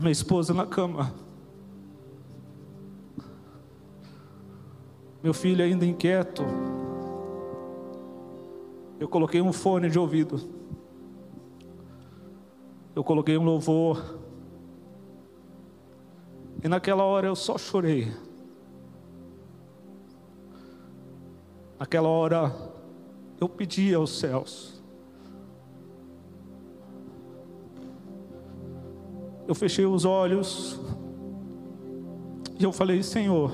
Minha 0.00 0.12
esposa 0.12 0.54
na 0.54 0.64
cama. 0.64 1.12
Meu 5.22 5.34
filho 5.34 5.62
ainda 5.62 5.84
inquieto. 5.84 6.42
Eu 8.98 9.06
coloquei 9.06 9.42
um 9.42 9.52
fone 9.52 9.90
de 9.90 9.98
ouvido. 9.98 10.40
Eu 12.96 13.04
coloquei 13.04 13.36
um 13.36 13.44
louvor. 13.44 14.18
E 16.64 16.68
naquela 16.68 17.04
hora 17.04 17.26
eu 17.26 17.36
só 17.36 17.58
chorei. 17.58 18.10
Naquela 21.78 22.08
hora 22.08 22.50
eu 23.38 23.50
pedi 23.50 23.92
aos 23.92 24.18
céus. 24.18 24.79
Eu 29.50 29.54
fechei 29.56 29.84
os 29.84 30.04
olhos 30.04 30.78
e 32.56 32.62
eu 32.62 32.70
falei: 32.70 33.02
Senhor, 33.02 33.50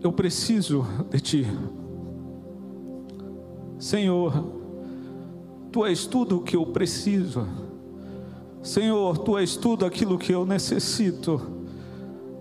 eu 0.00 0.12
preciso 0.12 0.86
de 1.10 1.20
Ti. 1.20 1.46
Senhor, 3.76 4.32
Tu 5.72 5.84
és 5.84 6.06
tudo 6.06 6.36
o 6.36 6.42
que 6.42 6.54
eu 6.54 6.64
preciso. 6.66 7.44
Senhor, 8.62 9.18
tu 9.18 9.36
és 9.36 9.56
tudo 9.56 9.84
aquilo 9.84 10.16
que 10.16 10.32
eu 10.32 10.46
necessito. 10.46 11.40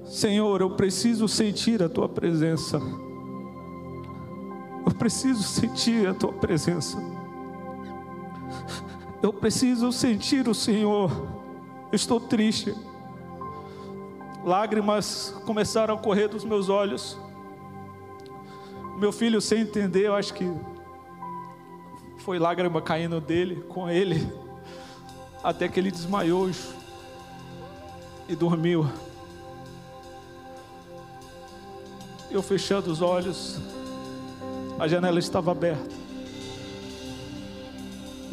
Senhor, 0.06 0.62
eu 0.62 0.70
preciso 0.76 1.28
sentir 1.28 1.82
a 1.82 1.90
tua 1.90 2.08
presença. 2.08 2.80
Eu 4.86 4.92
preciso 4.94 5.42
sentir 5.42 6.08
a 6.08 6.14
tua 6.14 6.34
presença. 6.34 7.16
Eu 9.22 9.34
preciso 9.34 9.91
sentir 9.91 10.47
o 10.47 10.53
Senhor. 10.53 11.11
Estou 11.91 12.20
triste. 12.20 12.76
Lágrimas 14.45 15.34
começaram 15.45 15.95
a 15.95 15.97
correr 15.97 16.28
dos 16.28 16.43
meus 16.43 16.70
olhos. 16.70 17.18
Meu 18.97 19.11
filho, 19.11 19.41
sem 19.41 19.61
entender, 19.61 20.07
eu 20.07 20.15
acho 20.15 20.34
que 20.34 20.51
foi 22.20 22.38
lágrima 22.39 22.82
caindo 22.82 23.20
dele, 23.20 23.63
com 23.70 23.89
ele 23.89 24.32
até 25.43 25.68
que 25.68 25.80
ele 25.80 25.91
desmaiou 25.91 26.49
e 28.28 28.36
dormiu. 28.36 28.88
Eu 32.30 32.43
fechando 32.43 32.91
os 32.91 33.01
olhos, 33.01 33.59
a 34.78 34.88
janela 34.88 35.20
estava 35.20 35.51
aberta. 35.51 36.07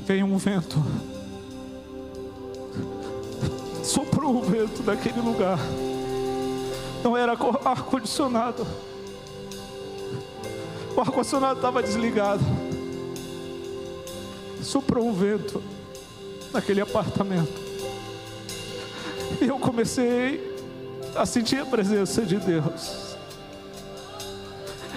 Veio 0.07 0.27
um 0.27 0.37
vento, 0.37 0.77
soprou 3.83 4.37
o 4.37 4.43
vento 4.43 4.83
daquele 4.83 5.19
lugar. 5.21 5.59
Não 7.03 7.17
era 7.17 7.33
ar-condicionado, 7.65 8.67
o 10.95 11.01
ar-condicionado 11.01 11.57
estava 11.57 11.83
desligado. 11.83 12.45
Soprou 14.63 15.07
um 15.07 15.13
vento 15.13 15.63
naquele 16.53 16.81
apartamento. 16.81 17.61
E 19.41 19.47
eu 19.47 19.59
comecei 19.59 20.55
a 21.17 21.27
sentir 21.27 21.61
a 21.61 21.67
presença 21.67 22.23
de 22.23 22.37
Deus. 22.37 23.17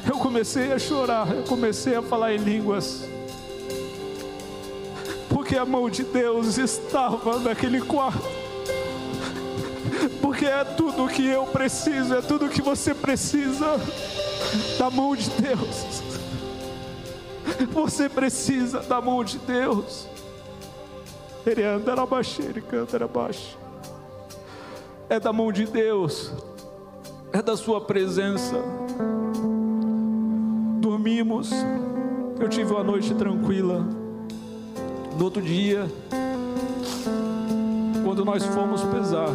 Eu 0.05 0.17
comecei 0.19 0.71
a 0.71 0.79
chorar, 0.79 1.33
eu 1.33 1.43
comecei 1.43 1.95
a 1.95 2.01
falar 2.01 2.33
em 2.33 2.37
línguas. 2.37 3.16
A 5.57 5.65
mão 5.65 5.89
de 5.89 6.03
Deus 6.03 6.57
estava 6.59 7.39
naquele 7.39 7.81
quarto. 7.81 8.21
Porque 10.21 10.45
é 10.45 10.63
tudo 10.63 11.07
que 11.07 11.25
eu 11.25 11.47
preciso, 11.47 12.13
é 12.13 12.21
tudo 12.21 12.47
que 12.47 12.61
você 12.61 12.93
precisa 12.93 13.79
da 14.77 14.91
mão 14.91 15.15
de 15.15 15.27
Deus. 15.31 16.03
Você 17.71 18.07
precisa 18.07 18.81
da 18.81 19.01
mão 19.01 19.23
de 19.23 19.39
Deus. 19.39 20.07
Ele 21.43 21.63
anda 21.63 21.95
na 21.95 22.05
baixo, 22.05 22.41
ele 22.41 22.61
canta 22.61 22.99
na 22.99 23.07
baixo. 23.07 23.57
É 25.09 25.19
da 25.19 25.33
mão 25.33 25.51
de 25.51 25.65
Deus, 25.65 26.31
é 27.33 27.41
da 27.41 27.57
Sua 27.57 27.81
presença. 27.81 28.61
Dormimos, 30.79 31.49
eu 32.39 32.47
tive 32.47 32.71
uma 32.71 32.83
noite 32.83 33.15
tranquila. 33.15 34.06
No 35.17 35.25
outro 35.25 35.41
dia, 35.41 35.87
quando 38.03 38.23
nós 38.23 38.45
fomos 38.45 38.83
pesar, 38.83 39.29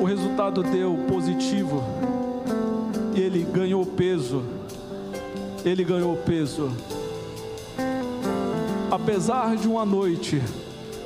o 0.00 0.04
resultado 0.04 0.62
deu 0.62 0.96
positivo 1.08 1.82
e 3.14 3.20
ele 3.20 3.44
ganhou 3.52 3.84
peso. 3.84 4.42
Ele 5.64 5.84
ganhou 5.84 6.16
peso 6.16 6.70
apesar 8.92 9.56
de 9.56 9.66
uma 9.66 9.86
noite, 9.86 10.42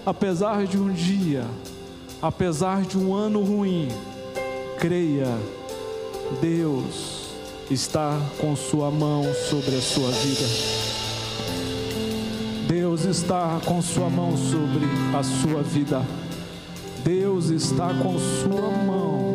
apesar 0.05 0.66
de 0.66 0.77
um 0.77 0.93
dia, 0.93 1.47
apesar 2.20 2.83
de 2.83 2.99
um 2.99 3.14
ano 3.14 3.45
ruim, 3.45 3.89
creia, 4.77 5.39
Deus 6.41 7.29
está 7.70 8.20
com 8.41 8.57
Sua 8.57 8.91
mão 8.91 9.22
sobre 9.49 9.77
a 9.77 9.81
sua 9.81 10.11
vida. 10.11 10.86
Deus 12.67 13.05
está 13.05 13.61
com 13.64 13.81
Sua 13.81 14.11
mão 14.11 14.37
sobre 14.37 14.87
a 15.17 15.23
sua 15.23 15.62
vida. 15.62 16.03
Deus 17.05 17.51
está 17.51 17.95
com 17.95 18.19
Sua 18.19 18.71
mão 18.85 19.26